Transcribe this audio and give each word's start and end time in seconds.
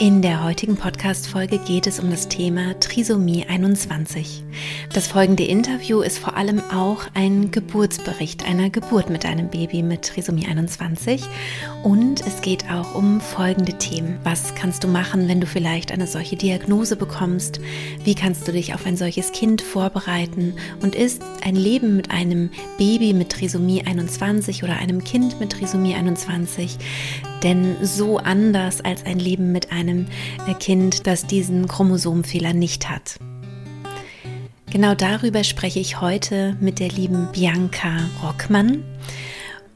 In 0.00 0.22
der 0.22 0.44
heutigen 0.44 0.76
Podcast-Folge 0.76 1.58
geht 1.58 1.88
es 1.88 1.98
um 1.98 2.08
das 2.08 2.28
Thema 2.28 2.78
Trisomie 2.78 3.44
21. 3.48 4.44
Das 4.92 5.08
folgende 5.08 5.42
Interview 5.42 6.02
ist 6.02 6.20
vor 6.20 6.36
allem 6.36 6.60
auch 6.72 7.02
ein 7.14 7.50
Geburtsbericht 7.50 8.46
einer 8.46 8.70
Geburt 8.70 9.10
mit 9.10 9.26
einem 9.26 9.48
Baby 9.48 9.82
mit 9.82 10.02
Trisomie 10.02 10.46
21 10.46 11.24
und 11.82 12.24
es 12.24 12.42
geht 12.42 12.70
auch 12.70 12.94
um 12.94 13.20
folgende 13.20 13.72
Themen. 13.72 14.20
Was 14.22 14.54
kannst 14.54 14.84
du 14.84 14.88
machen, 14.88 15.26
wenn 15.26 15.40
du 15.40 15.48
vielleicht 15.48 15.90
eine 15.90 16.06
solche 16.06 16.36
Diagnose 16.36 16.94
bekommst? 16.94 17.60
Wie 18.04 18.14
kannst 18.14 18.46
du 18.46 18.52
dich 18.52 18.74
auf 18.74 18.86
ein 18.86 18.96
solches 18.96 19.32
Kind 19.32 19.62
vorbereiten? 19.62 20.54
Und 20.80 20.94
ist 20.94 21.22
ein 21.44 21.56
Leben 21.56 21.96
mit 21.96 22.12
einem 22.12 22.50
Baby 22.78 23.14
mit 23.14 23.30
Trisomie 23.30 23.82
21 23.84 24.62
oder 24.62 24.76
einem 24.76 25.02
Kind 25.02 25.40
mit 25.40 25.50
Trisomie 25.50 25.96
21 25.96 26.78
denn 27.42 27.76
so 27.82 28.18
anders 28.18 28.80
als 28.80 29.04
ein 29.04 29.18
Leben 29.18 29.52
mit 29.52 29.72
einem 29.72 30.06
äh, 30.46 30.54
Kind, 30.54 31.06
das 31.06 31.26
diesen 31.26 31.68
Chromosomfehler 31.68 32.52
nicht 32.52 32.88
hat. 32.88 33.18
Genau 34.70 34.94
darüber 34.94 35.44
spreche 35.44 35.80
ich 35.80 36.00
heute 36.00 36.56
mit 36.60 36.78
der 36.78 36.88
lieben 36.88 37.28
Bianca 37.32 38.10
Rockmann. 38.22 38.84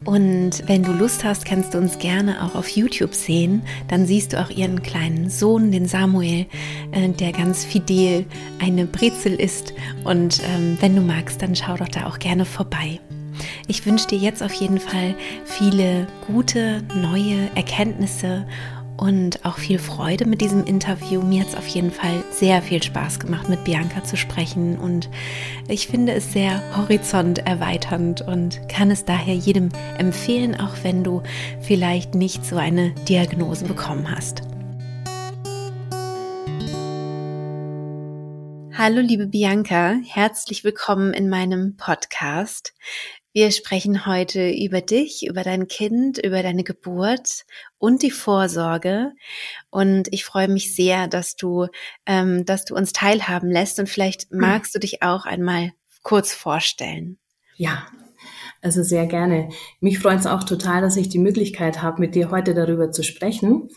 Und 0.04 0.66
wenn 0.66 0.82
du 0.82 0.92
Lust 0.92 1.24
hast, 1.24 1.44
kannst 1.44 1.74
du 1.74 1.78
uns 1.78 1.98
gerne 1.98 2.44
auch 2.44 2.54
auf 2.56 2.68
YouTube 2.68 3.14
sehen. 3.14 3.62
Dann 3.88 4.04
siehst 4.04 4.32
du 4.32 4.40
auch 4.40 4.50
ihren 4.50 4.82
kleinen 4.82 5.30
Sohn, 5.30 5.70
den 5.70 5.86
Samuel, 5.86 6.46
äh, 6.90 7.08
der 7.08 7.32
ganz 7.32 7.64
fidel 7.64 8.26
eine 8.60 8.86
Brezel 8.86 9.34
ist. 9.34 9.72
Und 10.04 10.40
ähm, 10.44 10.76
wenn 10.80 10.96
du 10.96 11.02
magst, 11.02 11.40
dann 11.40 11.54
schau 11.54 11.76
doch 11.76 11.88
da 11.88 12.06
auch 12.06 12.18
gerne 12.18 12.44
vorbei. 12.44 13.00
Ich 13.66 13.84
wünsche 13.86 14.08
dir 14.08 14.18
jetzt 14.18 14.42
auf 14.42 14.52
jeden 14.52 14.78
Fall 14.78 15.14
viele 15.44 16.06
gute, 16.26 16.82
neue 16.94 17.48
Erkenntnisse 17.54 18.46
und 18.96 19.44
auch 19.44 19.58
viel 19.58 19.78
Freude 19.78 20.26
mit 20.26 20.40
diesem 20.40 20.64
Interview. 20.64 21.22
Mir 21.22 21.40
hat 21.40 21.48
es 21.48 21.54
auf 21.56 21.66
jeden 21.66 21.90
Fall 21.90 22.22
sehr 22.30 22.62
viel 22.62 22.82
Spaß 22.82 23.18
gemacht, 23.18 23.48
mit 23.48 23.64
Bianca 23.64 24.04
zu 24.04 24.16
sprechen 24.16 24.78
und 24.78 25.10
ich 25.68 25.88
finde 25.88 26.12
es 26.12 26.32
sehr 26.32 26.62
horizonterweiternd 26.76 28.22
und 28.22 28.60
kann 28.68 28.90
es 28.90 29.04
daher 29.04 29.34
jedem 29.34 29.70
empfehlen, 29.98 30.58
auch 30.58 30.76
wenn 30.82 31.02
du 31.02 31.22
vielleicht 31.60 32.14
nicht 32.14 32.44
so 32.44 32.56
eine 32.56 32.90
Diagnose 33.08 33.64
bekommen 33.64 34.10
hast. 34.10 34.42
Hallo 38.74 39.00
liebe 39.00 39.26
Bianca, 39.26 39.96
herzlich 40.06 40.64
willkommen 40.64 41.12
in 41.12 41.28
meinem 41.28 41.76
Podcast. 41.76 42.72
Wir 43.34 43.50
sprechen 43.50 44.04
heute 44.04 44.50
über 44.50 44.82
dich, 44.82 45.26
über 45.26 45.42
dein 45.42 45.66
Kind, 45.66 46.18
über 46.18 46.42
deine 46.42 46.64
Geburt 46.64 47.44
und 47.78 48.02
die 48.02 48.10
Vorsorge. 48.10 49.12
Und 49.70 50.08
ich 50.12 50.26
freue 50.26 50.48
mich 50.48 50.74
sehr, 50.74 51.08
dass 51.08 51.34
du, 51.34 51.68
ähm, 52.04 52.44
dass 52.44 52.66
du 52.66 52.74
uns 52.74 52.92
teilhaben 52.92 53.50
lässt. 53.50 53.78
Und 53.78 53.88
vielleicht 53.88 54.30
hm. 54.30 54.38
magst 54.38 54.74
du 54.74 54.78
dich 54.78 55.02
auch 55.02 55.24
einmal 55.24 55.72
kurz 56.02 56.34
vorstellen. 56.34 57.16
Ja, 57.56 57.86
also 58.60 58.82
sehr 58.82 59.06
gerne. 59.06 59.48
Mich 59.80 59.98
freut 59.98 60.20
es 60.20 60.26
auch 60.26 60.44
total, 60.44 60.82
dass 60.82 60.98
ich 60.98 61.08
die 61.08 61.18
Möglichkeit 61.18 61.80
habe, 61.80 62.02
mit 62.02 62.14
dir 62.14 62.30
heute 62.30 62.52
darüber 62.52 62.90
zu 62.90 63.02
sprechen. 63.02 63.70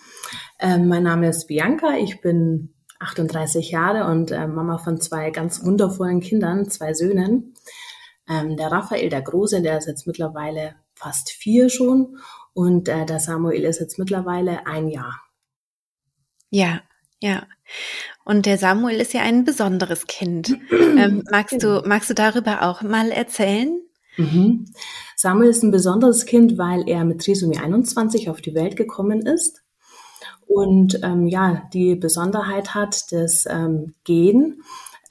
Ähm, 0.59 0.89
mein 0.89 1.03
Name 1.03 1.29
ist 1.29 1.47
Bianca. 1.47 1.95
Ich 1.97 2.19
bin 2.19 2.73
38 2.99 3.71
Jahre 3.71 4.11
und 4.11 4.31
äh, 4.31 4.47
Mama 4.47 4.79
von 4.79 4.99
zwei 4.99 5.31
ganz 5.31 5.63
wundervollen 5.63 6.19
Kindern, 6.19 6.69
zwei 6.69 6.93
Söhnen. 6.93 7.53
Ähm, 8.29 8.57
der 8.57 8.71
Raphael, 8.71 9.09
der 9.09 9.21
Große, 9.21 9.61
der 9.61 9.77
ist 9.77 9.87
jetzt 9.87 10.07
mittlerweile 10.07 10.75
fast 10.95 11.29
vier 11.29 11.69
schon 11.69 12.17
und 12.53 12.87
äh, 12.87 13.05
der 13.05 13.19
Samuel 13.19 13.63
ist 13.63 13.79
jetzt 13.79 13.99
mittlerweile 13.99 14.65
ein 14.65 14.87
Jahr. 14.87 15.21
Ja, 16.49 16.81
ja. 17.21 17.43
Und 18.23 18.45
der 18.45 18.57
Samuel 18.57 18.99
ist 18.99 19.13
ja 19.13 19.21
ein 19.21 19.43
besonderes 19.43 20.07
Kind. 20.07 20.57
ähm, 20.71 21.23
magst 21.29 21.61
du, 21.61 21.67
genau. 21.67 21.87
magst 21.87 22.09
du 22.09 22.13
darüber 22.13 22.63
auch 22.63 22.81
mal 22.81 23.11
erzählen? 23.11 23.79
Mhm. 24.17 24.65
Samuel 25.15 25.49
ist 25.49 25.63
ein 25.63 25.71
besonderes 25.71 26.25
Kind, 26.25 26.57
weil 26.57 26.87
er 26.87 27.03
mit 27.03 27.21
Trisomie 27.21 27.59
21 27.59 28.29
auf 28.29 28.41
die 28.41 28.55
Welt 28.55 28.75
gekommen 28.75 29.25
ist 29.25 29.61
und 30.47 30.99
ähm, 31.03 31.27
ja 31.27 31.67
die 31.73 31.95
Besonderheit 31.95 32.73
hat, 32.73 33.11
das 33.11 33.45
ähm, 33.47 33.93
Gen 34.03 34.61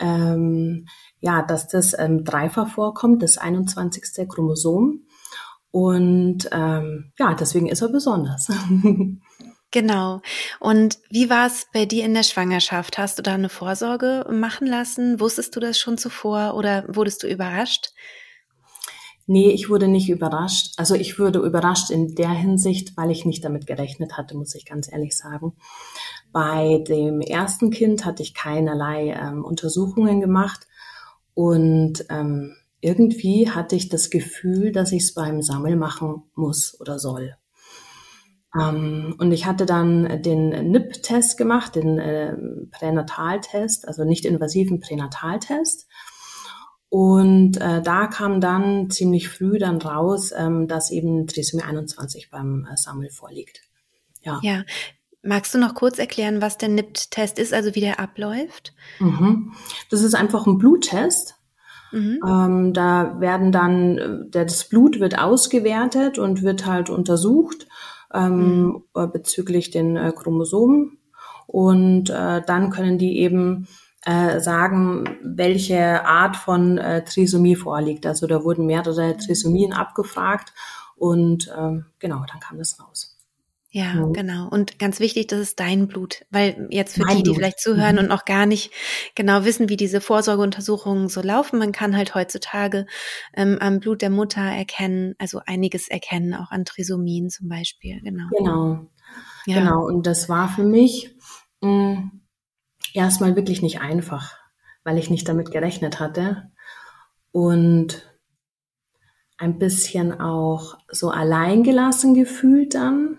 ähm, 0.01 0.87
ja, 1.21 1.43
dass 1.43 1.69
das 1.69 1.99
ähm, 1.99 2.25
dreifach 2.25 2.69
vorkommt, 2.69 3.23
das 3.23 3.39
21. 3.39 4.29
Chromosom. 4.29 5.07
Und 5.71 6.49
ähm, 6.53 7.13
ja, 7.19 7.35
deswegen 7.35 7.69
ist 7.69 7.83
er 7.83 7.89
besonders. 7.89 8.49
Genau. 9.75 10.21
Und 10.61 11.01
wie 11.11 11.29
war 11.31 11.49
es 11.49 11.67
bei 11.73 11.85
dir 11.85 12.05
in 12.05 12.15
der 12.15 12.23
Schwangerschaft? 12.23 12.97
Hast 12.97 13.19
du 13.19 13.25
da 13.25 13.35
eine 13.35 13.49
Vorsorge 13.49 14.25
machen 14.31 14.69
lassen? 14.69 15.19
Wusstest 15.19 15.57
du 15.57 15.59
das 15.59 15.81
schon 15.81 15.99
zuvor 15.99 16.55
oder 16.55 16.85
wurdest 16.87 17.25
du 17.25 17.27
überrascht? 17.27 17.89
Nee, 19.27 19.51
ich 19.51 19.69
wurde 19.69 19.89
nicht 19.89 20.09
überrascht. 20.09 20.75
Also 20.77 20.95
ich 20.95 21.19
wurde 21.19 21.41
überrascht 21.41 21.91
in 21.91 22.15
der 22.15 22.31
Hinsicht, 22.31 22.97
weil 22.97 23.11
ich 23.11 23.25
nicht 23.25 23.45
damit 23.45 23.67
gerechnet 23.67 24.17
hatte, 24.17 24.37
muss 24.37 24.55
ich 24.55 24.65
ganz 24.65 24.93
ehrlich 24.93 25.17
sagen. 25.17 25.55
Bei 26.35 26.83
dem 26.89 27.21
ersten 27.21 27.71
Kind 27.71 28.05
hatte 28.05 28.25
ich 28.25 28.35
keinerlei 28.35 29.17
ähm, 29.17 29.45
Untersuchungen 29.45 30.21
gemacht 30.21 30.67
und 31.33 32.05
ähm, 32.11 32.57
irgendwie 32.81 33.51
hatte 33.51 33.77
ich 33.77 33.89
das 33.89 34.11
Gefühl, 34.11 34.73
dass 34.73 34.91
ich 34.91 35.05
es 35.05 35.15
beim 35.15 35.43
Sammel 35.43 35.77
machen 35.77 36.25
muss 36.35 36.77
oder 36.81 36.99
soll. 36.99 37.37
Ähm, 38.53 39.15
und 39.19 39.31
ich 39.31 39.47
hatte 39.47 39.65
dann 39.65 40.23
den 40.23 40.49
NIP-Test 40.73 41.39
gemacht, 41.39 41.77
den 41.77 42.01
äh, 42.01 42.37
Pränataltest, 42.73 43.87
also 43.87 44.03
nicht 44.03 44.25
invasiven 44.25 44.81
Pränataltest. 44.81 45.87
Und 46.89 47.61
äh, 47.61 47.81
da 47.81 48.09
kam 48.09 48.41
dann 48.41 48.91
ziemlich 48.91 49.29
früh 49.29 49.61
dann 49.61 49.81
raus, 49.81 50.33
ähm, 50.37 50.67
dass 50.67 50.91
eben 50.91 51.29
Trisomie 51.29 51.63
21 51.63 52.29
beim 52.29 52.67
äh, 52.69 52.77
Sammel 52.77 53.11
vorliegt. 53.11 53.61
Ja. 54.23 54.41
ja. 54.43 54.65
Magst 55.25 55.55
du 55.55 55.59
noch 55.59 55.75
kurz 55.75 55.99
erklären, 55.99 56.43
was 56.43 56.59
der 56.59 56.69
NIPT-Test 56.69 57.39
ist, 57.39 57.55
also 57.55 57.75
wie 57.75 57.81
der 57.81 57.99
abläuft? 57.99 58.75
Mhm. 58.99 59.53
Das 59.91 60.03
ist 60.03 60.15
einfach 60.15 60.47
ein 60.47 60.59
Bluttest. 60.59 61.37
Mhm. 61.93 62.21
Ähm, 62.27 62.73
da 62.73 63.21
werden 63.21 63.53
dann, 63.53 63.99
äh, 63.99 64.29
das 64.31 64.69
Blut 64.69 65.01
wird 65.01 65.19
ausgewertet 65.19 66.19
und 66.19 66.43
wird 66.43 66.67
halt 66.67 66.91
untersucht 66.91 67.67
ähm, 68.13 68.67
mhm. 68.67 68.83
Äh, 68.95 69.07
bezüglich 69.07 69.71
den 69.71 69.97
äh, 69.97 70.13
Chromosomen. 70.15 70.99
Und 71.47 72.11
äh, 72.11 72.43
dann 72.43 72.71
können 72.71 72.99
die 72.99 73.19
eben 73.19 73.67
äh, 74.05 74.41
sagen, 74.41 75.19
welche 75.23 76.05
Art 76.05 76.37
von 76.37 76.79
äh, 76.79 77.05
Trisomie 77.05 77.57
vorliegt. 77.57 78.07
Also 78.07 78.27
da 78.27 78.45
wurden 78.45 78.67
mehrere 78.67 79.17
Trisomien 79.17 79.73
abgefragt 79.73 80.53
und 80.97 81.51
ähm, 81.57 81.87
genau, 81.99 82.25
dann 82.31 82.41
kam 82.41 82.59
das 82.59 82.79
raus. 82.81 83.14
Ja, 83.75 83.95
mhm. 83.95 84.13
genau. 84.13 84.49
Und 84.49 84.79
ganz 84.79 85.01
wichtig, 85.01 85.27
das 85.27 85.41
ist 85.41 85.59
dein 85.59 85.89
Blut, 85.89 86.25
weil 86.31 86.69
jetzt 86.71 86.95
für 86.95 87.01
mein 87.01 87.17
die, 87.17 87.23
die 87.25 87.31
Blut. 87.31 87.37
vielleicht 87.39 87.59
zuhören 87.59 87.97
mhm. 87.97 88.03
und 88.03 88.09
noch 88.09 88.25
gar 88.25 88.47
nicht 88.47 88.71
genau 89.17 89.45
wissen, 89.45 89.69
wie 89.69 89.77
diese 89.77 90.01
Vorsorgeuntersuchungen 90.01 91.09
so 91.09 91.21
laufen, 91.21 91.59
man 91.59 91.73
kann 91.73 91.97
halt 91.97 92.15
heutzutage 92.15 92.87
ähm, 93.35 93.59
am 93.61 93.81
Blut 93.81 94.01
der 94.01 94.11
Mutter 94.11 94.43
erkennen, 94.43 95.17
also 95.19 95.41
einiges 95.45 95.89
erkennen, 95.89 96.35
auch 96.35 96.53
an 96.53 96.65
Trisomien 96.65 97.31
zum 97.31 97.49
Beispiel. 97.49 98.01
Genau. 98.01 98.29
Genau. 98.39 98.87
Ja. 99.47 99.59
Genau. 99.59 99.85
Und 99.85 100.07
das 100.07 100.29
war 100.29 100.49
für 100.49 100.63
mich 100.63 101.13
mh, 101.61 101.69
mm, 101.69 102.21
erstmal 102.93 103.35
wirklich 103.35 103.61
nicht 103.61 103.81
einfach, 103.81 104.39
weil 104.85 104.99
ich 104.99 105.11
nicht 105.11 105.29
damit 105.29 105.51
gerechnet 105.51 105.99
hatte 105.99 106.49
und 107.33 108.09
ein 109.37 109.59
bisschen 109.59 110.21
auch 110.21 110.79
so 110.93 111.11
alleingelassen 111.11 112.15
gefühlt 112.15 112.77
dann 112.77 113.19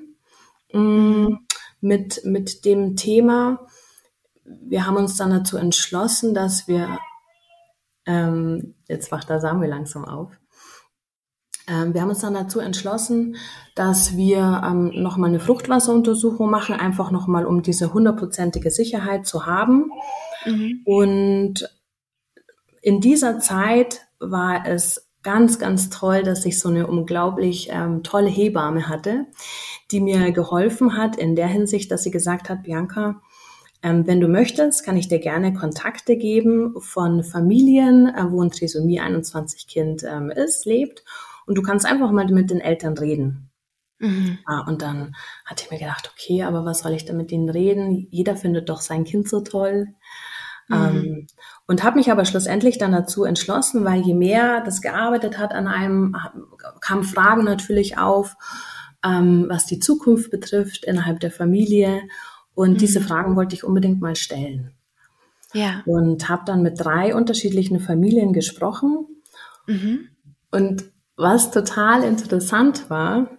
Mm, 0.75 1.37
mit, 1.79 2.25
mit 2.25 2.65
dem 2.65 2.95
Thema. 2.95 3.65
Wir 4.43 4.85
haben 4.85 4.97
uns 4.97 5.15
dann 5.15 5.29
dazu 5.29 5.57
entschlossen, 5.57 6.33
dass 6.33 6.67
wir, 6.67 6.99
ähm, 8.05 8.75
jetzt 8.87 9.11
wacht 9.11 9.29
der 9.29 9.39
Samuel 9.39 9.69
langsam 9.69 10.05
auf, 10.05 10.31
ähm, 11.67 11.93
wir 11.93 12.01
haben 12.01 12.09
uns 12.09 12.19
dann 12.19 12.33
dazu 12.33 12.59
entschlossen, 12.59 13.37
dass 13.73 14.15
wir 14.17 14.61
ähm, 14.65 14.91
nochmal 15.01 15.29
eine 15.29 15.39
Fruchtwasseruntersuchung 15.39 16.49
machen, 16.49 16.75
einfach 16.75 17.09
nochmal, 17.09 17.45
um 17.45 17.61
diese 17.61 17.93
hundertprozentige 17.93 18.69
Sicherheit 18.69 19.25
zu 19.25 19.45
haben. 19.45 19.91
Mhm. 20.45 20.81
Und 20.85 21.69
in 22.81 22.99
dieser 22.99 23.39
Zeit 23.39 24.01
war 24.19 24.67
es 24.67 25.04
ganz, 25.25 25.57
ganz 25.57 25.89
toll, 25.89 26.21
dass 26.21 26.45
ich 26.45 26.59
so 26.59 26.69
eine 26.69 26.85
unglaublich 26.85 27.69
ähm, 27.71 28.03
tolle 28.03 28.29
Hebamme 28.29 28.87
hatte, 28.87 29.25
die 29.91 29.99
mir 29.99 30.31
geholfen 30.31 30.95
hat 30.95 31.15
in 31.17 31.35
der 31.35 31.47
Hinsicht, 31.47 31.91
dass 31.91 32.03
sie 32.03 32.11
gesagt 32.11 32.47
hat, 32.47 32.63
Bianca, 32.63 33.21
ähm, 33.81 34.05
wenn 34.05 34.21
du 34.21 34.27
möchtest, 34.27 34.85
kann 34.85 34.97
ich 34.97 35.07
dir 35.07 35.19
gerne 35.19 35.53
Kontakte 35.53 36.15
geben 36.15 36.79
von 36.79 37.23
Familien, 37.23 38.07
äh, 38.07 38.31
wo 38.31 38.43
ein 38.43 38.51
Trisomie 38.51 38.99
21 38.99 39.67
Kind 39.67 40.03
ähm, 40.03 40.29
ist, 40.29 40.65
lebt. 40.65 41.03
Und 41.47 41.55
du 41.57 41.63
kannst 41.63 41.87
einfach 41.87 42.11
mal 42.11 42.27
mit 42.27 42.51
den 42.51 42.61
Eltern 42.61 42.95
reden. 42.95 43.49
Mhm. 43.97 44.37
Ja, 44.47 44.61
und 44.67 44.83
dann 44.83 45.15
hatte 45.43 45.63
ich 45.65 45.71
mir 45.71 45.79
gedacht, 45.79 46.11
okay, 46.13 46.43
aber 46.43 46.65
was 46.65 46.79
soll 46.79 46.93
ich 46.93 47.05
denn 47.05 47.17
mit 47.17 47.31
ihnen 47.31 47.49
reden? 47.49 48.07
Jeder 48.11 48.35
findet 48.35 48.69
doch 48.69 48.81
sein 48.81 49.05
Kind 49.05 49.27
so 49.27 49.41
toll. 49.41 49.87
Mhm. 50.67 50.75
Ähm, 50.75 51.27
und 51.67 51.83
habe 51.83 51.97
mich 51.97 52.11
aber 52.11 52.25
schlussendlich 52.25 52.77
dann 52.77 52.91
dazu 52.91 53.23
entschlossen, 53.23 53.83
weil 53.85 54.01
je 54.01 54.13
mehr 54.13 54.61
das 54.63 54.81
gearbeitet 54.81 55.37
hat 55.37 55.51
an 55.53 55.67
einem, 55.67 56.15
kamen 56.79 57.03
Fragen 57.03 57.43
natürlich 57.43 57.97
auf, 57.97 58.35
ähm, 59.03 59.45
was 59.49 59.65
die 59.65 59.79
Zukunft 59.79 60.29
betrifft 60.29 60.85
innerhalb 60.85 61.19
der 61.19 61.31
Familie. 61.31 62.01
Und 62.53 62.73
mhm. 62.73 62.77
diese 62.77 63.01
Fragen 63.01 63.35
wollte 63.35 63.55
ich 63.55 63.63
unbedingt 63.63 63.99
mal 63.99 64.15
stellen. 64.15 64.71
Ja. 65.53 65.81
Und 65.85 66.29
habe 66.29 66.43
dann 66.45 66.61
mit 66.61 66.79
drei 66.79 67.15
unterschiedlichen 67.15 67.79
Familien 67.79 68.33
gesprochen. 68.33 69.07
Mhm. 69.65 70.09
Und 70.51 70.85
was 71.17 71.51
total 71.51 72.03
interessant 72.03 72.89
war, 72.89 73.29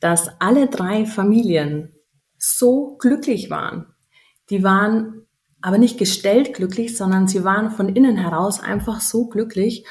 dass 0.00 0.28
alle 0.40 0.68
drei 0.68 1.06
Familien 1.06 1.92
so 2.38 2.96
glücklich 2.98 3.50
waren. 3.50 3.86
Die 4.50 4.62
waren 4.62 5.23
aber 5.64 5.78
nicht 5.78 5.96
gestellt 5.96 6.52
glücklich, 6.52 6.94
sondern 6.94 7.26
sie 7.26 7.42
waren 7.42 7.70
von 7.70 7.88
innen 7.88 8.18
heraus 8.18 8.60
einfach 8.60 9.00
so 9.00 9.28
glücklich. 9.28 9.86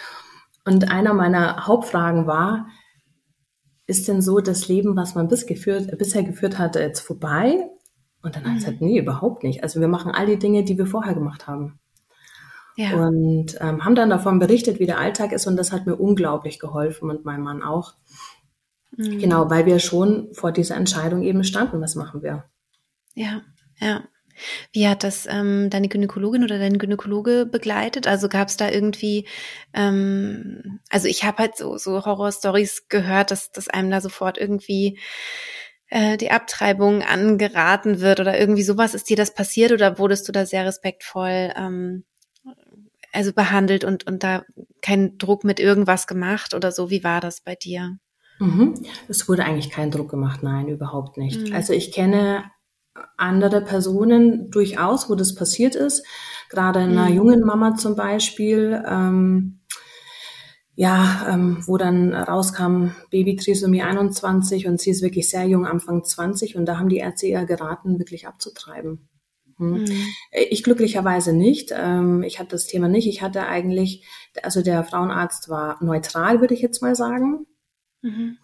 Und 0.65 0.91
einer 0.91 1.15
meiner 1.15 1.65
Hauptfragen 1.65 2.27
war, 2.27 2.67
ist 3.87 4.07
denn 4.07 4.21
so 4.21 4.39
das 4.39 4.67
Leben, 4.67 4.95
was 4.95 5.15
man 5.15 5.27
bis 5.27 5.47
geführt, 5.47 5.97
bisher 5.97 6.21
geführt 6.21 6.59
hatte, 6.59 6.79
jetzt 6.79 6.99
vorbei? 6.99 7.67
Und 8.21 8.35
dann 8.35 8.43
mhm. 8.43 8.49
hat 8.49 8.57
es 8.59 8.67
halt, 8.67 8.81
nee, 8.81 8.99
überhaupt 8.99 9.43
nicht. 9.43 9.63
Also 9.63 9.81
wir 9.81 9.87
machen 9.87 10.11
all 10.11 10.27
die 10.27 10.37
Dinge, 10.37 10.63
die 10.63 10.77
wir 10.77 10.85
vorher 10.85 11.15
gemacht 11.15 11.47
haben. 11.47 11.79
Ja. 12.75 12.93
Und 12.93 13.57
ähm, 13.59 13.83
haben 13.83 13.95
dann 13.95 14.11
davon 14.11 14.37
berichtet, 14.37 14.79
wie 14.79 14.85
der 14.85 14.99
Alltag 14.99 15.31
ist. 15.31 15.47
Und 15.47 15.57
das 15.57 15.71
hat 15.71 15.87
mir 15.87 15.95
unglaublich 15.95 16.59
geholfen 16.59 17.09
und 17.09 17.25
mein 17.25 17.41
Mann 17.41 17.63
auch. 17.63 17.95
Mhm. 18.95 19.17
Genau, 19.17 19.49
weil 19.49 19.65
wir 19.65 19.79
schon 19.79 20.31
vor 20.33 20.51
dieser 20.51 20.75
Entscheidung 20.75 21.23
eben 21.23 21.43
standen, 21.43 21.81
was 21.81 21.95
machen 21.95 22.21
wir. 22.21 22.43
Ja, 23.15 23.41
ja. 23.79 24.03
Wie 24.71 24.87
hat 24.87 25.03
das 25.03 25.25
ähm, 25.25 25.69
deine 25.69 25.87
Gynäkologin 25.87 26.43
oder 26.43 26.59
dein 26.59 26.77
Gynäkologe 26.77 27.45
begleitet? 27.45 28.07
Also 28.07 28.29
gab 28.29 28.47
es 28.47 28.57
da 28.57 28.69
irgendwie, 28.69 29.27
ähm, 29.73 30.79
also 30.89 31.07
ich 31.07 31.23
habe 31.23 31.39
halt 31.39 31.57
so, 31.57 31.77
so 31.77 32.05
Horror-Stories 32.05 32.87
gehört, 32.89 33.31
dass, 33.31 33.51
dass 33.51 33.67
einem 33.67 33.91
da 33.91 34.01
sofort 34.01 34.37
irgendwie 34.37 34.99
äh, 35.89 36.17
die 36.17 36.31
Abtreibung 36.31 37.03
angeraten 37.03 37.99
wird 38.01 38.19
oder 38.19 38.39
irgendwie 38.39 38.63
sowas. 38.63 38.93
Ist 38.93 39.09
dir 39.09 39.17
das 39.17 39.33
passiert 39.33 39.71
oder 39.71 39.99
wurdest 39.99 40.27
du 40.27 40.31
da 40.31 40.45
sehr 40.45 40.65
respektvoll 40.65 41.53
ähm, 41.55 42.03
also 43.11 43.31
behandelt 43.31 43.83
und, 43.83 44.07
und 44.07 44.23
da 44.23 44.43
kein 44.81 45.17
Druck 45.17 45.43
mit 45.43 45.59
irgendwas 45.59 46.07
gemacht 46.07 46.53
oder 46.53 46.71
so? 46.71 46.89
Wie 46.89 47.03
war 47.03 47.21
das 47.21 47.41
bei 47.41 47.55
dir? 47.55 47.99
Mhm. 48.39 48.73
Es 49.07 49.29
wurde 49.29 49.45
eigentlich 49.45 49.69
kein 49.69 49.91
Druck 49.91 50.09
gemacht, 50.09 50.41
nein, 50.43 50.67
überhaupt 50.67 51.17
nicht. 51.17 51.49
Mhm. 51.49 51.55
Also 51.55 51.73
ich 51.73 51.91
kenne 51.91 52.43
andere 53.17 53.61
Personen 53.61 54.51
durchaus, 54.51 55.09
wo 55.09 55.15
das 55.15 55.35
passiert 55.35 55.75
ist. 55.75 56.05
Gerade 56.49 56.79
einer 56.79 57.09
mhm. 57.09 57.15
jungen 57.15 57.39
Mama 57.41 57.75
zum 57.75 57.95
Beispiel, 57.95 58.83
ähm, 58.87 59.61
ja, 60.75 61.27
ähm, 61.29 61.63
wo 61.65 61.77
dann 61.77 62.13
rauskam 62.13 62.95
Baby-Trisomie 63.11 63.83
21 63.83 64.67
und 64.67 64.79
sie 64.81 64.89
ist 64.89 65.03
wirklich 65.03 65.29
sehr 65.29 65.45
jung, 65.45 65.65
Anfang 65.65 66.03
20 66.03 66.55
und 66.55 66.65
da 66.65 66.79
haben 66.79 66.89
die 66.89 66.97
Ärzte 66.97 67.27
eher 67.27 67.45
geraten, 67.45 67.99
wirklich 67.99 68.27
abzutreiben. 68.27 69.07
Hm. 69.57 69.83
Mhm. 69.83 70.07
Ich 70.31 70.63
glücklicherweise 70.63 71.33
nicht. 71.33 71.71
Ähm, 71.75 72.23
ich 72.23 72.39
hatte 72.39 72.51
das 72.51 72.65
Thema 72.65 72.87
nicht. 72.87 73.07
Ich 73.07 73.21
hatte 73.21 73.45
eigentlich, 73.45 74.05
also 74.41 74.61
der 74.61 74.83
Frauenarzt 74.83 75.49
war 75.49 75.83
neutral, 75.83 76.41
würde 76.41 76.53
ich 76.53 76.61
jetzt 76.61 76.81
mal 76.81 76.95
sagen. 76.95 77.45
Mhm. 78.01 78.37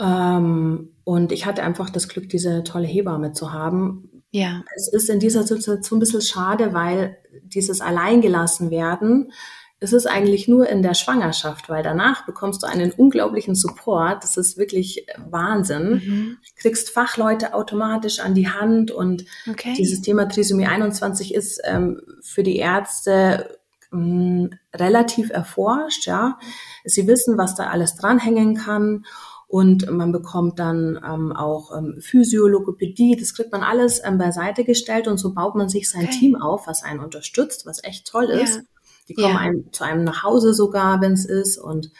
Ähm, 0.00 0.90
und 1.04 1.32
ich 1.32 1.46
hatte 1.46 1.62
einfach 1.62 1.90
das 1.90 2.08
Glück, 2.08 2.28
diese 2.28 2.64
tolle 2.64 2.86
Hebamme 2.86 3.32
zu 3.32 3.52
haben. 3.52 4.22
Ja. 4.30 4.62
Es 4.76 4.92
ist 4.92 5.08
in 5.08 5.20
dieser 5.20 5.42
Situation 5.42 5.98
ein 5.98 6.00
bisschen 6.00 6.22
schade, 6.22 6.74
weil 6.74 7.16
dieses 7.44 7.80
Alleingelassen 7.80 8.70
werden, 8.70 9.32
es 9.80 9.92
ist 9.92 10.06
eigentlich 10.06 10.48
nur 10.48 10.68
in 10.68 10.82
der 10.82 10.94
Schwangerschaft, 10.94 11.68
weil 11.68 11.84
danach 11.84 12.26
bekommst 12.26 12.62
du 12.62 12.66
einen 12.66 12.90
unglaublichen 12.90 13.54
Support. 13.54 14.24
Das 14.24 14.36
ist 14.36 14.58
wirklich 14.58 15.06
Wahnsinn. 15.30 15.90
Mhm. 15.90 16.38
Kriegst 16.56 16.90
Fachleute 16.90 17.54
automatisch 17.54 18.18
an 18.18 18.34
die 18.34 18.48
Hand 18.48 18.90
und 18.90 19.24
okay. 19.48 19.74
dieses 19.76 20.02
Thema 20.02 20.28
Trisomie 20.28 20.66
21 20.66 21.32
ist 21.32 21.60
ähm, 21.64 22.00
für 22.22 22.42
die 22.42 22.56
Ärzte 22.56 23.58
mh, 23.92 24.50
relativ 24.74 25.30
erforscht. 25.30 26.06
Ja, 26.06 26.40
sie 26.84 27.06
wissen, 27.06 27.38
was 27.38 27.54
da 27.54 27.68
alles 27.68 27.94
dranhängen 27.94 28.56
kann 28.56 29.04
und 29.48 29.90
man 29.90 30.12
bekommt 30.12 30.58
dann 30.58 31.00
ähm, 31.02 31.32
auch 31.32 31.74
ähm, 31.76 31.96
Physiologopädie, 32.00 33.16
das 33.18 33.32
kriegt 33.32 33.50
man 33.50 33.62
alles 33.62 34.02
ähm, 34.04 34.18
beiseite 34.18 34.62
gestellt 34.62 35.08
und 35.08 35.16
so 35.16 35.32
baut 35.32 35.54
man 35.54 35.70
sich 35.70 35.90
sein 35.90 36.04
okay. 36.04 36.18
Team 36.18 36.36
auf, 36.36 36.66
was 36.66 36.84
einen 36.84 37.00
unterstützt, 37.00 37.64
was 37.64 37.82
echt 37.82 38.06
toll 38.06 38.26
ist. 38.26 38.56
Ja. 38.56 38.62
Die 39.08 39.14
kommen 39.14 39.34
ja. 39.34 39.38
einem, 39.40 39.72
zu 39.72 39.84
einem 39.84 40.04
nach 40.04 40.22
Hause 40.22 40.52
sogar, 40.52 41.00
wenn 41.00 41.14
es 41.14 41.24
ist. 41.24 41.56
Und 41.56 41.90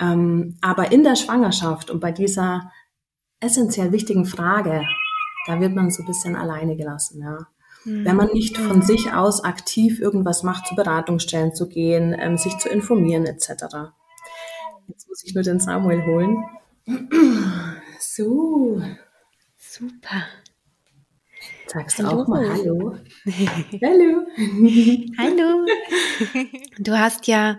ähm, 0.00 0.56
aber 0.60 0.90
in 0.90 1.04
der 1.04 1.14
Schwangerschaft 1.14 1.88
und 1.88 2.00
bei 2.00 2.10
dieser 2.10 2.72
essentiell 3.38 3.92
wichtigen 3.92 4.24
Frage, 4.24 4.82
da 5.46 5.60
wird 5.60 5.76
man 5.76 5.88
so 5.92 6.02
ein 6.02 6.06
bisschen 6.06 6.34
alleine 6.34 6.76
gelassen, 6.76 7.22
ja. 7.22 7.46
Mhm. 7.84 8.04
Wenn 8.04 8.16
man 8.16 8.28
nicht 8.32 8.58
von 8.58 8.78
mhm. 8.78 8.82
sich 8.82 9.12
aus 9.12 9.44
aktiv 9.44 10.00
irgendwas 10.00 10.42
macht, 10.42 10.66
zu 10.66 10.74
Beratungsstellen 10.74 11.54
zu 11.54 11.68
gehen, 11.68 12.16
ähm, 12.18 12.36
sich 12.38 12.58
zu 12.58 12.68
informieren 12.68 13.24
etc. 13.24 13.92
Jetzt 14.88 15.08
muss 15.08 15.22
ich 15.24 15.34
nur 15.34 15.44
den 15.44 15.60
Samuel 15.60 16.04
holen. 16.06 16.44
So. 17.98 18.82
Super. 19.58 20.24
Sagst 21.66 21.98
du 21.98 22.06
auch 22.06 22.26
mal 22.26 22.46
Hallo? 22.48 22.96
Hallo. 23.82 24.26
Hallo. 25.18 25.66
Du 26.78 26.98
hast 26.98 27.26
ja, 27.26 27.58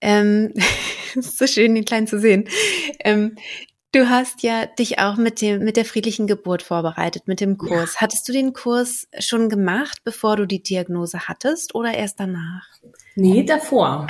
ähm, 0.00 0.52
so 1.14 1.46
schön, 1.46 1.74
den 1.74 1.84
Kleinen 1.84 2.06
zu 2.06 2.18
sehen. 2.18 2.48
Ähm, 3.00 3.36
du 3.92 4.08
hast 4.08 4.42
ja 4.42 4.66
dich 4.66 4.98
auch 4.98 5.16
mit 5.16 5.40
dem, 5.40 5.62
mit 5.62 5.76
der 5.76 5.84
friedlichen 5.84 6.26
Geburt 6.26 6.62
vorbereitet, 6.62 7.28
mit 7.28 7.40
dem 7.40 7.56
Kurs. 7.56 7.94
Ja. 7.94 8.00
Hattest 8.00 8.28
du 8.28 8.32
den 8.32 8.52
Kurs 8.54 9.06
schon 9.20 9.48
gemacht, 9.48 10.00
bevor 10.04 10.36
du 10.36 10.46
die 10.46 10.62
Diagnose 10.62 11.28
hattest 11.28 11.74
oder 11.74 11.94
erst 11.94 12.18
danach? 12.18 12.66
Nee, 13.14 13.44
davor. 13.44 14.08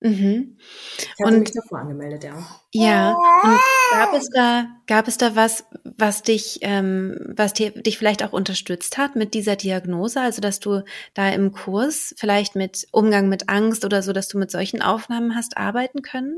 Mhm. 0.00 0.58
Ich 0.98 1.24
habe 1.24 1.38
mich 1.38 1.52
davor 1.52 1.78
angemeldet, 1.78 2.24
ja. 2.24 2.34
Ja. 2.72 3.14
Und 3.42 3.58
gab 3.92 4.12
es 4.12 4.28
da, 4.28 4.66
gab 4.86 5.08
es 5.08 5.16
da 5.16 5.34
was, 5.34 5.64
was 5.84 6.22
dich, 6.22 6.58
ähm, 6.60 7.32
was 7.34 7.54
dich 7.54 7.96
vielleicht 7.98 8.22
auch 8.22 8.32
unterstützt 8.32 8.98
hat 8.98 9.16
mit 9.16 9.32
dieser 9.32 9.56
Diagnose? 9.56 10.20
Also, 10.20 10.42
dass 10.42 10.60
du 10.60 10.82
da 11.14 11.30
im 11.30 11.52
Kurs 11.52 12.14
vielleicht 12.18 12.56
mit 12.56 12.86
Umgang 12.92 13.28
mit 13.28 13.48
Angst 13.48 13.84
oder 13.84 14.02
so, 14.02 14.12
dass 14.12 14.28
du 14.28 14.38
mit 14.38 14.50
solchen 14.50 14.82
Aufnahmen 14.82 15.34
hast 15.34 15.56
arbeiten 15.56 16.02
können? 16.02 16.36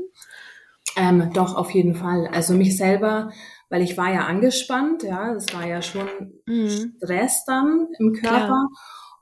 Ähm, 0.95 1.31
doch, 1.33 1.55
auf 1.55 1.71
jeden 1.71 1.95
Fall. 1.95 2.27
Also 2.27 2.53
mich 2.53 2.77
selber, 2.77 3.31
weil 3.69 3.81
ich 3.81 3.97
war 3.97 4.11
ja 4.11 4.21
angespannt, 4.21 5.03
ja, 5.03 5.33
das 5.33 5.53
war 5.53 5.67
ja 5.67 5.81
schon 5.81 6.07
mhm. 6.45 6.95
Stress 6.97 7.43
dann 7.45 7.87
im 7.99 8.13
Körper. 8.13 8.45
Klar. 8.45 8.67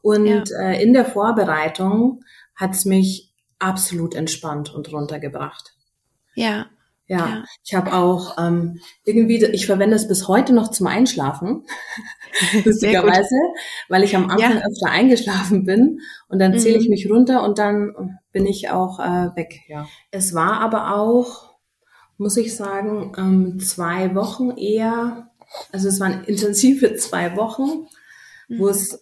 Und 0.02 0.28
ja. 0.28 0.44
äh, 0.60 0.82
in 0.82 0.94
der 0.94 1.06
Vorbereitung 1.06 2.24
hat 2.56 2.72
es 2.72 2.86
mich 2.86 3.27
absolut 3.60 4.16
entspannt 4.16 4.74
und 4.74 4.92
runtergebracht. 4.92 5.74
Ja. 6.36 6.68
Ja, 7.10 7.18
ja. 7.18 7.46
ich 7.64 7.74
habe 7.74 7.94
auch 7.94 8.38
ähm, 8.38 8.82
irgendwie, 9.06 9.44
ich 9.46 9.66
verwende 9.66 9.96
es 9.96 10.10
bis 10.10 10.28
heute 10.28 10.52
noch 10.52 10.72
zum 10.72 10.88
Einschlafen, 10.88 11.66
lustigerweise, 12.66 13.36
weil 13.88 14.04
ich 14.04 14.14
am 14.14 14.30
Anfang 14.30 14.58
ja. 14.58 14.58
öfter 14.58 14.92
eingeschlafen 14.92 15.64
bin 15.64 16.02
und 16.28 16.40
dann 16.40 16.60
zähle 16.60 16.78
ich 16.78 16.86
mhm. 16.86 16.92
mich 16.92 17.10
runter 17.10 17.44
und 17.44 17.60
dann 17.60 18.20
bin 18.34 18.46
ich 18.46 18.70
auch 18.72 19.00
äh, 19.00 19.34
weg. 19.38 19.62
Ja. 19.70 19.88
Es 20.12 20.34
war 20.34 20.60
aber 20.60 20.96
auch, 20.98 21.56
muss 22.18 22.36
ich 22.36 22.54
sagen, 22.54 23.14
ähm, 23.18 23.60
zwei 23.62 24.14
Wochen 24.14 24.52
eher, 24.58 25.30
also 25.72 25.88
es 25.88 26.02
waren 26.02 26.26
intensive 26.26 26.98
zwei 26.98 27.38
Wochen, 27.38 27.88
mhm. 28.50 28.60
wo 28.60 28.68
es 28.68 29.02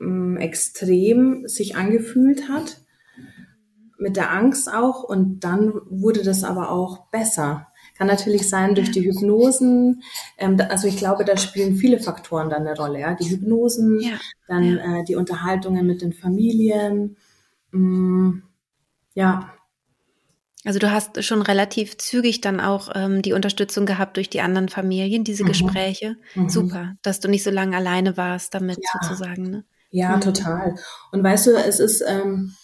ähm, 0.00 0.38
extrem 0.38 1.46
sich 1.46 1.76
angefühlt 1.76 2.48
hat 2.48 2.78
mit 3.98 4.16
der 4.16 4.32
Angst 4.32 4.72
auch 4.72 5.02
und 5.02 5.40
dann 5.40 5.72
wurde 5.88 6.22
das 6.22 6.44
aber 6.44 6.70
auch 6.70 7.06
besser. 7.06 7.68
Kann 7.96 8.08
natürlich 8.08 8.48
sein 8.48 8.74
durch 8.74 8.90
die 8.90 9.04
Hypnosen. 9.04 10.02
Ähm, 10.36 10.60
also 10.68 10.88
ich 10.88 10.96
glaube, 10.96 11.24
da 11.24 11.36
spielen 11.36 11.76
viele 11.76 12.00
Faktoren 12.00 12.50
dann 12.50 12.66
eine 12.66 12.76
Rolle. 12.76 13.00
Ja? 13.00 13.14
Die 13.14 13.30
Hypnosen, 13.30 14.00
ja. 14.00 14.18
dann 14.48 14.64
ja. 14.64 15.00
Äh, 15.00 15.04
die 15.04 15.14
Unterhaltungen 15.14 15.86
mit 15.86 16.02
den 16.02 16.12
Familien. 16.12 17.16
Mm, 17.70 18.40
ja. 19.14 19.52
Also 20.64 20.78
du 20.80 20.90
hast 20.90 21.22
schon 21.22 21.42
relativ 21.42 21.96
zügig 21.98 22.40
dann 22.40 22.58
auch 22.58 22.90
ähm, 22.94 23.22
die 23.22 23.32
Unterstützung 23.32 23.86
gehabt 23.86 24.16
durch 24.16 24.28
die 24.28 24.40
anderen 24.40 24.70
Familien, 24.70 25.22
diese 25.22 25.44
mhm. 25.44 25.48
Gespräche. 25.48 26.16
Mhm. 26.34 26.48
Super, 26.48 26.94
dass 27.02 27.20
du 27.20 27.28
nicht 27.28 27.44
so 27.44 27.50
lange 27.50 27.76
alleine 27.76 28.16
warst 28.16 28.54
damit 28.54 28.78
ja. 28.78 29.00
sozusagen. 29.02 29.50
Ne? 29.50 29.64
Ja, 29.90 30.16
mhm. 30.16 30.22
total. 30.22 30.74
Und 31.12 31.22
weißt 31.22 31.46
du, 31.46 31.50
es 31.52 31.78
ist, 31.78 32.02
ähm, 32.04 32.56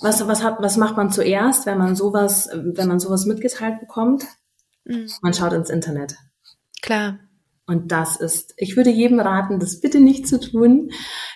was, 0.00 0.26
was, 0.26 0.42
hat, 0.42 0.56
was 0.60 0.76
macht 0.76 0.96
man 0.96 1.10
zuerst, 1.10 1.66
wenn 1.66 1.78
man 1.78 1.96
sowas, 1.96 2.48
wenn 2.52 2.88
man 2.88 3.00
sowas 3.00 3.26
mitgeteilt 3.26 3.80
bekommt? 3.80 4.24
Mhm. 4.84 5.10
Man 5.22 5.34
schaut 5.34 5.52
ins 5.52 5.70
Internet. 5.70 6.16
Klar. 6.82 7.18
Und 7.66 7.92
das 7.92 8.16
ist, 8.16 8.54
ich 8.56 8.76
würde 8.76 8.90
jedem 8.90 9.20
raten, 9.20 9.60
das 9.60 9.80
bitte 9.80 10.00
nicht 10.00 10.26
zu 10.26 10.40
tun. 10.40 10.90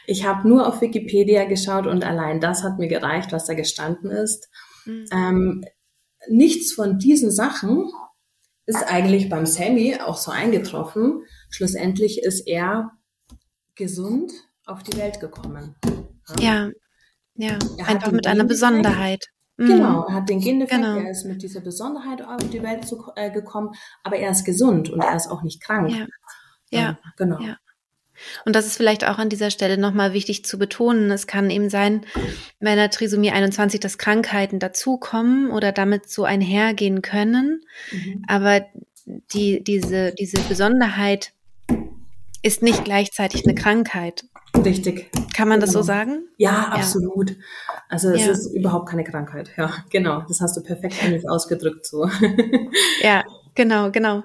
Ich 0.07 0.27
habe 0.27 0.49
nur 0.49 0.67
auf 0.67 0.81
Wikipedia 0.81 1.45
geschaut 1.45 1.87
und 1.87 2.05
allein 2.05 2.41
das 2.41 2.65
hat 2.65 2.79
mir 2.79 2.89
gereicht, 2.89 3.31
was 3.33 3.45
da 3.45 3.55
gestanden 3.55 4.11
ist. 4.11 4.49
Mhm. 4.85 5.05
Ähm, 5.13 5.65
nichts 6.29 6.73
von 6.73 6.99
diesen 6.99 7.31
Sachen 7.31 7.89
ist 8.67 8.83
eigentlich 8.83 9.29
beim 9.29 9.47
Sammy 9.47 9.99
auch 10.01 10.17
so 10.17 10.31
eingetroffen. 10.31 11.23
Schlussendlich 11.51 12.23
ist 12.23 12.47
er 12.49 12.91
gesund 13.75 14.33
auf 14.67 14.83
die 14.83 14.97
Welt 14.97 15.21
gekommen. 15.21 15.77
Ja, 16.41 16.67
ja, 16.67 16.71
ja 17.37 17.59
einfach 17.85 18.13
mit 18.13 18.27
einer 18.27 18.45
Besonderheit. 18.45 19.27
Mhm. 19.57 19.67
Genau, 19.67 20.07
er 20.07 20.15
hat 20.15 20.29
den 20.29 20.41
Gendefekt, 20.41 20.83
genau. 20.83 20.97
er 20.97 21.11
ist 21.11 21.25
mit 21.25 21.43
dieser 21.43 21.61
Besonderheit 21.61 22.23
auf 22.23 22.49
die 22.51 22.63
Welt 22.63 22.87
zu, 22.87 23.05
äh, 23.15 23.31
gekommen, 23.31 23.71
aber 24.03 24.17
er 24.17 24.31
ist 24.31 24.45
gesund 24.45 24.91
und 24.91 25.01
er 25.01 25.15
ist 25.15 25.29
auch 25.29 25.43
nicht 25.43 25.63
krank. 25.63 25.91
Ja, 25.91 26.07
ja. 26.71 26.99
genau. 27.17 27.41
Ja. 27.41 27.57
Und 28.45 28.55
das 28.55 28.67
ist 28.67 28.77
vielleicht 28.77 29.05
auch 29.05 29.19
an 29.19 29.29
dieser 29.29 29.51
Stelle 29.51 29.79
nochmal 29.79 30.13
wichtig 30.13 30.45
zu 30.45 30.59
betonen. 30.59 31.11
Es 31.11 31.27
kann 31.27 31.51
eben 31.51 31.69
sein, 31.69 32.07
bei 32.61 32.71
einer 32.71 32.91
Trisomie 32.91 33.31
21, 33.31 33.81
dass 33.81 33.99
Krankheiten 33.99 34.59
dazukommen 34.59 35.51
oder 35.51 35.73
damit 35.73 36.09
so 36.09 36.25
einhergehen 36.25 37.03
können. 37.03 37.61
Mhm. 37.93 38.25
Aber 38.27 38.65
die, 39.07 39.63
diese, 39.63 40.13
diese 40.13 40.41
Besonderheit 40.43 41.33
ist 42.43 42.63
nicht 42.63 42.85
gleichzeitig 42.85 43.45
eine 43.45 43.55
Krankheit. 43.55 44.25
Richtig. 44.63 45.11
Kann 45.35 45.49
man 45.49 45.61
das 45.61 45.71
so 45.71 45.81
genau. 45.81 45.87
sagen? 45.87 46.29
Ja, 46.37 46.69
absolut. 46.69 47.31
Ja. 47.31 47.37
Also 47.89 48.11
es 48.11 48.27
ja. 48.27 48.33
ist 48.33 48.47
überhaupt 48.55 48.89
keine 48.89 49.05
Krankheit. 49.05 49.51
Ja, 49.57 49.73
genau. 49.91 50.23
Das 50.29 50.41
hast 50.41 50.57
du 50.57 50.63
perfekt 50.63 50.97
eigentlich 51.03 51.29
ausgedrückt 51.29 51.87
so. 51.87 52.09
Ja, 53.03 53.25
genau, 53.55 53.91
genau. 53.91 54.23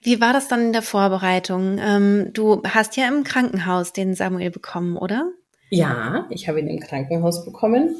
Wie 0.00 0.20
war 0.20 0.32
das 0.32 0.48
dann 0.48 0.66
in 0.66 0.72
der 0.72 0.82
Vorbereitung? 0.82 1.78
Ähm, 1.80 2.30
du 2.32 2.62
hast 2.64 2.96
ja 2.96 3.08
im 3.08 3.24
Krankenhaus 3.24 3.92
den 3.92 4.14
Samuel 4.14 4.50
bekommen, 4.50 4.96
oder? 4.96 5.30
Ja, 5.70 6.26
ich 6.30 6.48
habe 6.48 6.60
ihn 6.60 6.68
im 6.68 6.80
Krankenhaus 6.80 7.44
bekommen. 7.44 7.94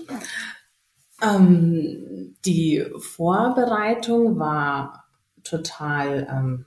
Ähm, 1.22 2.36
die 2.44 2.84
Vorbereitung 2.98 4.38
war 4.38 5.04
total 5.42 6.28
ähm, 6.30 6.66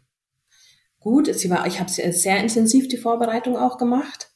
gut. 1.00 1.34
Sie 1.34 1.50
war, 1.50 1.68
ich 1.68 1.80
habe 1.80 1.90
sehr 1.90 2.38
intensiv 2.38 2.88
die 2.88 2.98
Vorbereitung 2.98 3.58
auch 3.58 3.78
gemacht, 3.78 4.30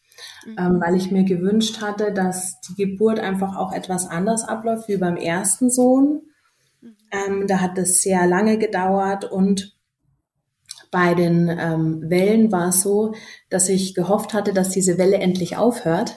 mhm. 0.45 0.55
ähm, 0.57 0.81
weil 0.83 0.95
ich 0.95 1.11
mir 1.11 1.23
gewünscht 1.23 1.81
hatte, 1.81 2.11
dass 2.13 2.59
die 2.61 2.75
Geburt 2.75 3.19
einfach 3.19 3.55
auch 3.55 3.73
etwas 3.73 4.07
anders 4.07 4.43
abläuft 4.43 4.87
wie 4.87 4.97
beim 4.97 5.17
ersten 5.17 5.69
Sohn. 5.69 6.21
Mhm. 6.81 6.95
Ähm, 7.11 7.47
da 7.47 7.59
hat 7.59 7.77
es 7.77 8.01
sehr 8.01 8.27
lange 8.27 8.57
gedauert 8.57 9.25
und 9.25 9.73
bei 10.91 11.15
den 11.15 11.49
ähm, 11.49 12.03
Wellen 12.07 12.51
war 12.51 12.69
es 12.69 12.81
so, 12.83 13.15
dass 13.49 13.67
ich 13.67 13.95
gehofft 13.95 14.33
hatte, 14.33 14.53
dass 14.53 14.69
diese 14.69 14.99
Welle 14.99 15.17
endlich 15.17 15.57
aufhört. 15.57 16.15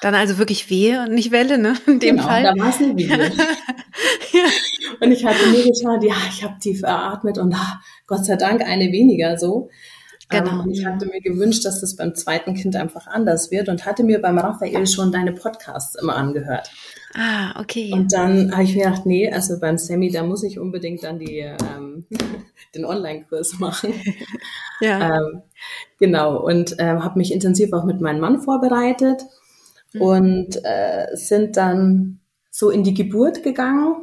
Dann 0.00 0.14
also 0.14 0.38
wirklich 0.38 0.70
Wehe 0.70 1.02
und 1.02 1.14
nicht 1.14 1.30
Welle, 1.30 1.58
ne? 1.58 1.76
In 1.86 2.00
dem 2.00 2.16
genau, 2.16 2.28
Fall. 2.28 2.42
Da 2.42 2.54
war 2.56 2.70
es 2.70 2.78
eine 2.78 2.96
Wehe. 2.96 3.08
ja. 4.32 4.44
Und 5.00 5.12
ich 5.12 5.24
hatte 5.24 5.48
mir 5.48 5.64
geschaut, 5.64 6.02
ja, 6.02 6.14
ich 6.30 6.42
habe 6.42 6.58
tief 6.60 6.82
eratmet 6.82 7.38
und 7.38 7.54
ach, 7.54 7.76
Gott 8.06 8.24
sei 8.24 8.36
Dank 8.36 8.62
eine 8.62 8.90
weniger 8.90 9.38
so. 9.38 9.68
Genau. 10.28 10.62
Ähm, 10.62 10.70
ich 10.70 10.84
hatte 10.84 11.06
mir 11.06 11.20
gewünscht, 11.20 11.64
dass 11.64 11.80
das 11.80 11.96
beim 11.96 12.14
zweiten 12.14 12.54
Kind 12.54 12.76
einfach 12.76 13.06
anders 13.06 13.50
wird 13.50 13.68
und 13.68 13.84
hatte 13.84 14.04
mir 14.04 14.20
beim 14.20 14.38
Raphael 14.38 14.86
schon 14.86 15.12
deine 15.12 15.32
Podcasts 15.32 15.94
immer 15.96 16.16
angehört. 16.16 16.70
Ah, 17.14 17.60
okay. 17.60 17.92
Und 17.92 18.12
dann 18.12 18.52
habe 18.52 18.64
ich 18.64 18.74
mir 18.74 18.84
gedacht, 18.84 19.06
nee, 19.06 19.30
also 19.30 19.60
beim 19.60 19.78
Sammy, 19.78 20.10
da 20.10 20.22
muss 20.24 20.42
ich 20.42 20.58
unbedingt 20.58 21.04
dann 21.04 21.18
die, 21.18 21.38
ähm, 21.38 22.06
den 22.74 22.84
Online-Kurs 22.84 23.58
machen. 23.58 23.92
ja. 24.80 25.16
Ähm, 25.16 25.42
genau. 25.98 26.42
Und 26.42 26.76
ähm, 26.78 27.04
habe 27.04 27.18
mich 27.18 27.32
intensiv 27.32 27.72
auch 27.72 27.84
mit 27.84 28.00
meinem 28.00 28.20
Mann 28.20 28.40
vorbereitet 28.40 29.22
mhm. 29.92 30.00
und 30.00 30.64
äh, 30.64 31.14
sind 31.14 31.56
dann 31.56 32.20
so 32.50 32.70
in 32.70 32.82
die 32.82 32.94
Geburt 32.94 33.42
gegangen. 33.42 33.96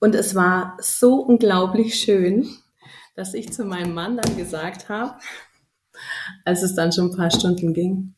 Und 0.00 0.16
es 0.16 0.34
war 0.34 0.76
so 0.80 1.14
unglaublich 1.14 1.94
schön 1.94 2.48
dass 3.14 3.34
ich 3.34 3.52
zu 3.52 3.64
meinem 3.64 3.94
Mann 3.94 4.16
dann 4.16 4.36
gesagt 4.36 4.88
habe, 4.88 5.18
als 6.44 6.62
es 6.62 6.74
dann 6.74 6.92
schon 6.92 7.10
ein 7.10 7.16
paar 7.16 7.30
Stunden 7.30 7.74
ging, 7.74 8.14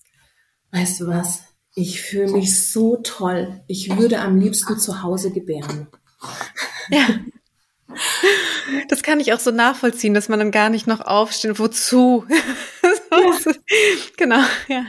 weißt 0.73 1.01
du 1.01 1.07
was, 1.07 1.43
ich 1.75 2.01
fühle 2.03 2.33
mich 2.33 2.69
so 2.69 2.97
toll, 2.97 3.61
ich 3.67 3.97
würde 3.97 4.21
am 4.21 4.39
liebsten 4.39 4.79
zu 4.79 5.03
Hause 5.03 5.33
gebären. 5.33 5.89
Ja. 6.91 7.07
Das 8.89 9.03
kann 9.03 9.21
ich 9.21 9.33
auch 9.33 9.41
so 9.41 9.51
nachvollziehen, 9.51 10.15
dass 10.15 10.29
man 10.29 10.39
dann 10.39 10.51
gar 10.51 10.69
nicht 10.69 10.87
noch 10.87 11.01
aufsteht. 11.01 11.59
Wozu? 11.59 12.25
Ja. 13.17 13.53
genau, 14.17 14.43
ja. 14.67 14.87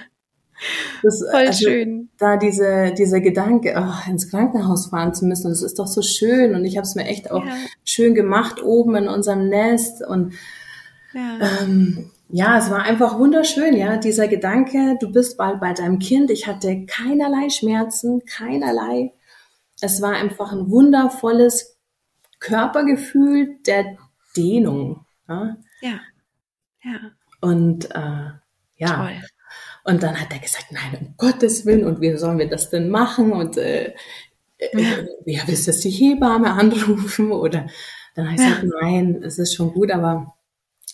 Das, 1.03 1.19
Voll 1.19 1.47
also, 1.47 1.69
schön. 1.69 2.09
Da 2.17 2.37
diese, 2.37 2.93
dieser 2.97 3.19
Gedanke, 3.19 3.75
oh, 3.77 4.09
ins 4.09 4.29
Krankenhaus 4.29 4.87
fahren 4.87 5.13
zu 5.13 5.25
müssen, 5.25 5.49
das 5.49 5.61
ist 5.61 5.79
doch 5.79 5.87
so 5.87 6.01
schön. 6.01 6.55
Und 6.55 6.65
ich 6.65 6.77
habe 6.77 6.85
es 6.85 6.95
mir 6.95 7.05
echt 7.05 7.31
auch 7.31 7.45
ja. 7.45 7.55
schön 7.83 8.15
gemacht 8.15 8.63
oben 8.63 8.95
in 8.95 9.07
unserem 9.07 9.49
Nest. 9.49 10.01
Und 10.05 10.33
ja. 11.13 11.39
Ähm, 11.61 12.11
ja, 12.29 12.57
es 12.57 12.69
war 12.69 12.83
einfach 12.83 13.19
wunderschön, 13.19 13.75
ja. 13.75 13.97
Dieser 13.97 14.27
Gedanke, 14.27 14.97
du 14.99 15.11
bist 15.11 15.37
bald 15.37 15.59
bei 15.59 15.73
deinem 15.73 15.99
Kind. 15.99 16.31
Ich 16.31 16.47
hatte 16.47 16.85
keinerlei 16.85 17.49
Schmerzen, 17.49 18.25
keinerlei. 18.25 19.13
Es 19.81 20.01
war 20.01 20.13
einfach 20.13 20.51
ein 20.51 20.69
wundervolles 20.69 21.77
Körpergefühl 22.39 23.57
der 23.65 23.97
Dehnung. 24.35 25.05
Ja. 25.27 25.55
Ja. 25.81 25.99
ja. 26.83 26.99
Und 27.41 27.91
äh, 27.91 28.31
ja. 28.77 28.87
Toll. 28.87 29.21
Und 29.85 30.01
dann 30.01 30.19
hat 30.19 30.33
er 30.33 30.39
gesagt, 30.39 30.71
nein, 30.71 30.97
um 30.99 31.13
Gottes 31.15 31.65
Willen, 31.65 31.85
und 31.85 32.01
wie 32.01 32.17
sollen 32.17 32.39
wir 32.39 32.49
das 32.49 32.71
denn 32.71 32.89
machen? 32.89 33.31
Und 33.31 33.55
äh, 33.57 33.93
äh 34.57 35.05
ja. 35.25 35.43
willst 35.45 35.67
du 35.67 35.71
jetzt 35.71 35.83
die 35.83 35.91
Hebamme 35.91 36.51
anrufen? 36.51 37.31
Oder 37.31 37.67
dann 38.15 38.25
habe 38.25 38.35
ich 38.35 38.41
ja. 38.41 38.55
gesagt, 38.55 38.73
nein, 38.81 39.21
es 39.23 39.37
ist 39.37 39.53
schon 39.53 39.73
gut, 39.73 39.91
aber 39.91 40.33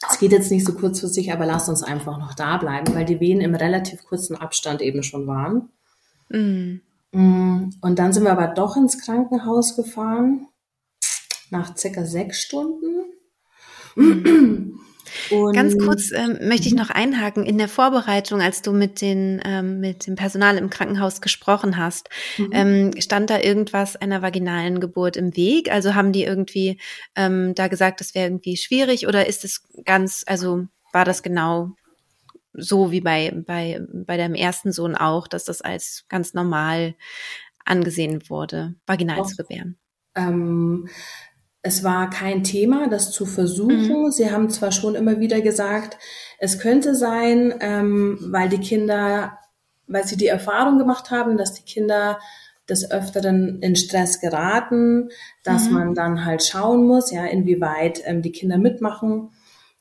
es 0.09 0.19
geht 0.19 0.33
jetzt 0.33 0.51
nicht 0.51 0.65
so 0.65 0.73
kurzfristig, 0.73 1.31
aber 1.31 1.45
lass 1.45 1.69
uns 1.69 1.83
einfach 1.83 2.17
noch 2.17 2.33
da 2.33 2.57
bleiben, 2.57 2.93
weil 2.93 3.05
die 3.05 3.21
Wehen 3.21 3.39
im 3.39 3.55
relativ 3.55 4.03
kurzen 4.03 4.35
Abstand 4.35 4.81
eben 4.81 5.03
schon 5.03 5.25
waren. 5.25 5.69
Mhm. 6.27 6.81
Mm, 7.13 7.69
und 7.79 7.97
dann 7.97 8.11
sind 8.11 8.23
wir 8.23 8.31
aber 8.33 8.47
doch 8.47 8.75
ins 8.75 8.99
Krankenhaus 8.99 9.77
gefahren, 9.77 10.47
nach 11.49 11.77
circa 11.77 12.05
sechs 12.05 12.41
Stunden. 12.41 13.03
Mhm. 13.95 14.79
Und 15.29 15.53
Ganz 15.53 15.77
kurz 15.77 16.11
ähm, 16.11 16.37
möchte 16.41 16.67
ich 16.67 16.73
mhm. 16.73 16.79
noch 16.79 16.89
einhaken. 16.89 17.45
In 17.45 17.57
der 17.57 17.67
Vorbereitung, 17.67 18.41
als 18.41 18.61
du 18.61 18.71
mit, 18.71 19.01
den, 19.01 19.41
ähm, 19.45 19.79
mit 19.79 20.07
dem 20.07 20.15
Personal 20.15 20.57
im 20.57 20.69
Krankenhaus 20.69 21.21
gesprochen 21.21 21.77
hast, 21.77 22.09
mhm. 22.37 22.49
ähm, 22.51 22.91
stand 22.99 23.29
da 23.29 23.39
irgendwas 23.39 23.95
einer 23.95 24.21
vaginalen 24.21 24.79
Geburt 24.79 25.17
im 25.17 25.35
Weg? 25.35 25.71
Also 25.71 25.95
haben 25.95 26.11
die 26.11 26.23
irgendwie 26.23 26.79
ähm, 27.15 27.53
da 27.55 27.67
gesagt, 27.67 27.99
das 27.99 28.15
wäre 28.15 28.27
irgendwie 28.27 28.57
schwierig 28.57 29.07
oder 29.07 29.27
ist 29.27 29.43
es 29.43 29.63
ganz, 29.85 30.23
also 30.27 30.65
war 30.91 31.05
das 31.05 31.23
genau 31.23 31.71
so 32.53 32.91
wie 32.91 33.01
bei, 33.01 33.31
bei, 33.45 33.79
bei 33.93 34.17
deinem 34.17 34.35
ersten 34.35 34.71
Sohn 34.71 34.95
auch, 34.95 35.27
dass 35.27 35.45
das 35.45 35.61
als 35.61 36.05
ganz 36.09 36.33
normal 36.33 36.95
angesehen 37.65 38.23
wurde, 38.29 38.75
vaginal 38.85 39.25
zu 39.25 39.37
gebären? 39.37 39.77
Ähm, 40.15 40.89
es 41.63 41.83
war 41.83 42.09
kein 42.09 42.43
Thema, 42.43 42.87
das 42.89 43.11
zu 43.11 43.25
versuchen. 43.25 44.03
Mhm. 44.05 44.11
Sie 44.11 44.31
haben 44.31 44.49
zwar 44.49 44.71
schon 44.71 44.95
immer 44.95 45.19
wieder 45.19 45.41
gesagt, 45.41 45.97
es 46.39 46.59
könnte 46.59 46.95
sein, 46.95 47.53
ähm, 47.59 48.17
weil 48.31 48.49
die 48.49 48.59
Kinder, 48.59 49.37
weil 49.87 50.05
sie 50.05 50.17
die 50.17 50.27
Erfahrung 50.27 50.79
gemacht 50.79 51.11
haben, 51.11 51.37
dass 51.37 51.53
die 51.53 51.63
Kinder 51.63 52.19
des 52.67 52.89
Öfteren 52.89 53.61
in 53.61 53.75
Stress 53.75 54.19
geraten, 54.19 55.09
dass 55.43 55.65
mhm. 55.65 55.73
man 55.73 55.93
dann 55.93 56.25
halt 56.25 56.43
schauen 56.43 56.87
muss, 56.87 57.11
ja, 57.11 57.25
inwieweit 57.25 58.01
ähm, 58.05 58.21
die 58.21 58.31
Kinder 58.31 58.57
mitmachen 58.57 59.29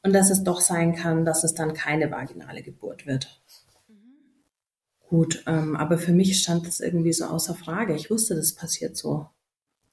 und 0.03 0.13
dass 0.13 0.31
es 0.31 0.45
doch 0.45 0.61
sein 0.61 0.95
kann, 0.95 1.25
dass 1.25 1.45
es 1.45 1.55
dann 1.55 1.73
keine 1.73 2.11
vaginale 2.11 2.63
Geburt 2.63 3.07
wird. 3.07 3.41
Mhm. 3.89 3.95
Gut, 5.09 5.45
ähm, 5.47 5.77
aber 5.77 5.99
für 5.99 6.13
mich 6.13 6.43
stand 6.43 6.67
das 6.67 6.81
irgendwie 6.81 7.13
so 7.13 7.25
außer 7.27 7.55
Frage. 7.55 7.95
Ich 7.95 8.11
wusste, 8.11 8.35
das 8.35 8.55
passiert 8.55 8.97
so. 8.97 9.29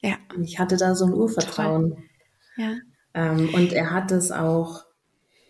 Ja. 0.02 0.16
Ich 0.42 0.60
hatte 0.60 0.78
da 0.78 0.96
so 0.96 1.06
ein 1.06 1.14
Urvertrauen. 1.14 1.98
Ja. 2.56 2.76
Ähm, 3.14 3.54
und 3.54 3.74
er 3.74 3.92
hat 3.92 4.12
es 4.12 4.32
auch 4.32 4.84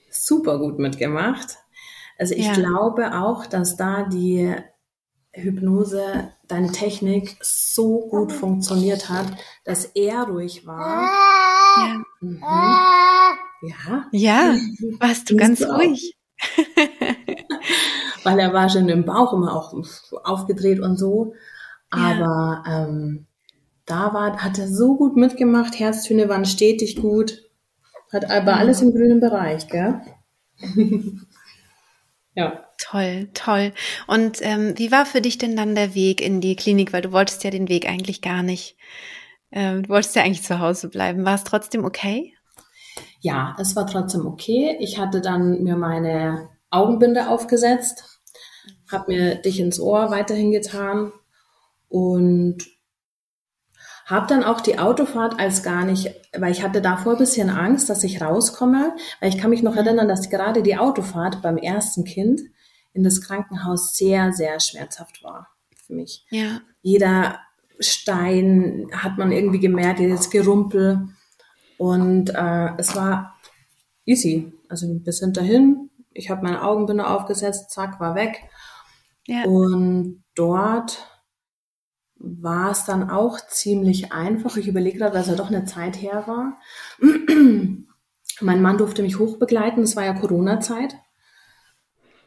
super 0.10 0.60
gut 0.60 0.80
mitgemacht. 0.80 1.58
Also 2.18 2.34
ich 2.34 2.48
ja. 2.48 2.54
glaube 2.54 3.13
auch, 3.13 3.46
dass 3.46 3.75
da 3.75 4.04
die 4.04 4.56
Hypnose, 5.34 6.32
deine 6.48 6.72
Technik 6.72 7.38
so 7.42 8.08
gut 8.08 8.32
funktioniert 8.32 9.10
hat, 9.10 9.27
dass 9.66 9.86
er 9.86 10.24
ruhig 10.24 10.66
war. 10.66 11.10
Ja. 11.77 12.01
Mhm. 12.22 12.44
Ja. 13.62 14.08
Ja, 14.12 14.56
warst 15.00 15.30
du 15.30 15.36
ganz 15.36 15.62
ruhig. 15.62 16.18
Weil 18.24 18.39
er 18.39 18.54
war 18.54 18.70
schon 18.70 18.89
im 18.89 19.06
Bauch 19.06 19.34
immer 19.34 19.56
auch 19.56 19.74
aufgedreht 20.24 20.80
und 20.80 20.98
so. 20.98 21.34
Aber 21.89 22.63
ja. 22.66 22.86
ähm, 22.86 23.26
da 23.88 24.13
war, 24.13 24.44
hat 24.44 24.60
er 24.60 24.67
so 24.67 24.96
gut 24.96 25.15
mitgemacht, 25.15 25.79
Herztöne 25.79 26.29
waren 26.29 26.46
stetig 26.46 26.98
gut. 26.98 27.41
Hat 28.12 28.29
aber 28.29 28.53
mhm. 28.53 28.60
alles 28.60 28.82
im 28.82 28.91
grünen 28.91 29.20
Bereich, 29.20 29.67
gell? 29.67 30.01
ja. 32.36 32.63
Toll, 32.77 33.29
toll. 33.34 33.74
Und 34.08 34.39
ähm, 34.41 34.74
wie 34.77 34.91
war 34.91 35.06
für 35.06 35.22
dich 35.22 35.38
denn 35.38 35.56
dann 35.56 35.74
der 35.74 35.96
Weg 35.96 36.22
in 36.22 36.41
die 36.41 36.56
Klinik? 36.56 36.94
Weil 36.94 37.01
du 37.01 37.12
wolltest 37.12 37.44
ja 37.44 37.50
den 37.50 37.70
Weg 37.70 37.89
eigentlich 37.89 38.22
gar 38.22 38.44
nicht. 38.44 38.77
Ähm, 39.51 39.84
du 39.84 39.89
wolltest 39.89 40.15
ja 40.15 40.24
eigentlich 40.24 40.44
zu 40.44 40.60
Hause 40.60 40.89
bleiben. 40.89 41.25
War 41.25 41.36
es 41.36 41.44
trotzdem 41.44 41.84
okay? 41.86 42.34
Ja, 43.20 43.56
es 43.60 43.75
war 43.75 43.88
trotzdem 43.88 44.27
okay. 44.27 44.77
Ich 44.79 45.00
hatte 45.00 45.22
dann 45.22 45.63
mir 45.63 45.75
meine 45.75 46.50
Augenbinde 46.70 47.29
aufgesetzt, 47.29 48.22
habe 48.91 49.12
mir 49.12 49.36
dich 49.36 49.60
ins 49.60 49.79
Ohr 49.79 50.12
weiterhin 50.12 50.51
getan 50.51 51.12
und 51.89 52.65
habe 54.07 54.25
dann 54.27 54.43
auch 54.43 54.61
die 54.61 54.79
Autofahrt 54.79 55.37
als 55.37 55.63
gar 55.63 55.83
nicht, 55.83 56.09
weil 56.37 56.51
ich 56.51 56.63
hatte 56.63 56.81
davor 56.81 57.13
ein 57.13 57.17
bisschen 57.19 57.49
Angst, 57.49 57.89
dass 57.89 58.05
ich 58.05 58.21
rauskomme, 58.21 58.95
weil 59.19 59.29
ich 59.29 59.37
kann 59.37 59.49
mich 59.49 59.63
noch 59.63 59.75
erinnern, 59.75 60.07
dass 60.07 60.29
gerade 60.29 60.63
die 60.63 60.77
Autofahrt 60.77 61.41
beim 61.41 61.57
ersten 61.57 62.05
Kind 62.05 62.39
in 62.93 63.03
das 63.03 63.21
Krankenhaus 63.21 63.95
sehr, 63.95 64.31
sehr 64.31 64.59
schmerzhaft 64.61 65.23
war 65.23 65.49
für 65.85 65.93
mich. 65.93 66.25
Ja. 66.29 66.61
Jeder 66.81 67.39
Stein 67.79 68.87
hat 68.93 69.17
man 69.17 69.33
irgendwie 69.33 69.59
gemerkt, 69.59 69.99
jedes 69.99 70.29
Gerumpel. 70.29 71.09
Und 71.77 72.29
äh, 72.33 72.69
es 72.77 72.95
war 72.95 73.35
easy. 74.05 74.53
Also 74.69 74.87
wir 74.87 75.13
sind 75.13 75.35
dahin, 75.35 75.89
ich 76.13 76.29
habe 76.29 76.43
meine 76.43 76.63
Augenbinde 76.63 77.05
aufgesetzt, 77.05 77.71
zack, 77.71 77.99
war 77.99 78.15
weg. 78.15 78.41
Ja. 79.27 79.43
Und 79.43 80.23
dort 80.33 81.05
war 82.19 82.71
es 82.71 82.86
dann 82.86 83.09
auch 83.09 83.39
ziemlich 83.47 84.12
einfach. 84.12 84.57
Ich 84.57 84.67
überlege 84.67 85.00
gerade, 85.00 85.13
weil 85.13 85.21
es 85.21 85.27
ja 85.27 85.36
doch 85.36 85.50
eine 85.50 85.65
Zeit 85.65 86.01
her 86.01 86.24
war. 86.27 86.57
mein 88.41 88.62
Mann 88.62 88.77
durfte 88.77 89.01
mich 89.01 89.19
hochbegleiten, 89.19 89.83
es 89.83 89.95
war 89.95 90.05
ja 90.05 90.13
Corona-Zeit. 90.13 90.95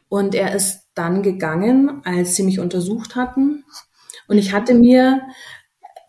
Und 0.09 0.35
er 0.35 0.53
ist 0.53 0.89
dann 0.93 1.23
gegangen, 1.23 2.01
als 2.03 2.35
sie 2.35 2.43
mich 2.43 2.59
untersucht 2.59 3.15
hatten. 3.15 3.63
Und 4.27 4.37
ich 4.37 4.53
hatte 4.53 4.73
mir 4.73 5.21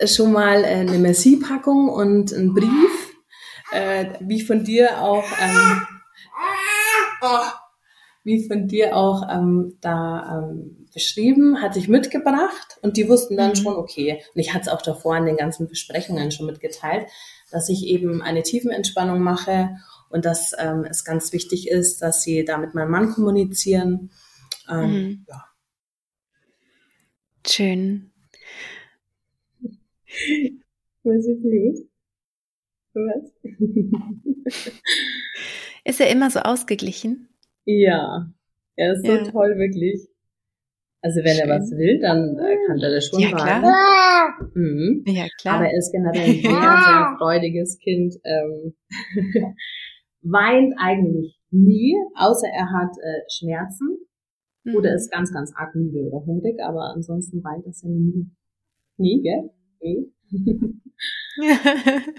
schon 0.05 0.33
mal 0.33 0.65
eine 0.65 0.99
Merci-Packung 0.99 1.89
und 1.89 2.33
einen 2.33 2.55
Brief, 2.55 3.15
äh, 3.73 4.15
wie 4.21 4.43
von 4.43 4.65
dir 4.65 5.01
auch, 5.01 5.25
ähm, 5.41 5.83
oh, 7.23 7.47
wie 8.25 8.47
von 8.47 8.67
dir 8.67 8.97
auch 8.97 9.29
ähm, 9.31 9.79
da 9.81 10.39
ähm, 10.39 10.82
beschrieben, 10.93 11.61
hatte 11.61 11.79
ich 11.79 11.89
mitgebracht 11.89 12.79
und 12.83 12.97
die 12.97 13.09
wussten 13.09 13.37
dann 13.37 13.51
mhm. 13.51 13.57
schon, 13.57 13.75
okay, 13.75 14.23
und 14.35 14.41
ich 14.41 14.53
hatte 14.53 14.63
es 14.63 14.69
auch 14.69 14.83
davor 14.83 15.17
in 15.17 15.27
den 15.27 15.37
ganzen 15.37 15.69
Besprechungen 15.69 16.31
schon 16.31 16.47
mitgeteilt, 16.47 17.07
dass 17.51 17.69
ich 17.69 17.87
eben 17.87 18.23
eine 18.23 18.43
Tiefenentspannung 18.43 19.21
mache 19.21 19.77
und 20.11 20.25
dass 20.25 20.53
ähm, 20.59 20.85
es 20.89 21.05
ganz 21.05 21.33
wichtig 21.33 21.69
ist, 21.69 22.03
dass 22.03 22.23
sie 22.23 22.45
da 22.45 22.59
mit 22.59 22.75
meinem 22.75 22.91
Mann 22.91 23.11
kommunizieren. 23.11 24.11
Ähm, 24.69 24.91
mhm. 24.91 25.27
ja. 25.29 25.45
Schön. 27.47 28.13
Was 31.03 31.27
ist 31.27 31.43
los? 31.43 31.83
Was? 32.95 33.33
ist 35.85 36.01
er 36.01 36.11
immer 36.11 36.31
so 36.31 36.41
ausgeglichen? 36.41 37.29
Ja, 37.65 38.31
er 38.77 38.93
ist 38.93 39.05
ja. 39.05 39.25
so 39.25 39.31
toll, 39.31 39.57
wirklich. 39.57 40.12
Also 41.05 41.21
wenn 41.25 41.35
Schön. 41.37 41.51
er 41.51 41.57
was 41.59 41.71
will, 41.73 41.99
dann 42.01 42.39
äh, 42.39 42.57
kann 42.67 42.79
er 42.79 42.95
das 42.95 43.07
schon 43.07 43.19
ja, 43.19 43.31
klar. 43.31 44.51
Mhm. 44.55 45.03
Ja, 45.07 45.27
klar. 45.41 45.57
Aber 45.57 45.67
er 45.67 45.77
ist 45.77 45.91
generell 45.93 46.31
ein 46.31 46.41
sehr, 46.43 46.51
sehr 46.51 47.17
freudiges 47.19 47.79
Kind. 47.79 48.15
Ähm, 48.25 48.75
weint 50.23 50.75
eigentlich 50.79 51.37
nie, 51.51 51.97
außer 52.15 52.47
er 52.47 52.71
hat 52.71 52.93
äh, 53.03 53.23
Schmerzen 53.29 53.99
mhm. 54.63 54.77
oder 54.77 54.95
ist 54.95 55.11
ganz, 55.11 55.33
ganz 55.33 55.53
arg 55.57 55.75
müde 55.75 56.09
oder 56.09 56.25
hungrig, 56.25 56.61
aber 56.63 56.93
ansonsten 56.95 57.43
weint 57.43 57.67
er 57.67 57.73
nie. 57.89 58.31
Nie, 58.97 59.23
gell? 59.23 59.51
Nie. 59.81 60.13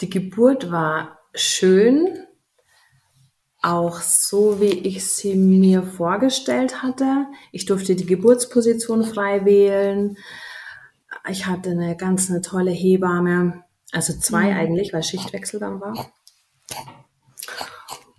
Die 0.00 0.08
Geburt 0.08 0.70
war 0.70 1.18
schön, 1.34 2.08
auch 3.62 4.00
so, 4.00 4.60
wie 4.60 4.70
ich 4.70 5.06
sie 5.06 5.34
mir 5.34 5.82
vorgestellt 5.82 6.82
hatte. 6.82 7.26
Ich 7.52 7.66
durfte 7.66 7.94
die 7.94 8.06
Geburtsposition 8.06 9.04
frei 9.04 9.44
wählen. 9.44 10.16
Ich 11.28 11.46
hatte 11.46 11.70
eine 11.70 11.96
ganz 11.96 12.30
eine 12.30 12.40
tolle 12.40 12.70
Hebamme, 12.70 13.64
also 13.92 14.14
zwei 14.18 14.52
mhm. 14.52 14.58
eigentlich, 14.58 14.92
weil 14.92 15.02
Schichtwechsel 15.02 15.60
dann 15.60 15.80
war. 15.80 16.10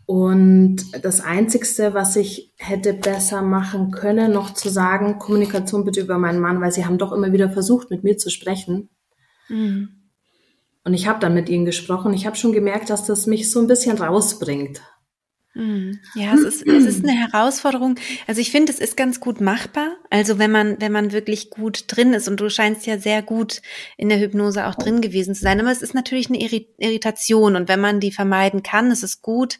Und 0.05 0.77
das 1.05 1.21
Einzigste, 1.21 1.93
was 1.93 2.17
ich 2.17 2.53
hätte 2.57 2.93
besser 2.93 3.41
machen 3.41 3.91
können, 3.91 4.33
noch 4.33 4.53
zu 4.53 4.69
sagen, 4.69 5.19
Kommunikation 5.19 5.85
bitte 5.85 6.01
über 6.01 6.17
meinen 6.17 6.41
Mann, 6.41 6.59
weil 6.59 6.73
sie 6.73 6.85
haben 6.85 6.97
doch 6.97 7.13
immer 7.13 7.31
wieder 7.31 7.49
versucht, 7.49 7.89
mit 7.89 8.03
mir 8.03 8.17
zu 8.17 8.29
sprechen. 8.29 8.89
Mhm. 9.47 10.01
Und 10.83 10.93
ich 10.93 11.07
habe 11.07 11.19
dann 11.19 11.33
mit 11.33 11.47
ihnen 11.47 11.65
gesprochen. 11.65 12.13
Ich 12.13 12.25
habe 12.25 12.35
schon 12.35 12.51
gemerkt, 12.51 12.89
dass 12.89 13.05
das 13.05 13.25
mich 13.25 13.49
so 13.51 13.59
ein 13.59 13.67
bisschen 13.67 13.97
rausbringt. 13.97 14.81
Hm. 15.53 15.99
Ja, 16.15 16.33
es 16.33 16.43
ist, 16.43 16.65
es 16.65 16.85
ist 16.85 17.03
eine 17.03 17.11
Herausforderung. 17.11 17.95
Also 18.25 18.39
ich 18.39 18.51
finde, 18.51 18.71
es 18.71 18.79
ist 18.79 18.95
ganz 18.95 19.19
gut 19.19 19.41
machbar. 19.41 19.97
Also 20.09 20.39
wenn 20.39 20.49
man, 20.49 20.79
wenn 20.79 20.93
man 20.93 21.11
wirklich 21.11 21.49
gut 21.49 21.83
drin 21.87 22.13
ist 22.13 22.29
und 22.29 22.39
du 22.39 22.49
scheinst 22.49 22.85
ja 22.85 22.97
sehr 22.97 23.21
gut 23.21 23.61
in 23.97 24.07
der 24.07 24.19
Hypnose 24.19 24.65
auch 24.65 24.75
drin 24.75 25.01
gewesen 25.01 25.35
zu 25.35 25.41
sein. 25.41 25.59
Aber 25.59 25.69
es 25.69 25.81
ist 25.81 25.93
natürlich 25.93 26.29
eine 26.29 26.39
Irritation 26.39 27.57
und 27.57 27.67
wenn 27.67 27.81
man 27.81 27.99
die 27.99 28.13
vermeiden 28.13 28.63
kann, 28.63 28.91
ist 28.91 29.03
es 29.03 29.21
gut. 29.21 29.59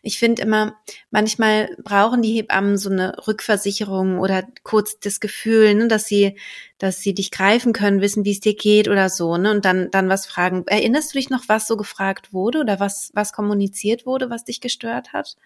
Ich 0.00 0.18
finde 0.18 0.40
immer, 0.40 0.76
manchmal 1.10 1.68
brauchen 1.84 2.22
die 2.22 2.32
Hebammen 2.32 2.78
so 2.78 2.88
eine 2.88 3.14
Rückversicherung 3.28 4.18
oder 4.18 4.42
kurz 4.62 4.98
das 5.00 5.20
Gefühl, 5.20 5.74
ne, 5.74 5.88
dass 5.88 6.06
sie 6.06 6.36
dass 6.78 7.00
sie 7.00 7.14
dich 7.14 7.30
greifen 7.30 7.72
können, 7.72 8.00
wissen, 8.00 8.24
wie 8.24 8.32
es 8.32 8.40
dir 8.40 8.54
geht 8.54 8.88
oder 8.88 9.08
so, 9.08 9.36
ne? 9.36 9.50
Und 9.50 9.64
dann, 9.64 9.90
dann 9.90 10.08
was 10.08 10.26
fragen. 10.26 10.64
Erinnerst 10.66 11.14
du 11.14 11.18
dich 11.18 11.30
noch, 11.30 11.44
was 11.48 11.66
so 11.66 11.76
gefragt 11.76 12.32
wurde 12.32 12.60
oder 12.60 12.80
was, 12.80 13.10
was 13.14 13.32
kommuniziert 13.32 14.04
wurde, 14.04 14.28
was 14.28 14.44
dich 14.44 14.60
gestört 14.60 15.12
hat? 15.12 15.36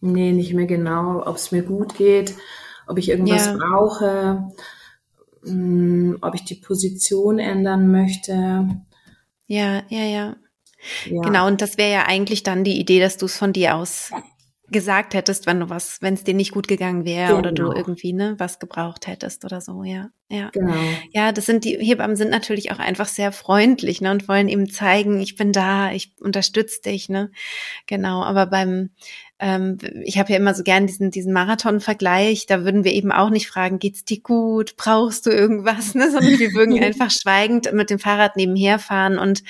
Nee, 0.00 0.32
nicht 0.32 0.52
mehr 0.52 0.66
genau, 0.66 1.24
ob 1.26 1.36
es 1.36 1.52
mir 1.52 1.62
gut 1.62 1.94
geht, 1.94 2.34
ob 2.86 2.98
ich 2.98 3.08
irgendwas 3.08 3.46
ja. 3.46 3.56
brauche, 3.56 4.52
mh, 5.44 5.50
hm, 5.50 6.18
ob 6.20 6.34
ich 6.34 6.44
die 6.44 6.56
Position 6.56 7.38
ändern 7.38 7.90
möchte. 7.90 8.68
Ja, 9.46 9.82
ja, 9.88 10.04
ja. 10.04 10.36
Ja. 11.08 11.22
Genau, 11.22 11.46
und 11.46 11.62
das 11.62 11.78
wäre 11.78 11.92
ja 11.92 12.06
eigentlich 12.06 12.42
dann 12.42 12.64
die 12.64 12.78
Idee, 12.78 13.00
dass 13.00 13.16
du 13.16 13.26
es 13.26 13.36
von 13.36 13.52
dir 13.52 13.76
aus 13.76 14.10
gesagt 14.72 15.14
hättest, 15.14 15.46
wenn 15.46 15.60
du 15.60 15.68
was, 15.70 16.02
wenn 16.02 16.14
es 16.14 16.24
dir 16.24 16.34
nicht 16.34 16.52
gut 16.52 16.66
gegangen 16.68 17.04
wäre 17.04 17.28
genau. 17.28 17.38
oder 17.38 17.52
du 17.52 17.64
genau. 17.64 17.76
irgendwie 17.76 18.12
ne 18.12 18.34
was 18.38 18.58
gebraucht 18.58 19.06
hättest 19.06 19.44
oder 19.44 19.60
so, 19.60 19.84
ja, 19.84 20.10
ja, 20.32 20.48
genau. 20.50 20.72
Ja, 21.12 21.30
das 21.30 21.44
sind 21.44 21.64
die 21.66 21.76
Hebammen 21.76 22.16
sind 22.16 22.30
natürlich 22.30 22.72
auch 22.72 22.78
einfach 22.78 23.06
sehr 23.06 23.32
freundlich 23.32 24.00
ne 24.00 24.10
und 24.10 24.28
wollen 24.28 24.48
eben 24.48 24.70
zeigen, 24.70 25.20
ich 25.20 25.36
bin 25.36 25.52
da, 25.52 25.92
ich 25.92 26.14
unterstütze 26.20 26.80
dich, 26.80 27.10
ne, 27.10 27.30
genau. 27.86 28.22
Aber 28.22 28.46
beim 28.46 28.88
ähm, 29.42 29.76
ich 30.04 30.18
habe 30.18 30.30
ja 30.30 30.38
immer 30.38 30.54
so 30.54 30.62
gern 30.62 30.86
diesen, 30.86 31.10
diesen 31.10 31.32
Marathon-Vergleich, 31.32 32.46
da 32.46 32.64
würden 32.64 32.84
wir 32.84 32.92
eben 32.92 33.10
auch 33.10 33.28
nicht 33.28 33.48
fragen, 33.48 33.80
geht's 33.80 34.04
dir 34.04 34.20
gut, 34.20 34.76
brauchst 34.76 35.26
du 35.26 35.30
irgendwas, 35.30 35.96
ne? 35.96 36.12
sondern 36.12 36.38
wir 36.38 36.52
würden 36.54 36.78
einfach 36.82 37.10
schweigend 37.10 37.72
mit 37.72 37.90
dem 37.90 37.98
Fahrrad 37.98 38.36
nebenher 38.36 38.78
fahren 38.78 39.18
und 39.18 39.42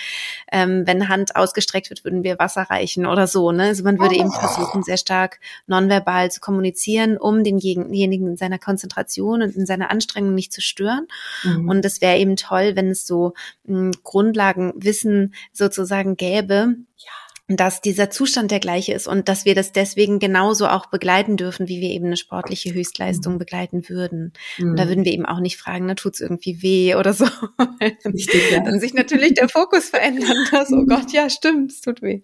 ähm, 0.51 0.85
wenn 0.87 1.11
Hand 1.11 1.37
ausgestreckt 1.37 1.90
wird, 1.90 2.05
würden 2.05 2.25
wir 2.25 2.38
Wasser 2.38 2.62
reichen 2.62 3.05
oder 3.05 3.27
so. 3.27 3.53
Ne? 3.53 3.64
Also 3.64 3.85
man 3.85 3.99
würde 4.01 4.14
eben 4.14 4.33
versuchen, 4.33 4.83
sehr 4.83 4.97
stark 4.97 5.40
nonverbal 5.66 6.31
zu 6.31 6.40
kommunizieren, 6.40 7.18
um 7.18 7.45
denjenigen 7.45 8.29
in 8.29 8.37
seiner 8.38 8.59
Konzentration 8.59 9.42
und 9.42 9.55
in 9.55 9.66
seiner 9.66 9.90
Anstrengung 9.90 10.35
nicht 10.35 10.55
zu 10.55 10.62
stören. 10.73 11.07
Mhm. 11.45 11.69
Und 11.69 11.85
es 11.85 12.01
wäre 12.01 12.19
eben 12.19 12.37
toll, 12.37 12.73
wenn 12.75 12.91
es 12.91 13.07
so 13.07 13.35
mh, 13.65 13.93
Grundlagenwissen 14.03 15.35
sozusagen 15.53 16.17
gäbe, 16.17 16.75
ja 16.97 17.13
dass 17.57 17.81
dieser 17.81 18.11
Zustand 18.11 18.51
der 18.51 18.61
gleiche 18.61 18.93
ist 18.93 19.07
und 19.07 19.29
dass 19.29 19.45
wir 19.45 19.55
das 19.55 19.73
deswegen 19.73 20.19
genauso 20.19 20.69
auch 20.69 20.87
begleiten 20.87 21.37
dürfen, 21.37 21.69
wie 21.69 21.81
wir 21.81 21.91
eben 21.91 22.07
eine 22.07 22.17
sportliche 22.17 22.73
Höchstleistung 22.73 23.35
mhm. 23.35 23.39
begleiten 23.39 23.89
würden. 23.89 24.33
Mhm. 24.59 24.71
Und 24.71 24.77
da 24.79 24.85
mhm. 24.85 24.89
würden 24.89 25.05
wir 25.05 25.13
eben 25.13 25.27
auch 25.27 25.41
nicht 25.41 25.57
fragen, 25.57 25.87
na 25.87 25.95
tut's 25.95 26.21
irgendwie 26.21 26.63
weh 26.63 26.95
oder 26.95 27.13
so. 27.13 27.25
Richtig, 28.05 28.51
ja. 28.51 28.61
Dann 28.61 28.81
sich 28.81 28.95
natürlich 28.95 29.35
der 29.35 29.49
Fokus 29.49 29.91
verändern, 29.91 30.47
dass, 30.51 30.73
oh 30.73 30.85
Gott, 30.89 31.13
ja, 31.13 31.29
stimmt, 31.29 31.73
es 31.73 31.81
tut 31.81 32.03
weh. 32.03 32.23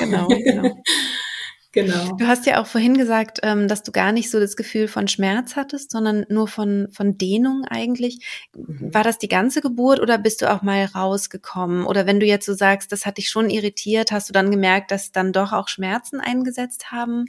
Genau, 0.00 0.28
genau. 0.28 0.82
Genau. 1.74 2.14
Du 2.16 2.28
hast 2.28 2.46
ja 2.46 2.62
auch 2.62 2.66
vorhin 2.66 2.96
gesagt, 2.96 3.40
ähm, 3.42 3.66
dass 3.66 3.82
du 3.82 3.90
gar 3.90 4.12
nicht 4.12 4.30
so 4.30 4.38
das 4.38 4.54
Gefühl 4.54 4.86
von 4.86 5.08
Schmerz 5.08 5.56
hattest, 5.56 5.90
sondern 5.90 6.24
nur 6.28 6.46
von, 6.46 6.86
von 6.92 7.18
Dehnung 7.18 7.64
eigentlich. 7.64 8.24
Mhm. 8.56 8.94
War 8.94 9.02
das 9.02 9.18
die 9.18 9.26
ganze 9.26 9.60
Geburt 9.60 9.98
oder 9.98 10.16
bist 10.16 10.40
du 10.40 10.52
auch 10.52 10.62
mal 10.62 10.84
rausgekommen? 10.84 11.84
Oder 11.84 12.06
wenn 12.06 12.20
du 12.20 12.26
jetzt 12.26 12.46
so 12.46 12.54
sagst, 12.54 12.92
das 12.92 13.04
hat 13.04 13.18
dich 13.18 13.28
schon 13.28 13.50
irritiert, 13.50 14.12
hast 14.12 14.28
du 14.28 14.32
dann 14.32 14.52
gemerkt, 14.52 14.92
dass 14.92 15.10
dann 15.10 15.32
doch 15.32 15.52
auch 15.52 15.66
Schmerzen 15.66 16.20
eingesetzt 16.20 16.92
haben? 16.92 17.26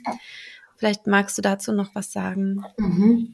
Vielleicht 0.77 1.07
magst 1.07 1.35
du 1.39 1.41
dazu 1.41 1.71
noch 1.71 1.95
was 1.95 2.11
sagen. 2.11 2.63
Mhm. 2.77 3.33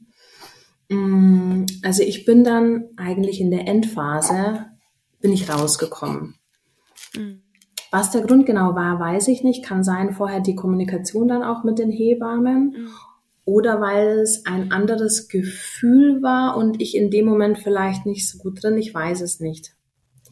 Mm, 0.88 1.66
also 1.84 2.04
ich 2.04 2.24
bin 2.24 2.46
dann 2.46 2.86
eigentlich 2.96 3.42
in 3.42 3.52
der 3.52 3.68
Endphase, 3.68 4.68
bin 5.20 5.34
ich 5.34 5.50
rausgekommen. 5.50 6.36
Mhm. 7.14 7.42
Was 7.92 8.10
der 8.10 8.22
Grund 8.22 8.46
genau 8.46 8.74
war, 8.74 9.00
weiß 9.00 9.28
ich 9.28 9.44
nicht. 9.44 9.64
Kann 9.64 9.84
sein, 9.84 10.14
vorher 10.14 10.40
die 10.40 10.56
Kommunikation 10.56 11.28
dann 11.28 11.44
auch 11.44 11.64
mit 11.64 11.78
den 11.78 11.92
Hebammen. 11.92 12.72
Mhm. 12.72 12.88
Oder 13.44 13.82
weil 13.82 14.20
es 14.20 14.46
ein 14.46 14.72
anderes 14.72 15.28
Gefühl 15.28 16.22
war 16.24 16.56
und 16.56 16.82
ich 16.82 16.96
in 16.96 17.12
dem 17.12 17.26
Moment 17.26 17.60
vielleicht 17.60 18.06
nicht 18.06 18.30
so 18.30 18.38
gut 18.38 18.64
drin. 18.64 18.78
Ich 18.78 18.94
weiß 18.94 19.22
es 19.22 19.42
nicht. 19.42 19.74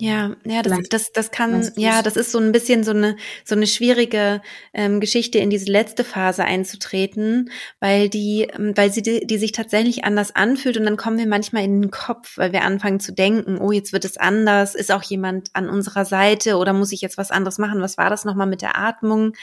Ja, 0.02 0.34
ja, 0.46 0.62
das, 0.62 0.80
das, 0.90 1.12
das 1.12 1.30
kann, 1.30 1.70
ja, 1.76 2.02
das 2.02 2.16
ist 2.16 2.32
so 2.32 2.40
ein 2.40 2.54
bisschen 2.54 2.86
so 2.86 2.92
eine, 2.92 3.18
so 3.44 3.54
eine 3.54 3.68
schwierige 3.68 4.42
ähm, 4.74 5.02
Geschichte, 5.02 5.40
in 5.40 5.50
diese 5.50 5.70
letzte 5.70 6.06
Phase 6.06 6.46
einzutreten, 6.46 7.52
weil 7.82 8.08
die, 8.08 8.44
ähm, 8.44 8.72
weil 8.78 8.94
sie, 8.94 9.02
die, 9.02 9.28
die 9.28 9.38
sich 9.38 9.52
tatsächlich 9.52 10.06
anders 10.06 10.34
anfühlt 10.34 10.78
und 10.78 10.86
dann 10.86 10.96
kommen 10.96 11.18
wir 11.18 11.28
manchmal 11.28 11.66
in 11.66 11.82
den 11.82 11.92
Kopf, 11.92 12.38
weil 12.38 12.54
wir 12.54 12.64
anfangen 12.64 13.02
zu 13.02 13.12
denken, 13.12 13.58
oh, 13.58 13.74
jetzt 13.74 13.92
wird 13.92 14.06
es 14.06 14.16
anders, 14.16 14.74
ist 14.74 14.90
auch 14.90 15.04
jemand 15.04 15.50
an 15.52 15.68
unserer 15.70 16.06
Seite 16.06 16.56
oder 16.56 16.72
muss 16.72 16.94
ich 16.94 17.02
jetzt 17.02 17.18
was 17.18 17.30
anderes 17.30 17.58
machen? 17.58 17.82
Was 17.82 17.98
war 17.98 18.10
das 18.10 18.24
nochmal 18.24 18.48
mit 18.48 18.62
der 18.62 18.78
Atmung? 18.78 19.34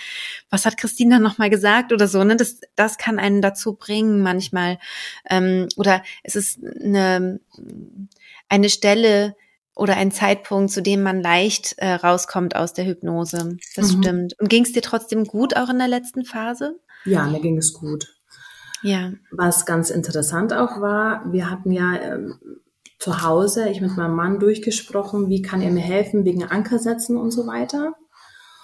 Was 0.48 0.64
hat 0.64 0.78
Christina 0.78 1.18
nochmal 1.18 1.50
gesagt 1.50 1.92
oder 1.92 2.08
so, 2.08 2.24
ne? 2.24 2.34
Das, 2.34 2.60
das 2.76 2.96
kann 2.96 3.18
einen 3.18 3.42
dazu 3.42 3.74
bringen 3.74 4.22
manchmal, 4.22 4.78
ähm, 5.28 5.68
oder 5.76 6.02
es 6.22 6.34
ist 6.34 6.60
eine, 6.64 7.40
eine 8.48 8.70
Stelle, 8.70 9.36
oder 9.76 9.96
ein 9.96 10.10
Zeitpunkt, 10.10 10.72
zu 10.72 10.82
dem 10.82 11.02
man 11.02 11.20
leicht 11.20 11.74
äh, 11.76 11.92
rauskommt 11.92 12.56
aus 12.56 12.72
der 12.72 12.86
Hypnose. 12.86 13.58
Das 13.76 13.92
mhm. 13.92 14.02
stimmt. 14.02 14.40
Und 14.40 14.48
ging 14.48 14.64
es 14.64 14.72
dir 14.72 14.82
trotzdem 14.82 15.24
gut 15.24 15.54
auch 15.56 15.68
in 15.68 15.78
der 15.78 15.86
letzten 15.86 16.24
Phase? 16.24 16.80
Ja, 17.04 17.26
mir 17.26 17.40
ging 17.40 17.58
es 17.58 17.74
gut. 17.74 18.08
Ja. 18.82 19.12
Was 19.30 19.66
ganz 19.66 19.90
interessant 19.90 20.52
auch 20.52 20.80
war, 20.80 21.30
wir 21.30 21.50
hatten 21.50 21.72
ja 21.72 21.94
ähm, 21.96 22.38
zu 22.98 23.22
Hause, 23.22 23.68
ich 23.68 23.80
mit 23.80 23.96
meinem 23.96 24.16
Mann 24.16 24.40
durchgesprochen, 24.40 25.28
wie 25.28 25.42
kann 25.42 25.60
er 25.60 25.70
mir 25.70 25.80
helfen 25.82 26.24
wegen 26.24 26.44
Ankersetzen 26.44 27.18
und 27.18 27.30
so 27.30 27.46
weiter. 27.46 27.94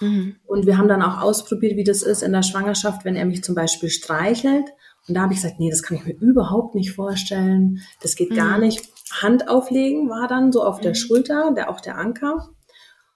Mhm. 0.00 0.36
Und 0.46 0.66
wir 0.66 0.78
haben 0.78 0.88
dann 0.88 1.02
auch 1.02 1.20
ausprobiert, 1.20 1.76
wie 1.76 1.84
das 1.84 2.02
ist 2.02 2.22
in 2.22 2.32
der 2.32 2.42
Schwangerschaft, 2.42 3.04
wenn 3.04 3.16
er 3.16 3.26
mich 3.26 3.44
zum 3.44 3.54
Beispiel 3.54 3.90
streichelt. 3.90 4.64
Und 5.08 5.14
da 5.14 5.22
habe 5.22 5.34
ich 5.34 5.42
gesagt, 5.42 5.60
nee, 5.60 5.70
das 5.70 5.82
kann 5.82 5.98
ich 5.98 6.06
mir 6.06 6.14
überhaupt 6.14 6.74
nicht 6.74 6.92
vorstellen. 6.92 7.80
Das 8.00 8.16
geht 8.16 8.30
mhm. 8.30 8.36
gar 8.36 8.58
nicht. 8.58 8.91
Hand 9.20 9.48
auflegen 9.48 10.08
war 10.08 10.28
dann 10.28 10.52
so 10.52 10.64
auf 10.64 10.78
mhm. 10.78 10.82
der 10.82 10.94
Schulter, 10.94 11.52
der 11.54 11.70
auch 11.70 11.80
der 11.80 11.98
Anker. 11.98 12.48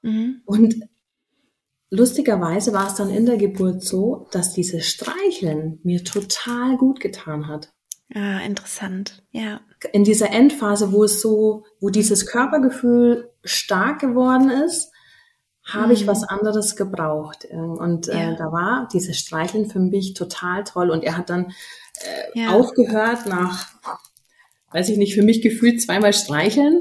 Mhm. 0.02 0.42
Und 0.44 0.76
lustigerweise 1.90 2.72
war 2.72 2.88
es 2.88 2.94
dann 2.94 3.11
in 3.11 3.26
der 3.26 3.37
Geburt 3.37 3.82
so, 3.82 4.28
dass 4.32 4.52
dieses 4.52 4.87
Streicheln 4.87 5.80
mir 5.82 6.04
total 6.04 6.76
gut 6.76 7.00
getan 7.00 7.48
hat. 7.48 7.72
Ah, 8.14 8.38
interessant, 8.40 9.24
ja. 9.32 9.61
In 9.92 10.04
dieser 10.04 10.30
Endphase, 10.30 10.92
wo 10.92 11.04
es 11.04 11.20
so, 11.20 11.64
wo 11.80 11.90
dieses 11.90 12.26
Körpergefühl 12.26 13.30
stark 13.42 14.00
geworden 14.00 14.48
ist, 14.48 14.92
habe 15.64 15.88
mhm. 15.88 15.92
ich 15.92 16.06
was 16.06 16.22
anderes 16.22 16.76
gebraucht. 16.76 17.46
Und 17.50 18.09
äh, 18.09 18.30
ja. 18.30 18.35
da 18.37 18.52
war 18.52 18.88
dieses 18.92 19.18
Streicheln 19.18 19.68
für 19.68 19.80
mich 19.80 20.14
total 20.14 20.62
toll. 20.62 20.90
Und 20.90 21.02
er 21.02 21.16
hat 21.16 21.30
dann 21.30 21.52
äh, 22.00 22.40
ja. 22.40 22.50
aufgehört 22.50 23.26
nach 23.26 23.66
weiß 24.72 24.88
ich 24.88 24.98
nicht, 24.98 25.14
für 25.14 25.22
mich 25.22 25.42
gefühlt 25.42 25.81
zweimal 25.81 26.12
streicheln. 26.12 26.79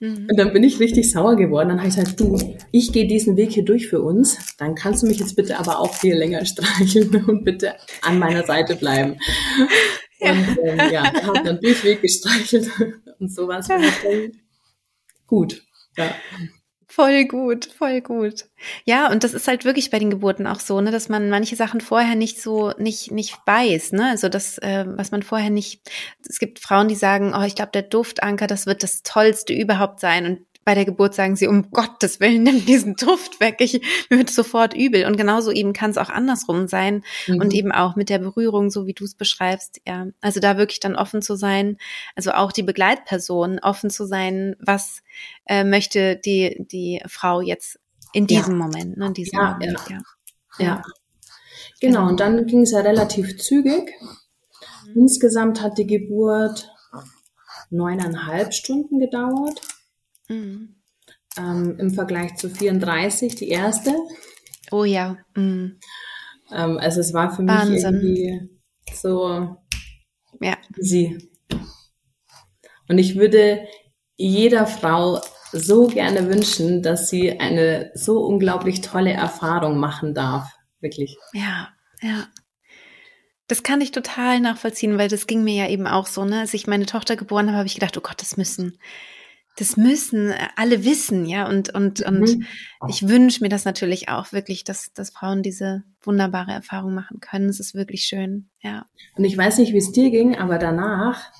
Mhm. 0.00 0.28
Und 0.30 0.36
dann 0.36 0.52
bin 0.52 0.62
ich 0.62 0.78
richtig 0.78 1.10
sauer 1.10 1.36
geworden. 1.36 1.70
Dann 1.70 1.78
habe 1.78 1.88
ich 1.88 1.96
gesagt, 1.96 2.20
du, 2.20 2.38
ich 2.70 2.92
gehe 2.92 3.06
diesen 3.06 3.36
Weg 3.36 3.52
hier 3.52 3.64
durch 3.64 3.88
für 3.88 4.00
uns. 4.00 4.38
Dann 4.58 4.74
kannst 4.74 5.02
du 5.02 5.06
mich 5.06 5.18
jetzt 5.18 5.34
bitte 5.34 5.58
aber 5.58 5.80
auch 5.80 5.94
viel 5.94 6.14
länger 6.14 6.44
streicheln 6.46 7.24
und 7.24 7.44
bitte 7.44 7.74
an 8.02 8.18
meiner 8.18 8.44
Seite 8.44 8.76
bleiben. 8.76 9.18
Ja. 10.20 10.32
Und 10.32 10.58
ähm, 10.64 10.80
ja, 10.90 11.12
habe 11.22 11.44
dann 11.44 11.60
Durchweg 11.60 12.02
gestreichelt 12.02 12.68
und 13.20 13.32
sowas. 13.32 13.68
Gut. 15.28 15.62
Ja. 15.96 16.12
Voll 16.90 17.26
gut, 17.26 17.66
voll 17.66 18.00
gut. 18.00 18.46
Ja, 18.86 19.10
und 19.10 19.22
das 19.22 19.34
ist 19.34 19.46
halt 19.46 19.66
wirklich 19.66 19.90
bei 19.90 19.98
den 19.98 20.08
Geburten 20.08 20.46
auch 20.46 20.58
so, 20.58 20.80
ne, 20.80 20.90
dass 20.90 21.10
man 21.10 21.28
manche 21.28 21.54
Sachen 21.54 21.82
vorher 21.82 22.14
nicht 22.14 22.40
so 22.40 22.72
nicht 22.78 23.10
nicht 23.10 23.36
weiß, 23.44 23.92
ne? 23.92 24.08
Also 24.08 24.30
das, 24.30 24.56
äh, 24.58 24.84
was 24.88 25.10
man 25.10 25.22
vorher 25.22 25.50
nicht. 25.50 25.82
Es 26.26 26.38
gibt 26.38 26.58
Frauen, 26.58 26.88
die 26.88 26.94
sagen, 26.94 27.34
oh, 27.36 27.42
ich 27.42 27.54
glaube, 27.54 27.72
der 27.72 27.82
Duftanker, 27.82 28.46
das 28.46 28.64
wird 28.64 28.82
das 28.82 29.02
Tollste 29.02 29.52
überhaupt 29.52 30.00
sein. 30.00 30.24
Und 30.24 30.46
bei 30.68 30.74
der 30.74 30.84
Geburt 30.84 31.14
sagen 31.14 31.34
sie, 31.34 31.46
um 31.46 31.70
Gottes 31.70 32.20
Willen, 32.20 32.42
nimm 32.42 32.66
diesen 32.66 32.94
Duft 32.94 33.40
weg, 33.40 33.56
ich, 33.60 33.80
mir 34.10 34.18
wird 34.18 34.28
sofort 34.28 34.74
übel. 34.74 35.06
Und 35.06 35.16
genauso 35.16 35.50
eben 35.50 35.72
kann 35.72 35.90
es 35.90 35.96
auch 35.96 36.10
andersrum 36.10 36.68
sein 36.68 37.04
mhm. 37.26 37.40
und 37.40 37.54
eben 37.54 37.72
auch 37.72 37.96
mit 37.96 38.10
der 38.10 38.18
Berührung, 38.18 38.68
so 38.68 38.86
wie 38.86 38.92
du 38.92 39.04
es 39.04 39.14
beschreibst, 39.14 39.80
ja. 39.86 40.08
Also 40.20 40.40
da 40.40 40.58
wirklich 40.58 40.78
dann 40.78 40.94
offen 40.94 41.22
zu 41.22 41.36
sein, 41.36 41.78
also 42.14 42.32
auch 42.32 42.52
die 42.52 42.62
Begleitperson 42.62 43.60
offen 43.60 43.88
zu 43.88 44.04
sein, 44.04 44.56
was 44.60 45.00
äh, 45.46 45.64
möchte 45.64 46.16
die, 46.16 46.66
die 46.70 47.00
Frau 47.06 47.40
jetzt 47.40 47.80
in 48.12 48.26
diesem 48.26 48.60
ja. 48.60 48.66
Moment, 48.66 48.98
ne, 48.98 49.06
in 49.06 49.14
diesem 49.14 49.38
ja, 49.38 49.52
Moment, 49.52 49.80
ja. 49.88 49.98
ja. 50.58 50.64
ja. 50.66 50.82
Genau, 51.80 52.08
und 52.08 52.20
dann 52.20 52.44
ging 52.44 52.60
es 52.60 52.72
ja 52.72 52.80
relativ 52.80 53.38
zügig. 53.38 53.90
Mhm. 54.84 55.00
Insgesamt 55.00 55.62
hat 55.62 55.78
die 55.78 55.86
Geburt 55.86 56.70
neuneinhalb 57.70 58.52
Stunden 58.52 58.98
gedauert. 58.98 59.62
Mhm. 60.28 60.76
Ähm, 61.36 61.76
Im 61.78 61.90
Vergleich 61.90 62.36
zu 62.36 62.50
34, 62.50 63.34
die 63.34 63.48
erste. 63.48 63.94
Oh 64.70 64.84
ja. 64.84 65.16
Mhm. 65.34 65.78
Ähm, 66.52 66.78
also 66.78 67.00
es 67.00 67.12
war 67.12 67.34
für 67.34 67.42
mich 67.42 67.54
Wahnsinn. 67.54 67.94
irgendwie 67.94 68.50
so 68.92 69.56
ja. 70.40 70.56
sie. 70.76 71.30
Und 72.88 72.98
ich 72.98 73.16
würde 73.16 73.66
jeder 74.16 74.66
Frau 74.66 75.20
so 75.52 75.86
gerne 75.86 76.28
wünschen, 76.28 76.82
dass 76.82 77.08
sie 77.08 77.38
eine 77.38 77.90
so 77.94 78.24
unglaublich 78.24 78.80
tolle 78.80 79.12
Erfahrung 79.12 79.78
machen 79.78 80.14
darf. 80.14 80.50
Wirklich. 80.80 81.16
Ja, 81.32 81.68
ja. 82.02 82.26
Das 83.46 83.62
kann 83.62 83.80
ich 83.80 83.92
total 83.92 84.40
nachvollziehen, 84.40 84.98
weil 84.98 85.08
das 85.08 85.26
ging 85.26 85.42
mir 85.42 85.54
ja 85.54 85.68
eben 85.70 85.86
auch 85.86 86.06
so, 86.06 86.24
ne? 86.24 86.40
Als 86.40 86.52
ich 86.52 86.66
meine 86.66 86.84
Tochter 86.84 87.16
geboren 87.16 87.46
habe, 87.48 87.58
habe 87.58 87.66
ich 87.66 87.74
gedacht, 87.74 87.96
oh 87.96 88.02
Gott, 88.02 88.20
das 88.20 88.36
müssen, 88.36 88.78
das 89.58 89.76
müssen 89.76 90.32
alle 90.56 90.84
wissen, 90.84 91.26
ja. 91.26 91.48
Und, 91.48 91.74
und, 91.74 92.00
und 92.02 92.20
mhm. 92.20 92.46
ich 92.88 93.08
wünsche 93.08 93.42
mir 93.42 93.48
das 93.48 93.64
natürlich 93.64 94.08
auch 94.08 94.32
wirklich, 94.32 94.62
dass, 94.62 94.92
dass 94.92 95.10
Frauen 95.10 95.42
diese 95.42 95.82
wunderbare 96.02 96.52
Erfahrung 96.52 96.94
machen 96.94 97.20
können. 97.20 97.48
Es 97.48 97.58
ist 97.58 97.74
wirklich 97.74 98.04
schön, 98.04 98.48
ja. 98.60 98.86
Und 99.16 99.24
ich 99.24 99.36
weiß 99.36 99.58
nicht, 99.58 99.72
wie 99.72 99.78
es 99.78 99.92
dir 99.92 100.10
ging, 100.10 100.36
aber 100.36 100.58
danach, 100.58 101.32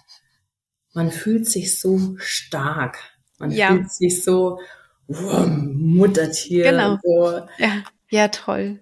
man 0.95 1.13
fühlt 1.13 1.47
sich 1.47 1.79
so 1.79 2.17
stark. 2.19 2.99
Man 3.39 3.53
ja. 3.53 3.69
fühlt 3.69 3.93
sich 3.93 4.25
so, 4.25 4.59
wow, 5.07 5.47
Muttertier. 5.47 6.65
Genau. 6.65 6.99
So. 7.03 7.47
Ja. 7.59 7.85
ja, 8.11 8.29
toll. 8.29 8.81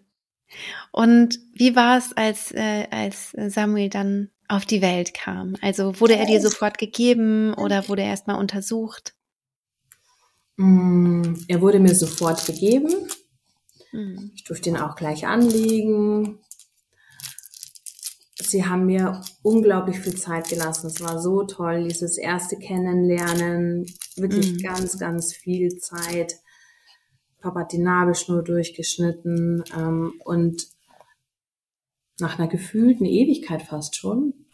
Und 0.92 1.38
wie 1.53 1.77
war 1.77 1.99
es, 1.99 2.16
als, 2.16 2.53
äh, 2.53 2.87
als 2.90 3.33
Samuel 3.33 3.90
dann 3.90 4.31
auf 4.49 4.64
die 4.64 4.81
Welt 4.81 5.12
kam? 5.12 5.57
Also 5.61 6.01
wurde 6.01 6.16
er 6.16 6.25
dir 6.25 6.40
sofort 6.40 6.79
gegeben 6.79 7.53
oder 7.53 7.88
wurde 7.88 8.03
er 8.03 8.09
erstmal 8.09 8.38
untersucht? 8.38 9.16
Mm, 10.57 11.35
er 11.49 11.61
wurde 11.61 11.81
mir 11.81 11.95
sofort 11.95 12.45
gegeben. 12.47 12.92
Mhm. 13.92 14.33
Ich 14.35 14.45
durfte 14.45 14.71
ihn 14.71 14.77
auch 14.77 14.97
gleich 14.97 15.27
anlegen. 15.27 16.38
Sie 18.40 18.64
haben 18.64 18.87
mir 18.87 19.23
unglaublich 19.42 19.99
viel 19.99 20.16
Zeit 20.16 20.49
gelassen. 20.49 20.87
Es 20.87 21.01
war 21.01 21.21
so 21.21 21.45
toll, 21.45 21.85
dieses 21.85 22.16
erste 22.16 22.57
Kennenlernen. 22.57 23.87
Wirklich 24.16 24.53
mhm. 24.53 24.59
ganz, 24.59 24.99
ganz 24.99 25.35
viel 25.35 25.79
Zeit. 25.79 26.37
Papa 27.40 27.61
hat 27.61 27.73
die 27.73 27.79
Nabelschnur 27.79 28.42
durchgeschnitten 28.42 29.64
ähm, 29.77 30.14
und 30.25 30.69
nach 32.19 32.38
einer 32.38 32.49
gefühlten 32.49 33.05
Ewigkeit 33.05 33.62
fast 33.62 33.97
schon 33.97 34.46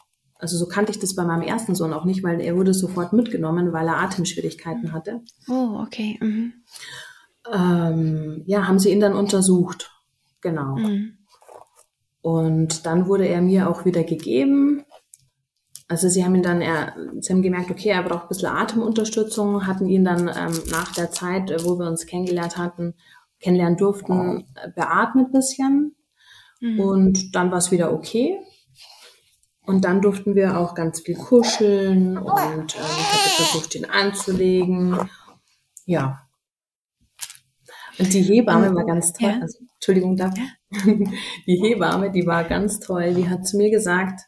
also 0.42 0.56
so 0.56 0.66
kannte 0.66 0.90
ich 0.90 0.98
das 0.98 1.14
bei 1.14 1.24
meinem 1.24 1.42
ersten 1.42 1.76
Sohn 1.76 1.92
auch 1.92 2.04
nicht, 2.04 2.24
weil 2.24 2.40
er 2.40 2.56
wurde 2.56 2.74
sofort 2.74 3.12
mitgenommen, 3.12 3.72
weil 3.72 3.86
er 3.86 3.98
Atemschwierigkeiten 3.98 4.92
hatte. 4.92 5.20
Oh, 5.48 5.78
okay. 5.80 6.18
Mhm. 6.20 6.52
Ähm, 7.52 8.42
ja, 8.46 8.66
haben 8.66 8.80
sie 8.80 8.90
ihn 8.90 8.98
dann 8.98 9.14
untersucht. 9.14 9.92
Genau. 10.40 10.74
Mhm. 10.78 11.18
Und 12.22 12.86
dann 12.86 13.06
wurde 13.06 13.28
er 13.28 13.40
mir 13.40 13.70
auch 13.70 13.84
wieder 13.84 14.02
gegeben. 14.02 14.84
Also 15.86 16.08
sie 16.08 16.24
haben 16.24 16.34
ihn 16.34 16.42
dann, 16.42 16.60
er, 16.60 16.96
sie 17.20 17.32
haben 17.32 17.42
gemerkt, 17.42 17.70
okay, 17.70 17.90
er 17.90 18.02
braucht 18.02 18.24
ein 18.24 18.28
bisschen 18.28 18.48
Atemunterstützung, 18.48 19.64
hatten 19.68 19.86
ihn 19.86 20.04
dann 20.04 20.22
ähm, 20.22 20.60
nach 20.72 20.92
der 20.92 21.12
Zeit, 21.12 21.52
wo 21.64 21.78
wir 21.78 21.86
uns 21.86 22.06
kennengelernt 22.06 22.56
hatten, 22.56 22.94
kennenlernen 23.38 23.78
durften, 23.78 24.48
beatmet 24.74 25.30
bisschen. 25.30 25.94
Mhm. 26.58 26.80
Und 26.80 27.36
dann 27.36 27.52
war 27.52 27.58
es 27.58 27.70
wieder 27.70 27.92
okay. 27.92 28.40
Und 29.64 29.84
dann 29.84 30.00
durften 30.00 30.34
wir 30.34 30.58
auch 30.58 30.74
ganz 30.74 31.00
viel 31.00 31.14
kuscheln 31.14 32.18
und 32.18 32.74
äh, 32.74 32.78
ich 32.78 33.12
habe 33.12 33.28
versucht, 33.36 33.74
ihn 33.76 33.84
anzulegen. 33.84 34.98
Ja. 35.86 36.26
Und 37.98 38.12
die 38.12 38.22
Hebamme 38.22 38.74
war 38.74 38.84
ganz 38.84 39.12
toll. 39.12 39.28
Ja. 39.28 39.40
Also, 39.40 39.58
Entschuldigung, 39.74 40.16
da. 40.16 40.32
Die 40.70 41.56
Hebamme, 41.56 42.10
die 42.10 42.26
war 42.26 42.44
ganz 42.44 42.80
toll. 42.80 43.14
Die 43.14 43.28
hat 43.28 43.46
zu 43.46 43.58
mir 43.58 43.70
gesagt, 43.70 44.22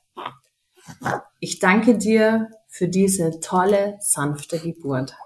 ich 1.40 1.58
danke 1.58 1.96
dir 1.96 2.50
für 2.68 2.88
diese 2.88 3.40
tolle, 3.40 3.96
sanfte 4.00 4.58
Geburt. 4.58 5.16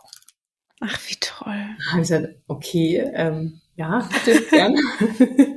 Ach, 0.80 0.98
wie 1.08 1.16
toll. 1.20 1.66
Da 1.78 1.90
habe 1.90 2.02
ich 2.02 2.08
gesagt, 2.08 2.28
okay, 2.46 3.10
ähm, 3.14 3.60
ja, 3.74 4.08
gerne. 4.50 4.80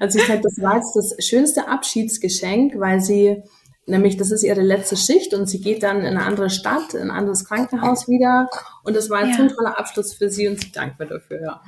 also 0.00 0.18
ich 0.18 0.26
sage, 0.26 0.42
das 0.42 0.60
war 0.60 0.76
jetzt 0.76 0.94
das 0.94 1.16
schönste 1.24 1.68
Abschiedsgeschenk, 1.68 2.78
weil 2.78 3.00
sie 3.00 3.42
Nämlich, 3.88 4.16
das 4.16 4.32
ist 4.32 4.42
ihre 4.42 4.62
letzte 4.62 4.96
Schicht 4.96 5.32
und 5.32 5.48
sie 5.48 5.60
geht 5.60 5.84
dann 5.84 6.00
in 6.00 6.06
eine 6.06 6.24
andere 6.24 6.50
Stadt, 6.50 6.94
in 6.94 7.02
ein 7.02 7.10
anderes 7.12 7.44
Krankenhaus 7.44 8.08
wieder. 8.08 8.48
Und 8.82 8.96
das 8.96 9.10
war 9.10 9.24
jetzt 9.24 9.38
ja. 9.38 9.44
ein 9.44 9.50
toller 9.50 9.78
Abschluss 9.78 10.12
für 10.14 10.28
sie 10.28 10.48
und 10.48 10.60
sie 10.60 10.72
dankt 10.72 10.98
mir 10.98 11.06
dafür, 11.06 11.40
ja. 11.40 11.62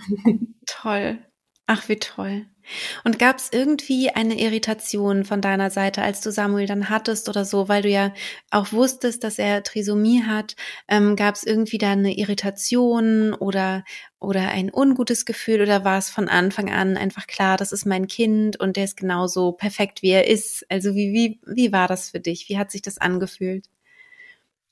Toll. 0.67 1.19
Ach, 1.67 1.89
wie 1.89 1.97
toll. 1.97 2.47
Und 3.05 3.19
gab 3.19 3.39
es 3.39 3.51
irgendwie 3.53 4.11
eine 4.11 4.39
Irritation 4.39 5.25
von 5.25 5.41
deiner 5.41 5.71
Seite, 5.71 6.03
als 6.03 6.21
du 6.21 6.31
Samuel 6.31 6.67
dann 6.67 6.89
hattest 6.89 7.29
oder 7.29 7.45
so, 7.45 7.69
weil 7.69 7.83
du 7.83 7.89
ja 7.89 8.13
auch 8.51 8.73
wusstest, 8.73 9.25
dass 9.25 9.39
er 9.39 9.63
Trisomie 9.63 10.23
hat? 10.25 10.57
Ähm, 10.89 11.17
gab 11.17 11.35
es 11.35 11.45
irgendwie 11.45 11.79
da 11.79 11.93
eine 11.93 12.17
Irritation 12.17 13.35
oder, 13.35 13.85
oder 14.19 14.49
ein 14.49 14.71
ungutes 14.73 15.25
Gefühl 15.25 15.63
oder 15.63 15.85
war 15.85 15.99
es 15.99 16.11
von 16.11 16.29
Anfang 16.29 16.71
an 16.71 16.97
einfach 16.97 17.27
klar, 17.27 17.57
das 17.57 17.73
ist 17.73 17.87
mein 17.87 18.07
Kind 18.07 18.59
und 18.59 18.77
der 18.77 18.85
ist 18.85 18.97
genauso 18.97 19.53
perfekt, 19.53 20.03
wie 20.03 20.11
er 20.11 20.27
ist? 20.27 20.67
Also 20.69 20.95
wie, 20.95 21.13
wie, 21.13 21.41
wie 21.47 21.73
war 21.73 21.89
das 21.89 22.11
für 22.11 22.21
dich? 22.21 22.49
Wie 22.49 22.59
hat 22.59 22.71
sich 22.71 22.83
das 22.83 22.99
angefühlt? 22.99 23.67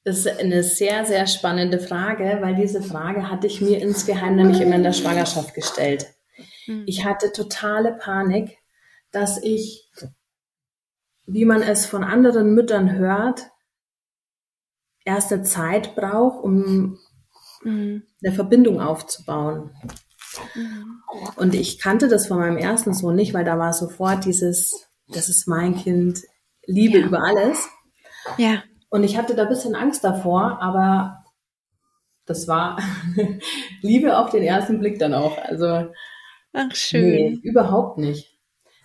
Das 0.06 0.18
ist 0.18 0.38
eine 0.38 0.62
sehr, 0.62 1.04
sehr 1.04 1.26
spannende 1.26 1.80
Frage, 1.80 2.38
weil 2.40 2.54
diese 2.54 2.80
Frage 2.80 3.28
hatte 3.28 3.48
ich 3.48 3.60
mir 3.60 3.82
insgeheim 3.82 4.36
nämlich 4.36 4.60
immer 4.60 4.76
in 4.76 4.84
der 4.84 4.92
Schwangerschaft 4.92 5.52
gestellt. 5.52 6.06
Mhm. 6.66 6.84
Ich 6.86 7.04
hatte 7.04 7.32
totale 7.32 7.92
Panik, 7.92 8.58
dass 9.12 9.42
ich, 9.42 9.90
wie 11.26 11.44
man 11.44 11.62
es 11.62 11.86
von 11.86 12.04
anderen 12.04 12.54
Müttern 12.54 12.92
hört, 12.92 13.50
erste 15.04 15.42
Zeit 15.42 15.94
brauche, 15.94 16.40
um 16.40 16.98
mhm. 17.62 18.02
eine 18.22 18.34
Verbindung 18.34 18.80
aufzubauen. 18.80 19.70
Mhm. 20.54 21.02
Und 21.36 21.54
ich 21.54 21.78
kannte 21.78 22.08
das 22.08 22.26
von 22.26 22.38
meinem 22.38 22.58
ersten 22.58 22.92
Sohn 22.92 23.14
nicht, 23.14 23.32
weil 23.32 23.44
da 23.44 23.58
war 23.58 23.72
sofort 23.72 24.24
dieses, 24.24 24.88
das 25.08 25.28
ist 25.28 25.46
mein 25.46 25.76
Kind, 25.76 26.20
Liebe 26.66 26.98
ja. 26.98 27.06
über 27.06 27.22
alles. 27.22 27.68
Ja. 28.38 28.62
Und 28.88 29.04
ich 29.04 29.16
hatte 29.16 29.34
da 29.34 29.42
ein 29.42 29.48
bisschen 29.48 29.74
Angst 29.74 30.04
davor, 30.04 30.60
aber 30.60 31.24
das 32.26 32.48
war 32.48 32.78
Liebe 33.82 34.18
auf 34.18 34.30
den 34.30 34.42
ersten 34.42 34.80
Blick 34.80 34.98
dann 34.98 35.14
auch. 35.14 35.38
Also 35.38 35.92
Ach, 36.56 36.74
schön. 36.74 37.02
Nee, 37.02 37.40
überhaupt 37.42 37.98
nicht. 37.98 38.30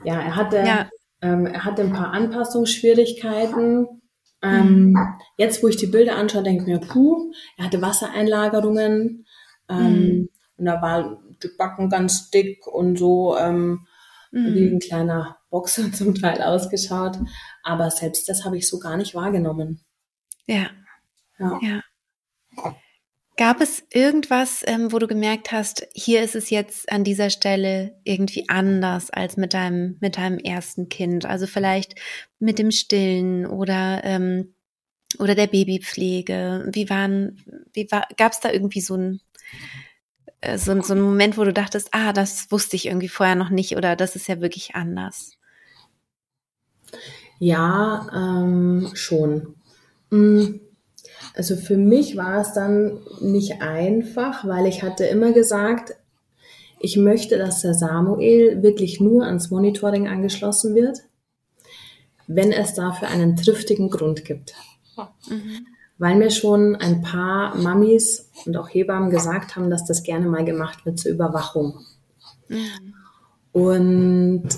Ja, 0.03 0.19
er 0.19 0.35
hatte, 0.35 0.57
ja. 0.57 0.89
Ähm, 1.21 1.45
er 1.45 1.63
hatte 1.63 1.83
ein 1.83 1.93
paar 1.93 2.11
Anpassungsschwierigkeiten. 2.11 4.01
Ähm, 4.41 4.89
mhm. 4.89 4.97
Jetzt, 5.37 5.63
wo 5.63 5.69
ich 5.69 5.77
die 5.77 5.87
Bilder 5.87 6.17
anschaue, 6.17 6.43
denke 6.43 6.63
ich 6.63 6.67
mir, 6.67 6.79
puh, 6.79 7.31
er 7.57 7.65
hatte 7.65 7.81
Wassereinlagerungen. 7.81 9.25
Ähm, 9.69 9.93
mhm. 9.93 10.29
Und 10.57 10.65
da 10.65 10.81
war 10.81 11.23
die 11.41 11.49
Backen 11.57 11.89
ganz 11.89 12.29
dick 12.29 12.67
und 12.67 12.97
so 12.97 13.37
ähm, 13.37 13.87
mhm. 14.31 14.53
wie 14.53 14.67
ein 14.67 14.79
kleiner 14.79 15.37
Boxer 15.49 15.91
zum 15.93 16.13
Teil 16.15 16.41
ausgeschaut. 16.41 17.19
Aber 17.63 17.89
selbst 17.89 18.27
das 18.27 18.43
habe 18.43 18.57
ich 18.57 18.67
so 18.67 18.79
gar 18.79 18.97
nicht 18.97 19.15
wahrgenommen. 19.15 19.79
Ja. 20.45 20.71
Ja. 21.39 21.59
ja. 21.61 21.81
Gab 23.41 23.59
es 23.59 23.81
irgendwas, 23.91 24.61
ähm, 24.67 24.91
wo 24.91 24.99
du 24.99 25.07
gemerkt 25.07 25.51
hast, 25.51 25.87
hier 25.95 26.21
ist 26.21 26.35
es 26.35 26.51
jetzt 26.51 26.91
an 26.91 27.03
dieser 27.03 27.31
Stelle 27.31 27.95
irgendwie 28.03 28.47
anders 28.49 29.09
als 29.09 29.35
mit 29.35 29.55
deinem, 29.55 29.97
mit 29.99 30.17
deinem 30.17 30.37
ersten 30.37 30.89
Kind? 30.89 31.25
Also 31.25 31.47
vielleicht 31.47 31.95
mit 32.37 32.59
dem 32.59 32.69
Stillen 32.69 33.47
oder, 33.47 34.01
ähm, 34.03 34.53
oder 35.17 35.33
der 35.33 35.47
Babypflege. 35.47 36.69
Wie 36.71 36.87
waren, 36.91 37.43
wie 37.73 37.87
war, 37.89 38.07
gab 38.15 38.33
es 38.33 38.41
da 38.41 38.51
irgendwie 38.51 38.81
so 38.81 38.93
ein, 38.95 39.21
äh, 40.41 40.59
so, 40.59 40.79
so 40.83 40.93
ein 40.93 41.01
Moment, 41.01 41.35
wo 41.35 41.43
du 41.43 41.51
dachtest, 41.51 41.89
ah, 41.93 42.13
das 42.13 42.51
wusste 42.51 42.75
ich 42.75 42.85
irgendwie 42.85 43.09
vorher 43.09 43.35
noch 43.35 43.49
nicht 43.49 43.75
oder 43.75 43.95
das 43.95 44.15
ist 44.15 44.27
ja 44.27 44.39
wirklich 44.39 44.75
anders? 44.75 45.31
Ja, 47.39 48.07
ähm, 48.13 48.91
schon. 48.93 49.55
Mhm 50.11 50.61
also 51.35 51.55
für 51.55 51.77
mich 51.77 52.17
war 52.17 52.41
es 52.41 52.53
dann 52.53 52.99
nicht 53.21 53.61
einfach, 53.61 54.45
weil 54.45 54.65
ich 54.65 54.83
hatte 54.83 55.05
immer 55.05 55.31
gesagt, 55.31 55.95
ich 56.79 56.97
möchte, 56.97 57.37
dass 57.37 57.61
der 57.61 57.73
Samuel 57.73 58.63
wirklich 58.63 58.99
nur 58.99 59.25
ans 59.25 59.51
Monitoring 59.51 60.07
angeschlossen 60.07 60.75
wird, 60.75 60.99
wenn 62.27 62.51
es 62.51 62.73
dafür 62.73 63.07
einen 63.07 63.35
triftigen 63.35 63.89
Grund 63.89 64.25
gibt. 64.25 64.53
Mhm. 65.29 65.67
Weil 65.97 66.15
mir 66.15 66.31
schon 66.31 66.75
ein 66.75 67.01
paar 67.01 67.55
Mamis 67.55 68.31
und 68.45 68.57
auch 68.57 68.67
Hebammen 68.67 69.11
gesagt 69.11 69.55
haben, 69.55 69.69
dass 69.69 69.85
das 69.85 70.01
gerne 70.03 70.27
mal 70.27 70.43
gemacht 70.43 70.85
wird 70.85 70.99
zur 70.99 71.11
Überwachung. 71.11 71.79
Mhm. 72.49 72.93
Und 73.51 74.49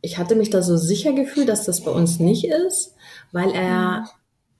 ich 0.00 0.16
hatte 0.16 0.36
mich 0.36 0.48
da 0.48 0.62
so 0.62 0.76
sicher 0.76 1.12
gefühlt, 1.12 1.48
dass 1.48 1.64
das 1.64 1.82
bei 1.84 1.90
uns 1.90 2.18
nicht 2.18 2.46
ist, 2.46 2.94
weil 3.32 3.50
er 3.50 4.08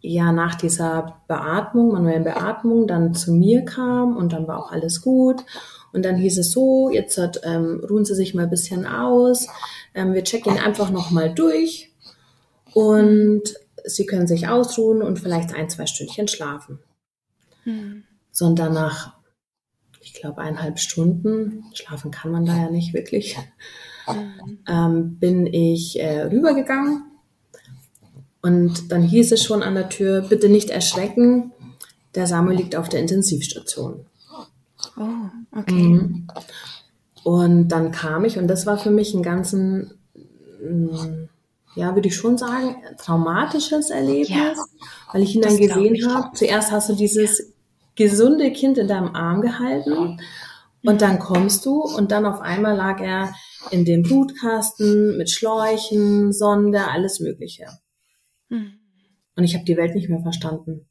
ja 0.00 0.32
nach 0.32 0.54
dieser 0.54 1.22
Beatmung, 1.26 1.92
manuellen 1.92 2.24
Beatmung, 2.24 2.86
dann 2.86 3.14
zu 3.14 3.32
mir 3.32 3.64
kam 3.64 4.16
und 4.16 4.32
dann 4.32 4.46
war 4.46 4.58
auch 4.58 4.72
alles 4.72 5.02
gut. 5.02 5.44
Und 5.92 6.04
dann 6.04 6.16
hieß 6.16 6.38
es 6.38 6.52
so, 6.52 6.90
jetzt 6.90 7.18
hat, 7.18 7.40
ähm, 7.44 7.84
ruhen 7.88 8.04
Sie 8.04 8.14
sich 8.14 8.34
mal 8.34 8.44
ein 8.44 8.50
bisschen 8.50 8.86
aus. 8.86 9.48
Ähm, 9.94 10.12
wir 10.12 10.22
checken 10.22 10.52
ihn 10.52 10.60
einfach 10.60 10.90
nochmal 10.90 11.34
durch 11.34 11.92
und 12.74 13.42
Sie 13.84 14.06
können 14.06 14.26
sich 14.26 14.48
ausruhen 14.48 15.02
und 15.02 15.18
vielleicht 15.18 15.54
ein, 15.54 15.70
zwei 15.70 15.86
Stündchen 15.86 16.28
schlafen. 16.28 16.78
Mhm. 17.64 18.04
So 18.30 18.46
und 18.46 18.58
danach, 18.58 19.14
ich 20.00 20.14
glaube, 20.14 20.42
eineinhalb 20.42 20.78
Stunden, 20.78 21.64
schlafen 21.72 22.10
kann 22.10 22.30
man 22.30 22.44
da 22.44 22.56
ja 22.56 22.70
nicht 22.70 22.92
wirklich, 22.92 23.38
ähm, 24.68 25.18
bin 25.18 25.46
ich 25.46 25.98
äh, 25.98 26.22
rübergegangen 26.22 27.07
und 28.48 28.90
dann 28.90 29.02
hieß 29.02 29.32
es 29.32 29.44
schon 29.44 29.62
an 29.62 29.74
der 29.74 29.90
Tür, 29.90 30.22
bitte 30.22 30.48
nicht 30.48 30.70
erschrecken, 30.70 31.52
der 32.14 32.26
Samuel 32.26 32.56
liegt 32.56 32.76
auf 32.76 32.88
der 32.88 33.00
Intensivstation. 33.00 34.06
Oh, 34.96 35.02
okay. 35.52 35.72
Mhm. 35.72 36.28
Und 37.24 37.68
dann 37.68 37.92
kam 37.92 38.24
ich 38.24 38.38
und 38.38 38.48
das 38.48 38.64
war 38.64 38.78
für 38.78 38.90
mich 38.90 39.12
ein 39.12 39.22
ganzen, 39.22 39.92
mm, 40.62 41.28
ja, 41.74 41.94
würde 41.94 42.08
ich 42.08 42.16
schon 42.16 42.38
sagen, 42.38 42.76
traumatisches 42.96 43.90
Erlebnis, 43.90 44.30
ja, 44.30 44.54
weil 45.12 45.22
ich 45.22 45.34
ihn 45.34 45.42
dann 45.42 45.58
gesehen 45.58 46.08
habe. 46.08 46.34
Zuerst 46.34 46.72
hast 46.72 46.88
du 46.88 46.94
dieses 46.94 47.52
gesunde 47.96 48.50
Kind 48.52 48.78
in 48.78 48.88
deinem 48.88 49.14
Arm 49.14 49.42
gehalten 49.42 49.92
und 49.92 50.20
mhm. 50.82 50.98
dann 50.98 51.18
kommst 51.18 51.66
du 51.66 51.82
und 51.82 52.12
dann 52.12 52.24
auf 52.24 52.40
einmal 52.40 52.76
lag 52.76 53.00
er 53.00 53.34
in 53.70 53.84
dem 53.84 54.02
Blutkasten 54.02 55.18
mit 55.18 55.30
Schläuchen, 55.30 56.32
Sonde, 56.32 56.88
alles 56.88 57.20
Mögliche. 57.20 57.66
Mhm. 58.48 58.78
Und 59.36 59.44
ich 59.44 59.54
habe 59.54 59.64
die 59.64 59.76
Welt 59.76 59.94
nicht 59.94 60.08
mehr 60.08 60.20
verstanden. 60.20 60.88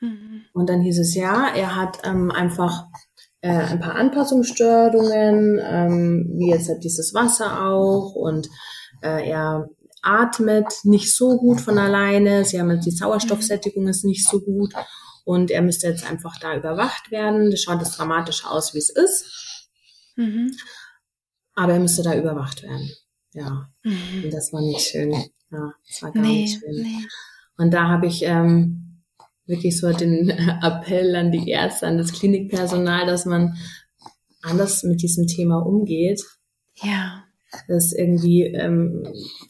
Mhm. 0.00 0.42
Und 0.52 0.68
dann 0.68 0.80
hieß 0.80 0.98
es 0.98 1.14
ja, 1.14 1.48
er 1.54 1.76
hat 1.76 1.98
ähm, 2.04 2.30
einfach 2.30 2.84
äh, 3.40 3.50
ein 3.50 3.80
paar 3.80 3.94
Anpassungsstörungen, 3.94 5.60
ähm, 5.62 6.34
wie 6.36 6.50
jetzt 6.50 6.68
halt 6.68 6.82
dieses 6.82 7.14
Wasser 7.14 7.66
auch 7.66 8.14
und 8.14 8.48
äh, 9.02 9.28
er 9.28 9.68
atmet 10.02 10.72
nicht 10.84 11.14
so 11.14 11.36
gut 11.38 11.60
von 11.60 11.78
alleine. 11.78 12.44
Sie 12.44 12.60
haben 12.60 12.70
jetzt 12.70 12.86
die 12.86 12.90
Sauerstoffsättigung 12.90 13.88
ist 13.88 14.04
nicht 14.04 14.26
so 14.26 14.40
gut 14.40 14.74
und 15.24 15.50
er 15.50 15.62
müsste 15.62 15.88
jetzt 15.88 16.08
einfach 16.08 16.38
da 16.38 16.56
überwacht 16.56 17.10
werden. 17.10 17.50
Das 17.50 17.62
schaut 17.62 17.80
das 17.80 17.96
dramatisch 17.96 18.44
aus, 18.44 18.74
wie 18.74 18.78
es 18.78 18.90
ist. 18.90 19.68
Mhm. 20.16 20.52
Aber 21.54 21.74
er 21.74 21.80
müsste 21.80 22.02
da 22.02 22.16
überwacht 22.16 22.62
werden. 22.62 22.90
Ja, 23.32 23.68
mhm. 23.82 24.24
und 24.24 24.32
das 24.32 24.52
war 24.52 24.62
nicht 24.62 24.80
schön. 24.80 25.14
Ja, 25.50 25.72
das 25.86 26.02
war 26.02 26.12
gar 26.12 26.22
nee, 26.22 26.42
nicht 26.42 26.60
schön. 26.60 26.82
Nee. 26.82 27.06
Und 27.56 27.72
da 27.72 27.88
habe 27.88 28.06
ich 28.06 28.22
ähm, 28.22 29.02
wirklich 29.46 29.78
so 29.78 29.92
den 29.92 30.30
Appell 30.62 31.16
an 31.16 31.32
die 31.32 31.48
Ärzte, 31.48 31.86
an 31.86 31.98
das 31.98 32.12
Klinikpersonal, 32.12 33.06
dass 33.06 33.24
man 33.24 33.56
anders 34.42 34.82
mit 34.84 35.02
diesem 35.02 35.26
Thema 35.26 35.58
umgeht. 35.58 36.22
Ja. 36.76 37.24
Das 37.66 37.92
irgendwie 37.92 38.42
ähm, 38.42 39.06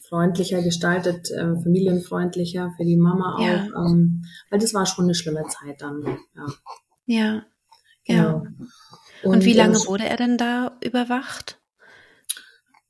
freundlicher 0.07 0.63
gestaltet, 0.63 1.29
ähm, 1.37 1.61
familienfreundlicher 1.61 2.73
für 2.77 2.85
die 2.85 2.97
Mama 2.97 3.35
auch. 3.35 3.45
Ja. 3.45 3.65
Ähm, 3.85 4.23
weil 4.49 4.59
das 4.59 4.73
war 4.73 4.85
schon 4.85 5.05
eine 5.05 5.15
schlimme 5.15 5.43
Zeit 5.49 5.81
dann. 5.81 6.17
Ja. 6.35 6.45
Ja. 7.05 7.45
Genau. 8.05 8.21
Ja. 8.21 8.43
Und, 9.23 9.35
Und 9.35 9.45
wie 9.45 9.53
lange 9.53 9.77
äh, 9.77 9.85
wurde 9.85 10.05
er 10.05 10.15
denn 10.15 10.37
da 10.37 10.77
überwacht? 10.81 11.58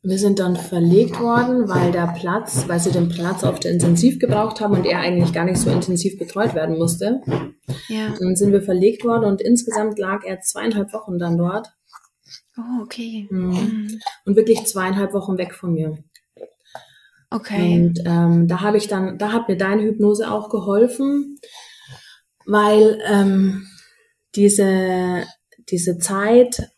Wir 0.01 0.17
sind 0.17 0.39
dann 0.39 0.55
verlegt 0.55 1.19
worden, 1.19 1.67
weil 1.67 1.91
der 1.91 2.13
Platz, 2.17 2.63
weil 2.67 2.79
sie 2.79 2.91
den 2.91 3.09
Platz 3.09 3.43
auf 3.43 3.59
der 3.59 3.71
Intensiv 3.71 4.17
gebraucht 4.17 4.61
haben 4.61 4.73
und 4.73 4.85
er 4.85 4.99
eigentlich 4.99 5.33
gar 5.33 5.43
nicht 5.43 5.59
so 5.59 5.69
intensiv 5.69 6.17
betreut 6.17 6.55
werden 6.55 6.77
musste. 6.77 7.21
Ja. 7.89 8.15
Dann 8.17 8.35
sind 8.35 8.53
wir 8.53 8.61
verlegt 8.61 9.03
worden 9.03 9.25
und 9.25 9.41
insgesamt 9.41 9.99
lag 9.99 10.23
er 10.23 10.39
zweieinhalb 10.39 10.93
Wochen 10.93 11.19
dann 11.19 11.37
dort. 11.37 11.67
Oh, 12.57 12.83
okay. 12.83 13.27
Mhm. 13.29 13.49
mhm. 13.49 13.99
Und 14.25 14.35
wirklich 14.35 14.65
zweieinhalb 14.65 15.13
Wochen 15.13 15.37
weg 15.37 15.53
von 15.53 15.73
mir. 15.73 15.97
Okay. 17.29 17.81
Und 17.81 17.99
ähm, 18.05 18.47
da 18.47 18.61
habe 18.61 18.77
ich 18.77 18.87
dann, 18.87 19.17
da 19.17 19.33
hat 19.33 19.49
mir 19.49 19.57
deine 19.57 19.83
Hypnose 19.83 20.31
auch 20.31 20.49
geholfen, 20.49 21.37
weil 22.45 22.99
ähm, 23.05 23.67
diese 24.35 25.25
diese 25.71 25.97
Zeit 25.97 26.71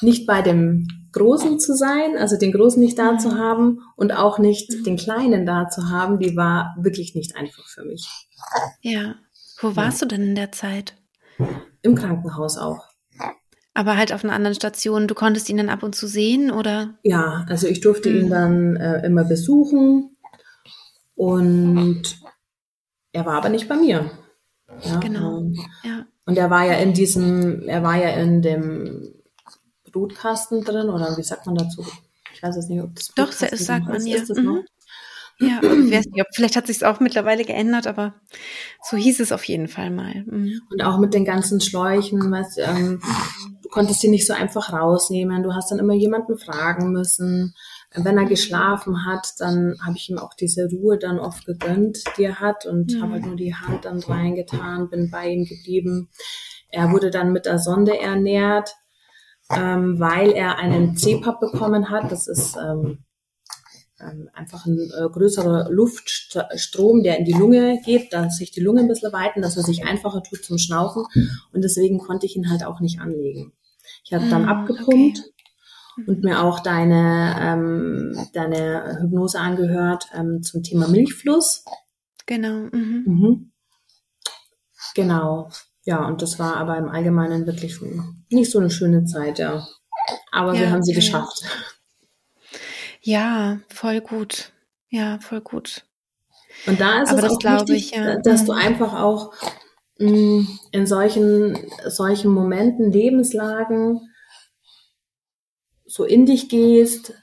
nicht 0.00 0.26
bei 0.26 0.42
dem 0.42 0.86
Großen 1.16 1.58
zu 1.58 1.74
sein, 1.74 2.16
also 2.18 2.36
den 2.36 2.52
Großen 2.52 2.80
nicht 2.80 2.98
da 2.98 3.16
zu 3.18 3.28
mhm. 3.28 3.38
haben 3.38 3.80
und 3.96 4.12
auch 4.12 4.38
nicht 4.38 4.70
mhm. 4.70 4.84
den 4.84 4.96
Kleinen 4.96 5.46
da 5.46 5.68
zu 5.68 5.88
haben, 5.88 6.18
die 6.18 6.36
war 6.36 6.76
wirklich 6.78 7.14
nicht 7.14 7.36
einfach 7.36 7.66
für 7.66 7.84
mich. 7.84 8.06
Ja. 8.82 9.14
Wo 9.60 9.74
warst 9.74 10.02
ja. 10.02 10.08
du 10.08 10.14
denn 10.14 10.28
in 10.28 10.34
der 10.34 10.52
Zeit? 10.52 10.94
Im 11.80 11.94
Krankenhaus 11.94 12.58
auch. 12.58 12.84
Aber 13.72 13.96
halt 13.96 14.12
auf 14.12 14.24
einer 14.24 14.34
anderen 14.34 14.54
Station. 14.54 15.08
Du 15.08 15.14
konntest 15.14 15.48
ihn 15.48 15.56
dann 15.56 15.70
ab 15.70 15.82
und 15.82 15.94
zu 15.94 16.06
sehen, 16.06 16.50
oder? 16.50 16.98
Ja, 17.02 17.46
also 17.48 17.66
ich 17.66 17.80
durfte 17.80 18.10
mhm. 18.10 18.16
ihn 18.16 18.30
dann 18.30 18.76
äh, 18.76 19.06
immer 19.06 19.24
besuchen 19.24 20.16
und 21.14 22.02
er 23.12 23.24
war 23.24 23.34
aber 23.34 23.48
nicht 23.48 23.68
bei 23.68 23.76
mir. 23.76 24.10
Ja, 24.82 25.00
genau. 25.00 25.38
Ähm, 25.38 25.56
ja. 25.82 26.06
Und 26.26 26.36
er 26.36 26.50
war 26.50 26.66
ja 26.66 26.74
in 26.74 26.92
diesem, 26.92 27.68
er 27.68 27.82
war 27.82 27.96
ja 27.96 28.10
in 28.10 28.42
dem 28.42 29.15
Brutkasten 29.96 30.62
drin 30.62 30.90
oder 30.90 31.16
wie 31.16 31.22
sagt 31.22 31.46
man 31.46 31.54
dazu? 31.54 31.84
Ich 32.34 32.42
weiß 32.42 32.56
es 32.56 32.68
nicht, 32.68 32.82
ob 32.82 32.94
das 32.94 33.12
Doch, 33.16 33.32
das 33.32 33.64
sagt 33.64 33.86
man 33.86 34.06
ja. 34.06 34.16
Ist 34.16 34.28
das 34.28 34.36
mhm. 34.36 34.64
Ja, 35.38 35.60
ich 35.62 35.90
weiß 35.90 36.06
nicht, 36.06 36.26
vielleicht 36.32 36.56
hat 36.56 36.66
sich 36.66 36.76
es 36.76 36.82
auch 36.82 37.00
mittlerweile 37.00 37.44
geändert, 37.44 37.86
aber 37.86 38.14
so 38.82 38.96
hieß 38.96 39.20
es 39.20 39.32
auf 39.32 39.44
jeden 39.44 39.68
Fall 39.68 39.90
mal. 39.90 40.24
Mhm. 40.26 40.60
Und 40.70 40.82
auch 40.82 40.98
mit 40.98 41.12
den 41.12 41.24
ganzen 41.24 41.60
Schläuchen, 41.60 42.30
was, 42.30 42.56
ähm, 42.56 43.02
du 43.62 43.68
konntest 43.68 44.00
sie 44.00 44.08
nicht 44.08 44.26
so 44.26 44.32
einfach 44.32 44.72
rausnehmen. 44.72 45.42
Du 45.42 45.54
hast 45.54 45.70
dann 45.70 45.78
immer 45.78 45.94
jemanden 45.94 46.38
fragen 46.38 46.90
müssen. 46.92 47.54
Wenn 47.94 48.18
er 48.18 48.26
geschlafen 48.26 49.06
hat, 49.06 49.28
dann 49.38 49.76
habe 49.84 49.96
ich 49.96 50.10
ihm 50.10 50.18
auch 50.18 50.34
diese 50.34 50.68
Ruhe 50.70 50.98
dann 50.98 51.18
oft 51.18 51.46
gegönnt, 51.46 52.04
die 52.16 52.24
er 52.24 52.40
hat 52.40 52.66
und 52.66 52.92
mhm. 52.92 53.02
habe 53.02 53.12
halt 53.14 53.26
nur 53.26 53.36
die 53.36 53.54
Hand 53.54 53.86
dann 53.86 54.00
reingetan, 54.00 54.90
bin 54.90 55.10
bei 55.10 55.28
ihm 55.28 55.44
geblieben. 55.44 56.08
Er 56.68 56.90
wurde 56.92 57.10
dann 57.10 57.32
mit 57.32 57.46
der 57.46 57.58
Sonde 57.58 57.98
ernährt 57.98 58.74
ähm, 59.50 59.98
weil 60.00 60.32
er 60.32 60.58
einen 60.58 60.96
CPAP 60.96 61.40
bekommen 61.40 61.90
hat. 61.90 62.10
Das 62.10 62.26
ist 62.26 62.56
ähm, 62.56 62.98
ähm, 64.00 64.28
einfach 64.34 64.66
ein 64.66 64.78
äh, 64.78 65.08
größerer 65.08 65.70
Luftstrom, 65.70 67.02
der 67.02 67.18
in 67.18 67.24
die 67.24 67.32
Lunge 67.32 67.80
geht, 67.84 68.12
dass 68.12 68.36
sich 68.36 68.50
die 68.50 68.60
Lunge 68.60 68.80
ein 68.80 68.88
bisschen 68.88 69.12
weiten, 69.12 69.42
dass 69.42 69.56
er 69.56 69.62
sich 69.62 69.84
einfacher 69.86 70.22
tut 70.22 70.44
zum 70.44 70.58
Schnaufen. 70.58 71.04
Und 71.52 71.62
deswegen 71.62 71.98
konnte 71.98 72.26
ich 72.26 72.36
ihn 72.36 72.50
halt 72.50 72.64
auch 72.64 72.80
nicht 72.80 73.00
anlegen. 73.00 73.52
Ich 74.04 74.12
habe 74.12 74.28
dann 74.28 74.46
ah, 74.46 74.60
abgepumpt 74.60 75.18
okay. 75.18 76.04
und 76.06 76.24
mir 76.24 76.42
auch 76.42 76.60
deine, 76.60 77.36
ähm, 77.40 78.28
deine 78.32 78.98
Hypnose 79.00 79.38
angehört 79.38 80.08
ähm, 80.14 80.42
zum 80.42 80.62
Thema 80.62 80.88
Milchfluss. 80.88 81.64
Genau. 82.26 82.68
Mhm. 82.72 83.04
Mhm. 83.06 83.52
Genau. 84.94 85.50
Ja, 85.86 86.04
und 86.04 86.20
das 86.20 86.40
war 86.40 86.56
aber 86.56 86.76
im 86.76 86.88
Allgemeinen 86.88 87.46
wirklich 87.46 87.80
nicht 88.28 88.50
so 88.50 88.58
eine 88.58 88.70
schöne 88.70 89.04
Zeit, 89.04 89.38
ja. 89.38 89.64
Aber 90.32 90.52
ja, 90.54 90.62
wir 90.62 90.70
haben 90.72 90.82
sie 90.82 90.92
ja, 90.92 90.96
geschafft. 90.96 91.42
Ja, 93.00 93.60
voll 93.68 94.00
gut. 94.00 94.50
Ja, 94.88 95.20
voll 95.20 95.40
gut. 95.40 95.84
Und 96.66 96.80
da 96.80 97.02
ist 97.02 97.10
aber 97.10 97.22
es 97.22 97.38
das 97.38 97.62
auch 97.62 97.68
wichtig, 97.68 97.92
ich, 97.92 97.96
ja. 97.96 98.18
dass 98.18 98.44
du 98.44 98.52
mhm. 98.52 98.58
einfach 98.58 99.00
auch 99.00 99.32
mh, 99.98 100.10
mm, 100.10 100.58
in 100.72 100.86
solchen, 100.88 101.56
solchen 101.86 102.32
Momenten, 102.32 102.90
Lebenslagen 102.90 104.00
so 105.86 106.02
in 106.02 106.26
dich 106.26 106.48
gehst, 106.48 107.14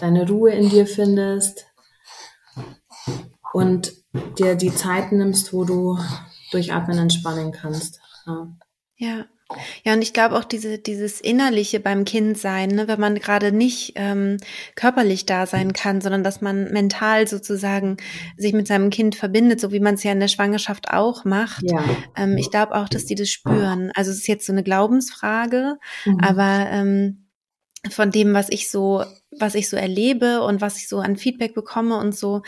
deine 0.00 0.26
Ruhe 0.26 0.52
in 0.52 0.70
dir 0.70 0.86
findest 0.86 1.66
und 3.52 3.92
dir 4.38 4.54
die 4.54 4.74
Zeit 4.74 5.12
nimmst, 5.12 5.52
wo 5.52 5.64
du 5.64 5.98
durchatmen 6.50 6.98
entspannen 6.98 7.52
kannst. 7.52 8.00
Ja. 8.26 8.56
ja. 8.96 9.26
Ja, 9.84 9.94
und 9.94 10.02
ich 10.02 10.12
glaube 10.12 10.36
auch 10.36 10.44
diese, 10.44 10.78
dieses 10.78 11.20
Innerliche 11.20 11.80
beim 11.80 12.04
Kind 12.04 12.38
sein, 12.38 12.70
ne, 12.70 12.88
wenn 12.88 13.00
man 13.00 13.16
gerade 13.16 13.52
nicht 13.52 13.94
ähm, 13.96 14.36
körperlich 14.76 15.26
da 15.26 15.46
sein 15.46 15.72
kann, 15.72 16.00
sondern 16.00 16.22
dass 16.22 16.40
man 16.40 16.70
mental 16.72 17.26
sozusagen 17.26 17.96
sich 18.36 18.52
mit 18.52 18.68
seinem 18.68 18.90
Kind 18.90 19.16
verbindet, 19.16 19.60
so 19.60 19.72
wie 19.72 19.80
man 19.80 19.94
es 19.94 20.04
ja 20.04 20.12
in 20.12 20.20
der 20.20 20.28
Schwangerschaft 20.28 20.92
auch 20.92 21.24
macht. 21.24 21.62
Ja. 21.64 21.84
Ähm, 22.16 22.36
ich 22.36 22.50
glaube 22.50 22.74
auch, 22.74 22.88
dass 22.88 23.06
die 23.06 23.14
das 23.14 23.28
spüren. 23.28 23.90
Also 23.94 24.10
es 24.10 24.18
ist 24.18 24.28
jetzt 24.28 24.46
so 24.46 24.52
eine 24.52 24.62
Glaubensfrage, 24.62 25.78
mhm. 26.04 26.20
aber 26.20 26.66
ähm, 26.70 27.26
von 27.88 28.10
dem, 28.10 28.34
was 28.34 28.50
ich 28.50 28.70
so, 28.70 29.04
was 29.38 29.54
ich 29.54 29.68
so 29.68 29.76
erlebe 29.76 30.42
und 30.42 30.60
was 30.60 30.76
ich 30.76 30.88
so 30.88 30.98
an 30.98 31.16
Feedback 31.16 31.54
bekomme 31.54 31.96
und 31.96 32.14
so, 32.14 32.42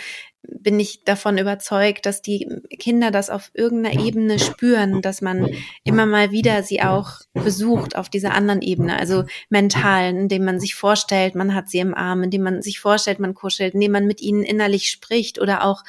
bin 0.45 0.79
ich 0.81 1.05
davon 1.05 1.39
überzeugt, 1.39 2.05
dass 2.05 2.21
die 2.21 2.49
Kinder 2.79 3.11
das 3.11 3.31
auf 3.31 3.51
irgendeiner 3.55 4.05
Ebene 4.05 4.39
spüren, 4.39 5.01
dass 5.01 5.23
man 5.23 5.49
immer 5.85 6.05
mal 6.07 6.33
wieder 6.33 6.63
sie 6.63 6.83
auch 6.83 7.21
besucht 7.33 7.97
auf 7.97 8.09
dieser 8.09 8.35
anderen 8.35 8.61
Ebene, 8.61 8.99
also 8.99 9.25
mental, 9.51 10.11
indem 10.11 10.45
man 10.45 10.61
sich 10.61 10.75
vorstellt, 10.75 11.35
man 11.35 11.55
hat 11.55 11.69
sie 11.69 11.79
im 11.79 11.95
Arm, 11.95 12.23
indem 12.25 12.43
man 12.43 12.63
sich 12.63 12.81
vorstellt, 12.81 13.21
man 13.21 13.35
kuschelt, 13.35 13.75
indem 13.75 13.93
man 13.93 14.07
mit 14.07 14.21
ihnen 14.21 14.43
innerlich 14.43 14.91
spricht 14.91 15.41
oder 15.41 15.65
auch 15.65 15.85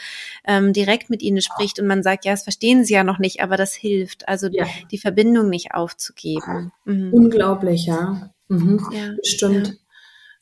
ähm, 0.46 0.72
direkt 0.74 1.10
mit 1.10 1.22
ihnen 1.22 1.42
spricht 1.42 1.80
und 1.80 1.88
man 1.88 2.04
sagt, 2.04 2.26
ja, 2.26 2.32
das 2.32 2.44
verstehen 2.44 2.86
sie 2.86 2.94
ja 2.94 3.04
noch 3.04 3.20
nicht, 3.20 3.42
aber 3.42 3.58
das 3.58 3.74
hilft, 3.74 4.28
also 4.28 4.48
ja. 4.52 4.66
die 4.92 4.98
Verbindung 4.98 5.50
nicht 5.50 5.74
aufzugeben. 5.74 6.72
Mhm. 6.86 7.14
Unglaublich, 7.14 7.86
ja. 7.86 8.30
Mhm. 8.50 8.88
Ja, 8.92 9.16
Stimmt. 9.24 9.68
Ja. 9.68 9.74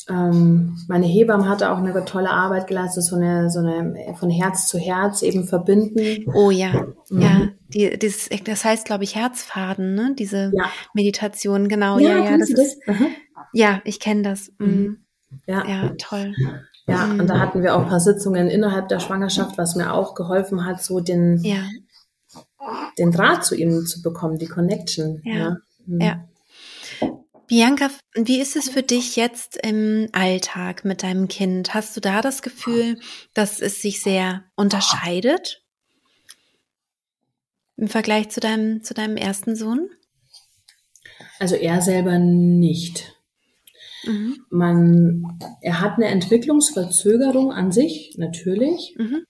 Ähm, 0.09 0.77
meine 0.87 1.05
Hebamme 1.05 1.47
hatte 1.47 1.71
auch 1.71 1.77
eine 1.77 2.05
tolle 2.05 2.29
Arbeit 2.29 2.67
geleistet, 2.67 3.03
so 3.03 3.15
eine, 3.15 3.49
so 3.49 3.59
eine 3.59 4.15
von 4.17 4.29
Herz 4.29 4.67
zu 4.67 4.77
Herz 4.77 5.21
eben 5.21 5.45
verbinden. 5.45 6.25
Oh 6.33 6.51
ja, 6.51 6.87
mhm. 7.09 7.21
ja. 7.21 7.49
Die, 7.69 7.97
dieses, 7.97 8.29
das 8.43 8.65
heißt, 8.65 8.85
glaube 8.85 9.03
ich, 9.03 9.15
Herzfaden, 9.15 9.95
ne? 9.95 10.15
Diese 10.17 10.51
ja. 10.53 10.65
Meditation, 10.93 11.67
genau. 11.67 11.99
Ja, 11.99 12.17
ja, 12.17 12.31
ja. 12.31 12.37
Das, 12.37 12.49
das? 12.49 12.59
Ist, 12.59 12.79
ja, 13.53 13.81
ich 13.85 13.99
kenne 13.99 14.23
das. 14.23 14.51
Mhm. 14.59 14.67
mhm. 14.67 14.97
Ja. 15.47 15.65
ja, 15.65 15.93
toll. 15.97 16.33
Ja, 16.87 17.05
mhm. 17.05 17.21
und 17.21 17.27
da 17.27 17.39
hatten 17.39 17.63
wir 17.63 17.75
auch 17.75 17.83
ein 17.83 17.87
paar 17.87 18.01
Sitzungen 18.01 18.49
innerhalb 18.49 18.89
der 18.89 18.99
Schwangerschaft, 18.99 19.57
was 19.57 19.75
mir 19.75 19.93
auch 19.93 20.13
geholfen 20.13 20.65
hat, 20.65 20.83
so 20.83 20.99
den, 20.99 21.41
ja. 21.41 21.63
den 22.97 23.11
Draht 23.11 23.45
zu 23.45 23.55
ihm 23.55 23.85
zu 23.85 24.01
bekommen, 24.01 24.37
die 24.37 24.47
Connection. 24.47 25.21
Ja. 25.23 25.33
ja. 25.33 25.57
Mhm. 25.85 26.01
ja. 26.01 26.25
Bianca, 27.51 27.89
wie 28.13 28.39
ist 28.39 28.55
es 28.55 28.69
für 28.69 28.81
dich 28.81 29.17
jetzt 29.17 29.57
im 29.57 30.07
Alltag 30.13 30.85
mit 30.85 31.03
deinem 31.03 31.27
Kind? 31.27 31.73
Hast 31.73 31.97
du 31.97 31.99
da 31.99 32.21
das 32.21 32.43
Gefühl, 32.43 32.97
dass 33.33 33.59
es 33.59 33.81
sich 33.81 34.01
sehr 34.01 34.45
unterscheidet 34.55 35.61
im 37.75 37.89
Vergleich 37.89 38.29
zu 38.29 38.39
deinem, 38.39 38.85
zu 38.85 38.93
deinem 38.93 39.17
ersten 39.17 39.57
Sohn? 39.57 39.89
Also 41.39 41.55
er 41.55 41.81
selber 41.81 42.19
nicht. 42.19 43.17
Mhm. 44.05 44.45
Man, 44.49 45.37
er 45.59 45.81
hat 45.81 45.97
eine 45.97 46.07
Entwicklungsverzögerung 46.07 47.51
an 47.51 47.73
sich, 47.73 48.15
natürlich. 48.17 48.95
Mhm. 48.97 49.25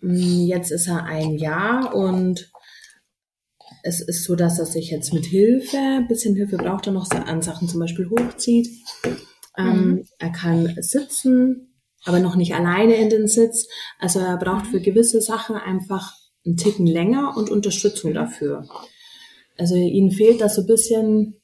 Mm, 0.00 0.46
jetzt 0.46 0.70
ist 0.70 0.86
er 0.86 1.06
ein 1.06 1.38
Jahr 1.38 1.92
und 1.92 2.52
es 3.88 4.00
ist 4.00 4.24
so, 4.24 4.36
dass 4.36 4.58
er 4.58 4.66
sich 4.66 4.90
jetzt 4.90 5.14
mit 5.14 5.24
Hilfe, 5.24 5.78
ein 5.78 6.08
bisschen 6.08 6.36
Hilfe 6.36 6.58
braucht 6.58 6.86
er 6.86 6.92
noch 6.92 7.10
an 7.10 7.42
Sachen 7.42 7.68
zum 7.68 7.80
Beispiel 7.80 8.08
hochzieht. 8.10 8.68
Ähm, 9.56 9.90
mhm. 9.90 10.04
Er 10.18 10.30
kann 10.30 10.76
sitzen, 10.80 11.74
aber 12.04 12.20
noch 12.20 12.36
nicht 12.36 12.54
alleine 12.54 12.94
in 12.96 13.08
den 13.08 13.26
Sitz. 13.26 13.66
Also 13.98 14.20
er 14.20 14.36
braucht 14.36 14.66
für 14.66 14.80
gewisse 14.80 15.20
Sachen 15.20 15.56
einfach 15.56 16.12
einen 16.44 16.56
Ticken 16.56 16.86
länger 16.86 17.34
und 17.36 17.50
Unterstützung 17.50 18.12
dafür. 18.12 18.68
Also 19.56 19.74
ihnen 19.74 20.12
fehlt 20.12 20.40
da 20.40 20.48
so 20.48 20.60
ein 20.60 20.66
bisschen 20.66 21.34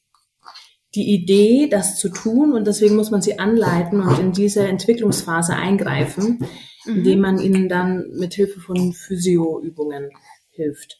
die 0.94 1.14
Idee, 1.14 1.66
das 1.68 1.98
zu 1.98 2.08
tun 2.10 2.52
und 2.52 2.66
deswegen 2.66 2.94
muss 2.94 3.10
man 3.10 3.22
sie 3.22 3.38
anleiten 3.38 4.00
und 4.00 4.18
in 4.20 4.32
diese 4.32 4.68
Entwicklungsphase 4.68 5.56
eingreifen, 5.56 6.46
mhm. 6.84 6.96
indem 6.98 7.20
man 7.20 7.40
ihnen 7.40 7.68
dann 7.68 8.10
mit 8.12 8.34
Hilfe 8.34 8.60
von 8.60 8.92
Physioübungen 8.92 10.10
hilft. 10.50 10.98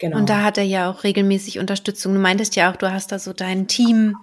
Genau. 0.00 0.16
Und 0.16 0.30
da 0.30 0.42
hat 0.44 0.58
er 0.58 0.64
ja 0.64 0.90
auch 0.90 1.04
regelmäßig 1.04 1.58
Unterstützung. 1.58 2.14
Du 2.14 2.20
meintest 2.20 2.56
ja 2.56 2.70
auch, 2.70 2.76
du 2.76 2.92
hast 2.92 3.10
da 3.10 3.18
so 3.18 3.32
dein 3.32 3.66
Team 3.66 4.16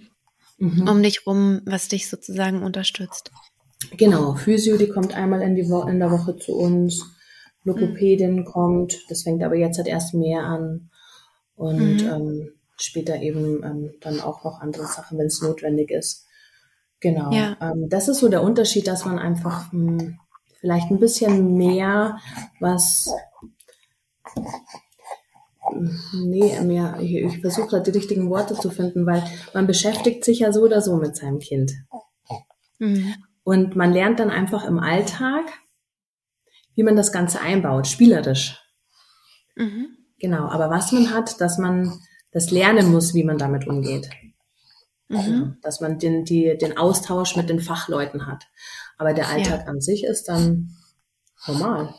mhm. 0.57 0.87
um 0.87 1.03
dich 1.03 1.25
rum, 1.27 1.61
was 1.65 1.87
dich 1.87 2.09
sozusagen 2.09 2.63
unterstützt. 2.63 3.31
Genau, 3.97 4.35
Physio, 4.35 4.77
die 4.77 4.87
kommt 4.87 5.13
einmal 5.13 5.41
in, 5.41 5.55
die 5.55 5.69
Wo 5.69 5.83
in 5.83 5.99
der 5.99 6.11
Woche 6.11 6.37
zu 6.37 6.53
uns. 6.55 7.03
Logopädin 7.63 8.37
mhm. 8.37 8.45
kommt, 8.45 8.95
das 9.09 9.23
fängt 9.23 9.43
aber 9.43 9.55
jetzt 9.55 9.77
halt 9.77 9.87
erst 9.87 10.13
mehr 10.13 10.43
an. 10.43 10.91
Und 11.55 12.03
mhm. 12.03 12.09
ähm, 12.09 12.49
später 12.77 13.21
eben 13.21 13.63
ähm, 13.63 13.93
dann 14.01 14.19
auch 14.19 14.43
noch 14.43 14.61
andere 14.61 14.85
Sachen, 14.85 15.17
wenn 15.17 15.27
es 15.27 15.41
notwendig 15.41 15.91
ist. 15.91 16.25
Genau. 16.99 17.31
Ja. 17.31 17.57
Ähm, 17.61 17.87
das 17.89 18.07
ist 18.07 18.19
so 18.19 18.29
der 18.29 18.43
Unterschied, 18.43 18.87
dass 18.87 19.05
man 19.05 19.19
einfach 19.19 19.71
mh, 19.71 20.01
hm, 20.01 20.19
vielleicht 20.59 20.91
ein 20.91 20.99
bisschen 20.99 21.55
mehr 21.55 22.17
was 22.59 23.11
Nee, 26.13 26.59
mehr, 26.61 26.97
ich, 26.99 27.15
ich 27.15 27.41
versuche 27.41 27.67
gerade 27.67 27.91
die 27.91 27.97
richtigen 27.97 28.29
Worte 28.29 28.55
zu 28.55 28.69
finden, 28.69 29.05
weil 29.05 29.23
man 29.53 29.67
beschäftigt 29.67 30.23
sich 30.23 30.39
ja 30.39 30.51
so 30.51 30.61
oder 30.61 30.81
so 30.81 30.97
mit 30.97 31.15
seinem 31.15 31.39
Kind. 31.39 31.73
Mhm. 32.79 33.15
Und 33.43 33.75
man 33.75 33.93
lernt 33.93 34.19
dann 34.19 34.29
einfach 34.29 34.65
im 34.65 34.79
Alltag, 34.79 35.43
wie 36.75 36.83
man 36.83 36.95
das 36.95 37.11
Ganze 37.11 37.39
einbaut, 37.41 37.87
spielerisch. 37.87 38.61
Mhm. 39.55 39.97
Genau, 40.19 40.47
aber 40.47 40.69
was 40.69 40.91
man 40.91 41.13
hat, 41.13 41.39
dass 41.41 41.57
man 41.57 41.99
das 42.31 42.51
lernen 42.51 42.91
muss, 42.91 43.13
wie 43.13 43.23
man 43.23 43.37
damit 43.37 43.67
umgeht. 43.67 44.09
Mhm. 45.07 45.17
Also, 45.17 45.47
dass 45.61 45.81
man 45.81 45.99
den, 45.99 46.25
die, 46.25 46.57
den 46.57 46.77
Austausch 46.77 47.35
mit 47.35 47.49
den 47.49 47.59
Fachleuten 47.59 48.27
hat. 48.27 48.45
Aber 48.97 49.13
der 49.13 49.29
Alltag 49.29 49.61
ja. 49.61 49.67
an 49.67 49.81
sich 49.81 50.03
ist 50.03 50.25
dann 50.25 50.75
normal. 51.47 51.93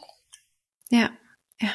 Ja, 0.90 1.10
ja. 1.60 1.70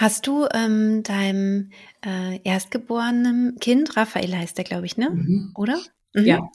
Hast 0.00 0.26
du 0.26 0.46
ähm, 0.54 1.02
deinem 1.02 1.72
äh, 2.02 2.40
erstgeborenen 2.42 3.58
Kind, 3.60 3.98
Raphael 3.98 4.34
heißt 4.34 4.56
der, 4.56 4.64
glaube 4.64 4.86
ich, 4.86 4.96
ne? 4.96 5.10
Mhm. 5.10 5.52
Oder? 5.54 5.78
Mhm. 6.14 6.24
Ja. 6.24 6.50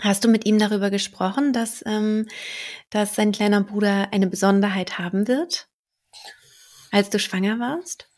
Hast 0.00 0.24
du 0.24 0.28
mit 0.28 0.44
ihm 0.44 0.58
darüber 0.58 0.90
gesprochen, 0.90 1.52
dass, 1.52 1.84
ähm, 1.86 2.26
dass 2.90 3.14
sein 3.14 3.30
kleiner 3.30 3.62
Bruder 3.62 4.12
eine 4.12 4.26
Besonderheit 4.26 4.98
haben 4.98 5.28
wird, 5.28 5.68
als 6.90 7.10
du 7.10 7.20
schwanger 7.20 7.60
warst? 7.60 8.08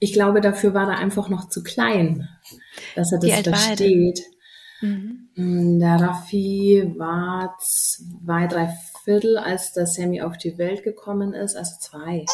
Ich 0.00 0.12
glaube, 0.12 0.40
dafür 0.40 0.74
war 0.74 0.90
er 0.90 0.98
einfach 0.98 1.28
noch 1.28 1.48
zu 1.48 1.62
klein, 1.62 2.28
dass 2.96 3.12
er 3.12 3.20
das 3.20 3.42
versteht. 3.42 4.22
Mhm. 4.80 5.28
Mm, 5.36 5.78
der 5.78 6.00
Raffi 6.00 6.94
war 6.96 7.56
zwei, 7.60 8.48
drei 8.48 8.76
Viertel, 9.04 9.38
als 9.38 9.72
der 9.72 9.86
Sammy 9.86 10.20
auf 10.20 10.36
die 10.36 10.58
Welt 10.58 10.82
gekommen 10.82 11.32
ist, 11.32 11.54
also 11.56 11.78
zwei. 11.78 12.24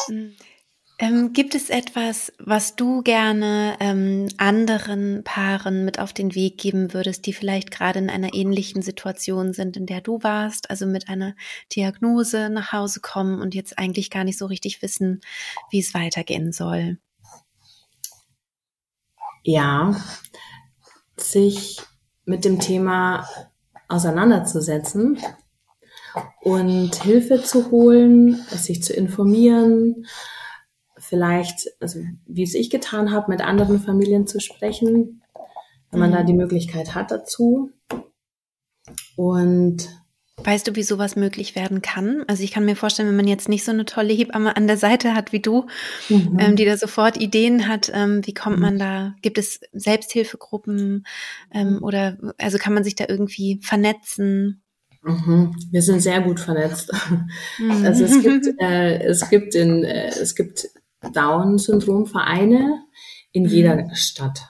Ähm, 0.97 1.33
gibt 1.33 1.55
es 1.55 1.69
etwas, 1.69 2.31
was 2.39 2.77
du 2.77 3.01
gerne 3.01 3.75
ähm, 3.81 4.29
anderen 4.37 5.25
Paaren 5.25 5.83
mit 5.83 5.99
auf 5.99 6.13
den 6.13 6.35
Weg 6.35 6.57
geben 6.57 6.93
würdest, 6.93 7.25
die 7.25 7.33
vielleicht 7.33 7.69
gerade 7.69 7.99
in 7.99 8.09
einer 8.09 8.33
ähnlichen 8.33 8.81
Situation 8.81 9.51
sind, 9.51 9.75
in 9.75 9.87
der 9.87 9.99
du 9.99 10.23
warst, 10.23 10.69
also 10.69 10.85
mit 10.85 11.09
einer 11.09 11.35
Diagnose 11.75 12.49
nach 12.49 12.71
Hause 12.71 13.01
kommen 13.01 13.41
und 13.41 13.53
jetzt 13.55 13.77
eigentlich 13.77 14.09
gar 14.09 14.23
nicht 14.23 14.37
so 14.37 14.45
richtig 14.45 14.81
wissen, 14.81 15.19
wie 15.69 15.79
es 15.79 15.93
weitergehen 15.93 16.53
soll? 16.53 16.97
Ja, 19.43 20.01
sich 21.17 21.81
mit 22.23 22.45
dem 22.45 22.61
Thema 22.61 23.27
auseinanderzusetzen 23.89 25.19
und 26.41 26.95
Hilfe 27.03 27.43
zu 27.43 27.69
holen, 27.69 28.35
sich 28.49 28.81
zu 28.81 28.93
informieren, 28.93 30.05
vielleicht, 31.07 31.69
also 31.79 31.99
wie 32.25 32.43
es 32.43 32.53
ich 32.53 32.69
getan 32.69 33.11
habe, 33.11 33.31
mit 33.31 33.41
anderen 33.41 33.79
Familien 33.79 34.27
zu 34.27 34.39
sprechen, 34.39 35.21
wenn 35.91 35.99
man 35.99 36.11
mhm. 36.11 36.15
da 36.15 36.23
die 36.23 36.33
Möglichkeit 36.33 36.95
hat 36.95 37.11
dazu. 37.11 37.71
Und 39.15 39.89
Weißt 40.43 40.67
du, 40.67 40.75
wie 40.75 40.83
sowas 40.83 41.15
möglich 41.15 41.55
werden 41.55 41.81
kann? 41.81 42.25
Also 42.27 42.43
ich 42.43 42.51
kann 42.51 42.65
mir 42.65 42.75
vorstellen, 42.75 43.07
wenn 43.07 43.15
man 43.15 43.27
jetzt 43.27 43.47
nicht 43.47 43.63
so 43.63 43.71
eine 43.71 43.85
tolle 43.85 44.13
Hebamme 44.13 44.55
an 44.57 44.67
der 44.67 44.77
Seite 44.77 45.15
hat 45.15 45.31
wie 45.31 45.39
du, 45.39 45.67
mhm. 46.09 46.37
ähm, 46.39 46.55
die 46.57 46.65
da 46.65 46.75
sofort 46.75 47.17
Ideen 47.17 47.69
hat, 47.69 47.89
ähm, 47.93 48.21
wie 48.25 48.33
kommt 48.33 48.57
mhm. 48.57 48.61
man 48.61 48.77
da? 48.77 49.15
Gibt 49.21 49.37
es 49.37 49.61
Selbsthilfegruppen 49.71 51.07
ähm, 51.53 51.79
oder 51.81 52.17
also 52.37 52.57
kann 52.57 52.73
man 52.73 52.83
sich 52.83 52.95
da 52.95 53.05
irgendwie 53.07 53.59
vernetzen? 53.63 54.61
Mhm. 55.03 55.55
Wir 55.71 55.81
sind 55.81 56.01
sehr 56.01 56.19
gut 56.21 56.39
vernetzt. 56.39 56.91
Mhm. 57.57 57.85
Also 57.85 58.03
es 58.03 58.21
gibt, 58.21 58.45
äh, 58.61 59.03
es 59.03 59.29
gibt 59.29 59.55
in, 59.55 59.85
äh, 59.85 60.09
es 60.09 60.35
gibt 60.35 60.67
Down-Syndrom-Vereine 61.13 62.83
in 63.31 63.43
mhm. 63.43 63.49
jeder 63.49 63.95
Stadt. 63.95 64.49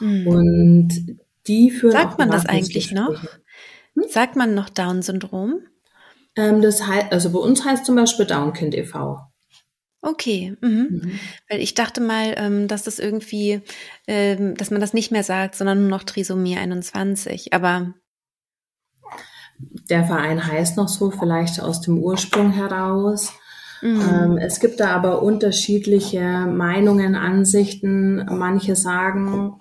Mhm. 0.00 0.26
Und 0.26 1.18
die 1.46 1.70
führen 1.70 1.92
Sagt 1.92 2.18
man 2.18 2.30
das 2.30 2.46
eigentlich 2.46 2.92
noch? 2.92 3.22
Hm? 3.94 4.04
Sagt 4.08 4.36
man 4.36 4.54
noch 4.54 4.68
Down-Syndrom? 4.68 5.60
Ähm, 6.36 6.62
das 6.62 6.86
heißt, 6.86 7.12
also 7.12 7.30
bei 7.30 7.38
uns 7.38 7.64
heißt 7.64 7.84
zum 7.84 7.96
Beispiel 7.96 8.26
Downkind 8.26 8.74
e.V. 8.74 9.20
Okay, 10.02 10.56
mhm. 10.60 11.00
Mhm. 11.02 11.20
weil 11.48 11.60
ich 11.60 11.74
dachte 11.74 12.00
mal, 12.00 12.34
ähm, 12.38 12.68
dass 12.68 12.84
das 12.84 12.98
irgendwie, 12.98 13.60
ähm, 14.06 14.54
dass 14.56 14.70
man 14.70 14.80
das 14.80 14.94
nicht 14.94 15.10
mehr 15.10 15.24
sagt, 15.24 15.54
sondern 15.54 15.80
nur 15.80 15.90
noch 15.90 16.04
Trisomie 16.04 16.56
21. 16.56 17.52
Aber 17.52 17.94
der 19.58 20.04
Verein 20.04 20.46
heißt 20.46 20.78
noch 20.78 20.88
so, 20.88 21.10
vielleicht 21.10 21.60
aus 21.60 21.82
dem 21.82 21.98
Ursprung 21.98 22.50
heraus. 22.52 23.32
Mhm. 23.82 24.00
Ähm, 24.00 24.38
es 24.38 24.60
gibt 24.60 24.80
da 24.80 24.90
aber 24.94 25.22
unterschiedliche 25.22 26.20
Meinungen, 26.20 27.14
Ansichten. 27.14 28.24
Manche 28.26 28.76
sagen, 28.76 29.58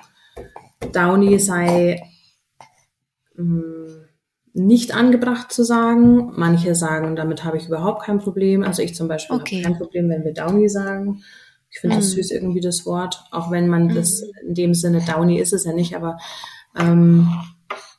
Downey 0.92 1.40
sei 1.40 2.02
mh, 3.36 3.44
mm, 3.44 4.06
nicht 4.54 4.94
angebracht 4.94 5.52
zu 5.52 5.64
sagen. 5.64 6.32
Manche 6.36 6.76
sagen, 6.76 7.16
damit 7.16 7.44
habe 7.44 7.58
ich 7.58 7.68
überhaupt 7.68 8.04
kein 8.04 8.20
Problem. 8.20 8.64
Also 8.64 8.82
ich 8.82 8.96
zum 8.96 9.08
Beispiel 9.08 9.38
okay. 9.38 9.58
habe 9.58 9.64
kein 9.64 9.78
Problem, 9.78 10.10
wenn 10.10 10.24
wir 10.24 10.34
Downey 10.34 10.70
sagen. 10.70 11.24
Ich 11.72 11.80
finde 11.80 11.98
mhm. 11.98 12.00
das 12.00 12.12
süß 12.12 12.32
irgendwie 12.32 12.62
das 12.62 12.86
Wort, 12.86 13.24
auch 13.32 13.52
wenn 13.52 13.68
man 13.68 13.86
mhm. 13.86 13.96
das 13.96 14.24
in 14.46 14.56
dem 14.56 14.74
Sinne 14.74 15.02
Downey 15.06 15.40
ist 15.40 15.54
es 15.54 15.66
ja 15.66 15.74
nicht, 15.74 15.96
aber 15.96 16.18
ähm, 16.78 17.28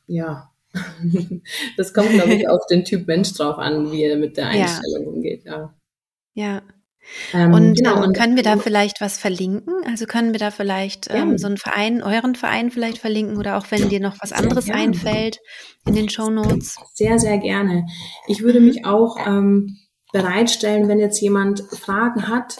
ja, 0.07 0.49
das 1.77 1.93
kommt 1.93 2.09
glaube 2.09 2.33
ich 2.33 2.49
auf 2.49 2.65
den 2.67 2.83
Typ 2.83 3.07
Mensch 3.07 3.33
drauf 3.33 3.57
an, 3.57 3.91
wie 3.91 4.03
er 4.03 4.17
mit 4.17 4.35
der 4.35 4.47
Einstellung 4.47 5.03
ja. 5.03 5.09
umgeht. 5.09 5.45
Ja. 5.45 5.73
Ja. 6.33 6.61
Ähm, 7.33 7.53
und, 7.53 7.75
genau, 7.75 8.03
und 8.03 8.15
können 8.15 8.35
wir 8.35 8.43
da 8.43 8.57
vielleicht 8.57 9.01
was 9.01 9.17
verlinken? 9.17 9.73
Also 9.85 10.05
können 10.05 10.33
wir 10.33 10.39
da 10.39 10.51
vielleicht 10.51 11.07
ähm, 11.09 11.37
so 11.37 11.47
einen 11.47 11.57
Verein, 11.57 12.03
euren 12.03 12.35
Verein 12.35 12.69
vielleicht 12.69 12.99
verlinken 12.99 13.37
oder 13.37 13.57
auch 13.57 13.65
wenn 13.69 13.89
dir 13.89 13.99
noch 13.99 14.17
was 14.21 14.31
anderes 14.31 14.69
einfällt 14.69 15.39
in 15.85 15.95
den 15.95 16.09
Show 16.09 16.29
Notes? 16.29 16.77
Sehr, 16.93 17.17
sehr 17.19 17.39
gerne. 17.39 17.85
Ich 18.27 18.43
würde 18.43 18.59
mich 18.59 18.85
auch 18.85 19.17
ähm, 19.25 19.77
bereitstellen, 20.13 20.87
wenn 20.87 20.99
jetzt 20.99 21.19
jemand 21.21 21.63
Fragen 21.71 22.27
hat, 22.27 22.57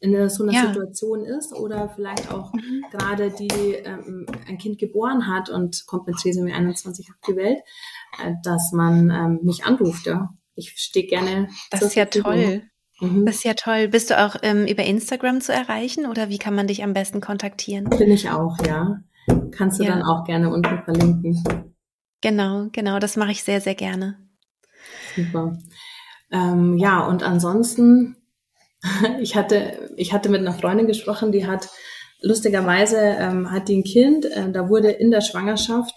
in 0.00 0.28
so 0.28 0.42
einer 0.42 0.52
ja. 0.52 0.66
Situation 0.66 1.24
ist 1.24 1.54
oder 1.54 1.88
vielleicht 1.94 2.30
auch 2.32 2.52
mhm. 2.52 2.84
gerade 2.90 3.30
die 3.30 3.74
ähm, 3.74 4.26
ein 4.48 4.58
Kind 4.58 4.78
geboren 4.78 5.28
hat 5.28 5.48
und 5.48 5.86
kommt 5.86 6.08
mit 6.08 6.16
Trisomie 6.16 6.52
21 6.52 7.08
auf 7.08 7.16
die 7.26 7.36
Welt, 7.36 7.60
äh, 8.20 8.32
dass 8.42 8.72
man 8.72 9.10
ähm, 9.10 9.40
mich 9.44 9.64
anruft. 9.64 10.06
Ja, 10.06 10.30
ich 10.56 10.72
stehe 10.76 11.06
gerne. 11.06 11.48
Das 11.70 11.82
ist 11.82 11.94
ja 11.94 12.06
toll. 12.06 12.62
Mhm. 13.02 13.26
Das 13.26 13.36
ist 13.36 13.44
ja 13.44 13.54
toll. 13.54 13.88
Bist 13.88 14.10
du 14.10 14.24
auch 14.24 14.36
ähm, 14.42 14.64
über 14.66 14.84
Instagram 14.84 15.40
zu 15.40 15.52
erreichen 15.52 16.06
oder 16.06 16.28
wie 16.28 16.38
kann 16.38 16.54
man 16.54 16.68
dich 16.68 16.84
am 16.84 16.92
besten 16.92 17.20
kontaktieren? 17.20 17.90
Bin 17.90 18.12
ich 18.12 18.30
auch, 18.30 18.56
ja. 18.64 19.00
Kannst 19.50 19.80
du 19.80 19.84
ja. 19.84 19.90
dann 19.90 20.02
auch 20.02 20.24
gerne 20.24 20.50
unten 20.50 20.82
verlinken. 20.84 21.74
Genau, 22.20 22.68
genau, 22.70 23.00
das 23.00 23.16
mache 23.16 23.32
ich 23.32 23.42
sehr, 23.42 23.60
sehr 23.60 23.74
gerne. 23.74 24.18
Super. 25.16 25.58
Ähm, 26.30 26.78
ja, 26.78 27.04
und 27.04 27.24
ansonsten, 27.24 28.16
ich 29.20 29.34
hatte, 29.34 29.90
ich 29.96 30.12
hatte 30.12 30.28
mit 30.28 30.40
einer 30.40 30.54
Freundin 30.54 30.86
gesprochen, 30.86 31.32
die 31.32 31.46
hat 31.46 31.68
lustigerweise 32.20 32.98
ähm, 32.98 33.50
hat 33.50 33.68
die 33.68 33.78
ein 33.78 33.84
Kind, 33.84 34.26
äh, 34.26 34.52
da 34.52 34.68
wurde 34.68 34.92
in 34.92 35.10
der 35.10 35.22
Schwangerschaft 35.22 35.94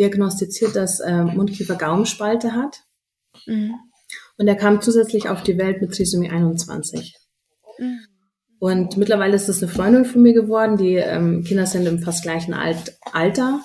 diagnostiziert, 0.00 0.74
dass 0.74 0.98
äh, 0.98 1.22
Mundkiefer-Gaumenspalte 1.22 2.54
hat. 2.54 2.80
Mhm. 3.46 3.76
Und 4.36 4.48
er 4.48 4.56
kam 4.56 4.80
zusätzlich 4.80 5.28
auf 5.28 5.42
die 5.42 5.58
Welt 5.58 5.80
mit 5.80 5.92
Trisomie 5.94 6.30
21. 6.30 7.14
Mhm. 7.78 8.00
Und 8.58 8.96
mittlerweile 8.96 9.36
ist 9.36 9.48
das 9.48 9.62
eine 9.62 9.70
Freundin 9.70 10.04
von 10.04 10.22
mir 10.22 10.32
geworden. 10.32 10.76
Die 10.76 10.94
ähm, 10.94 11.44
Kinder 11.44 11.66
sind 11.66 11.86
im 11.86 11.98
fast 11.98 12.22
gleichen 12.22 12.54
Alt 12.54 12.96
Alter. 13.12 13.60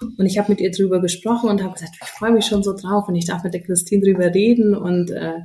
Und 0.00 0.26
ich 0.26 0.38
habe 0.38 0.50
mit 0.50 0.60
ihr 0.60 0.70
drüber 0.70 1.00
gesprochen 1.00 1.48
und 1.50 1.62
habe 1.62 1.74
gesagt, 1.74 1.92
ich 2.02 2.08
freue 2.08 2.32
mich 2.32 2.46
schon 2.46 2.62
so 2.62 2.74
drauf 2.74 3.06
und 3.06 3.14
ich 3.14 3.26
darf 3.26 3.44
mit 3.44 3.54
der 3.54 3.62
Christine 3.62 4.02
drüber 4.02 4.34
reden. 4.34 4.74
Und 4.74 5.10
äh, 5.10 5.40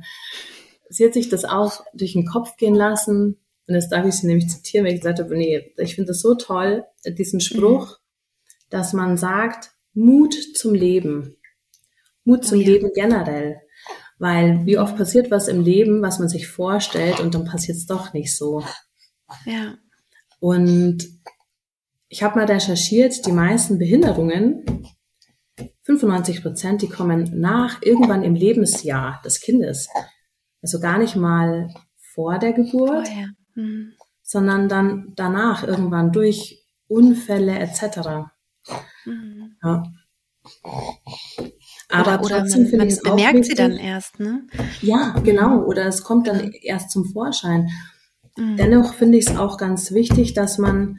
sie 0.88 1.04
hat 1.04 1.14
sich 1.14 1.28
das 1.28 1.44
auch 1.44 1.84
durch 1.94 2.14
den 2.14 2.26
Kopf 2.26 2.56
gehen 2.56 2.74
lassen. 2.74 3.38
Und 3.68 3.74
jetzt 3.74 3.90
darf 3.90 4.06
ich 4.06 4.14
sie 4.14 4.26
nämlich 4.26 4.48
zitieren, 4.48 4.86
weil 4.86 4.94
ich 4.94 5.00
gesagt 5.00 5.20
habe, 5.20 5.36
nee, 5.36 5.72
ich 5.76 5.94
finde 5.94 6.08
das 6.08 6.20
so 6.20 6.34
toll, 6.34 6.84
diesen 7.06 7.40
Spruch, 7.40 7.90
mhm. 7.90 8.70
dass 8.70 8.92
man 8.92 9.16
sagt, 9.16 9.70
Mut 9.94 10.34
zum 10.54 10.74
Leben. 10.74 11.36
Mut 12.24 12.44
zum 12.44 12.58
oh, 12.58 12.62
ja. 12.62 12.68
Leben 12.68 12.90
generell. 12.94 13.60
Weil 14.18 14.64
wie 14.64 14.78
oft 14.78 14.96
passiert 14.96 15.30
was 15.30 15.48
im 15.48 15.62
Leben, 15.62 16.02
was 16.02 16.18
man 16.18 16.28
sich 16.28 16.48
vorstellt 16.48 17.20
und 17.20 17.34
dann 17.34 17.44
passiert 17.44 17.76
es 17.76 17.86
doch 17.86 18.12
nicht 18.12 18.34
so. 18.34 18.62
Ja. 19.44 19.74
Und 20.40 21.06
ich 22.08 22.22
habe 22.22 22.38
mal 22.38 22.46
recherchiert, 22.46 23.26
die 23.26 23.32
meisten 23.32 23.78
Behinderungen, 23.78 24.86
95 25.82 26.42
Prozent, 26.42 26.82
die 26.82 26.88
kommen 26.88 27.40
nach 27.40 27.82
irgendwann 27.82 28.22
im 28.22 28.34
Lebensjahr 28.34 29.20
des 29.24 29.40
Kindes. 29.40 29.88
Also 30.62 30.80
gar 30.80 30.98
nicht 30.98 31.16
mal 31.16 31.72
vor 32.14 32.38
der 32.38 32.52
Geburt, 32.52 33.08
oh, 33.08 33.20
ja. 33.20 33.28
mhm. 33.54 33.92
sondern 34.22 34.68
dann 34.68 35.12
danach 35.16 35.62
irgendwann 35.62 36.12
durch 36.12 36.64
Unfälle 36.88 37.58
etc. 37.58 38.28
Mhm. 39.04 39.56
Ja. 39.62 39.82
Aber 41.88 42.24
oder, 42.24 42.44
finde 42.46 42.84
ich 42.86 42.94
es 42.94 43.02
bemerkt 43.02 43.44
sie 43.44 43.54
dann 43.54 43.76
erst, 43.76 44.18
ne? 44.18 44.46
Ja, 44.82 45.14
genau. 45.22 45.62
Oder 45.62 45.86
es 45.86 46.02
kommt 46.02 46.26
dann 46.26 46.52
erst 46.52 46.90
zum 46.90 47.04
Vorschein. 47.04 47.68
Mhm. 48.36 48.56
Dennoch 48.56 48.94
finde 48.94 49.18
ich 49.18 49.28
es 49.28 49.36
auch 49.36 49.56
ganz 49.56 49.92
wichtig, 49.92 50.34
dass 50.34 50.58
man 50.58 50.98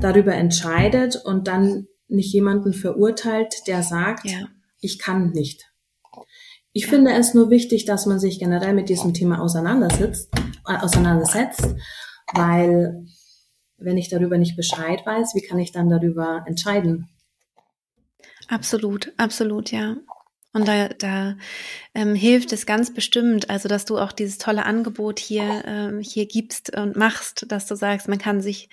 darüber 0.00 0.34
entscheidet 0.34 1.16
und 1.16 1.46
dann 1.46 1.86
nicht 2.08 2.32
jemanden 2.32 2.72
verurteilt, 2.72 3.54
der 3.66 3.82
sagt, 3.82 4.28
ja. 4.28 4.48
ich 4.80 4.98
kann 4.98 5.30
nicht. 5.30 5.70
Ich 6.72 6.84
ja. 6.84 6.88
finde 6.88 7.12
es 7.12 7.34
nur 7.34 7.50
wichtig, 7.50 7.84
dass 7.84 8.06
man 8.06 8.18
sich 8.18 8.38
generell 8.38 8.74
mit 8.74 8.88
diesem 8.88 9.14
Thema 9.14 9.40
auseinandersetzt, 9.40 10.30
äh, 10.66 10.76
auseinandersetzt, 10.76 11.74
weil 12.34 13.06
wenn 13.78 13.96
ich 13.96 14.08
darüber 14.08 14.38
nicht 14.38 14.56
Bescheid 14.56 15.04
weiß, 15.06 15.34
wie 15.34 15.42
kann 15.42 15.58
ich 15.58 15.72
dann 15.72 15.88
darüber 15.88 16.44
entscheiden? 16.46 17.08
Absolut, 18.48 19.12
absolut, 19.18 19.70
ja. 19.72 19.96
Und 20.54 20.66
da, 20.66 20.88
da 20.88 21.36
ähm, 21.98 22.14
hilft 22.14 22.52
es 22.52 22.64
ganz 22.64 22.94
bestimmt, 22.94 23.50
also 23.50 23.68
dass 23.68 23.84
du 23.84 23.98
auch 23.98 24.12
dieses 24.12 24.38
tolle 24.38 24.64
Angebot 24.64 25.18
hier 25.18 25.64
ähm, 25.66 25.98
hier 25.98 26.26
gibst 26.26 26.76
und 26.76 26.94
machst, 26.94 27.46
dass 27.48 27.66
du 27.66 27.74
sagst, 27.74 28.06
man 28.06 28.18
kann 28.18 28.40
sich, 28.40 28.68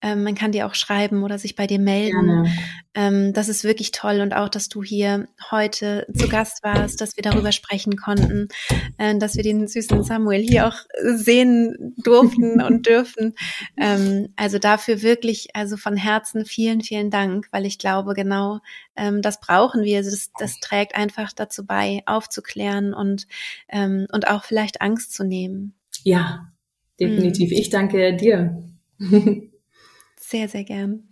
ähm, 0.00 0.22
man 0.22 0.36
kann 0.36 0.52
dir 0.52 0.64
auch 0.64 0.76
schreiben 0.76 1.24
oder 1.24 1.40
sich 1.40 1.56
bei 1.56 1.66
dir 1.66 1.80
melden. 1.80 2.48
Ähm, 2.94 3.32
das 3.32 3.48
ist 3.48 3.64
wirklich 3.64 3.90
toll 3.90 4.20
und 4.20 4.32
auch, 4.32 4.48
dass 4.48 4.68
du 4.68 4.84
hier 4.84 5.26
heute 5.50 6.06
zu 6.14 6.28
Gast 6.28 6.62
warst, 6.62 7.00
dass 7.00 7.16
wir 7.16 7.22
darüber 7.22 7.50
sprechen 7.50 7.96
konnten, 7.96 8.46
äh, 8.96 9.18
dass 9.18 9.34
wir 9.34 9.42
den 9.42 9.66
süßen 9.66 10.04
Samuel 10.04 10.42
hier 10.42 10.68
auch 10.68 10.76
sehen 11.02 11.96
durften 11.96 12.62
und 12.62 12.86
dürfen. 12.86 13.34
Ähm, 13.76 14.28
also 14.36 14.60
dafür 14.60 15.02
wirklich, 15.02 15.48
also 15.54 15.76
von 15.76 15.96
Herzen 15.96 16.44
vielen, 16.44 16.80
vielen 16.80 17.10
Dank, 17.10 17.48
weil 17.50 17.66
ich 17.66 17.78
glaube, 17.78 18.14
genau 18.14 18.60
ähm, 18.96 19.22
das 19.22 19.40
brauchen 19.40 19.82
wir. 19.82 19.98
Also 19.98 20.10
das, 20.10 20.30
das 20.38 20.60
trägt 20.60 20.94
einfach 20.94 21.32
dazu 21.32 21.64
bei, 21.66 22.02
aufzuklären 22.06 22.67
und, 22.76 23.26
ähm, 23.68 24.06
und 24.12 24.28
auch 24.28 24.44
vielleicht 24.44 24.80
Angst 24.80 25.14
zu 25.14 25.24
nehmen. 25.24 25.74
Ja, 26.04 26.52
definitiv. 27.00 27.50
Mhm. 27.50 27.56
Ich 27.56 27.70
danke 27.70 28.14
dir. 28.16 28.62
sehr, 30.20 30.48
sehr 30.48 30.64
gern. 30.64 31.08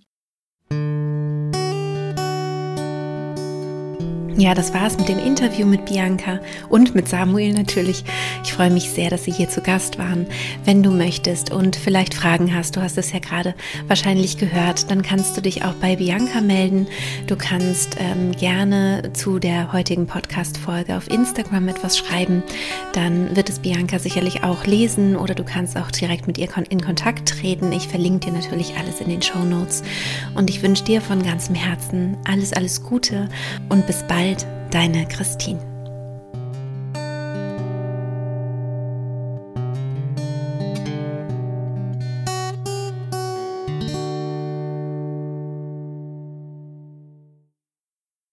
Ja, 4.39 4.53
das 4.53 4.74
war's 4.74 4.99
mit 4.99 5.09
dem 5.09 5.18
Interview 5.18 5.66
mit 5.66 5.87
Bianca 5.87 6.41
und 6.68 6.95
mit 6.95 7.09
Samuel 7.09 7.55
natürlich. 7.55 8.05
Ich 8.45 8.53
freue 8.53 8.68
mich 8.68 8.91
sehr, 8.91 9.09
dass 9.09 9.24
Sie 9.24 9.30
hier 9.32 9.49
zu 9.49 9.62
Gast 9.62 9.99
waren. 9.99 10.26
Wenn 10.62 10.82
du 10.82 10.91
möchtest 10.91 11.51
und 11.51 11.74
vielleicht 11.74 12.12
Fragen 12.12 12.55
hast, 12.55 12.76
du 12.76 12.82
hast 12.82 12.99
es 12.99 13.12
ja 13.12 13.18
gerade 13.18 13.55
wahrscheinlich 13.87 14.37
gehört, 14.37 14.91
dann 14.91 15.01
kannst 15.01 15.39
du 15.39 15.41
dich 15.41 15.64
auch 15.64 15.72
bei 15.80 15.97
Bianca 15.97 16.43
melden. 16.43 16.87
Du 17.26 17.37
kannst 17.37 17.97
ähm, 17.99 18.32
gerne 18.32 19.11
zu 19.14 19.39
der 19.39 19.72
heutigen 19.72 20.07
Podcast-Folge 20.07 20.99
auf 20.99 21.11
Instagram 21.11 21.68
etwas 21.68 21.97
schreiben. 21.97 22.43
Dann 22.93 23.34
wird 23.34 23.49
es 23.49 23.61
Bianca 23.61 23.99
sicherlich 23.99 24.45
auch 24.45 24.66
lesen 24.66 25.16
oder 25.16 25.34
du 25.34 25.45
kannst 25.45 25.78
auch 25.78 25.91
direkt 25.91 26.26
mit 26.26 26.37
ihr 26.37 26.49
in 26.68 26.82
Kontakt 26.82 27.26
treten. 27.26 27.72
Ich 27.72 27.89
verlinke 27.89 28.26
dir 28.26 28.32
natürlich 28.34 28.74
alles 28.76 29.01
in 29.01 29.09
den 29.09 29.22
Show 29.22 29.45
Notes. 29.45 29.82
Und 30.34 30.51
ich 30.51 30.62
wünsche 30.62 30.84
dir 30.84 31.01
von 31.01 31.22
ganzem 31.22 31.55
Herzen 31.55 32.18
alles, 32.24 32.53
alles 32.53 32.82
Gute 32.82 33.30
und 33.70 33.87
bis 33.87 34.03
bald 34.07 34.26
bald, 34.27 34.47
deine 34.70 35.07
Christine. 35.07 35.76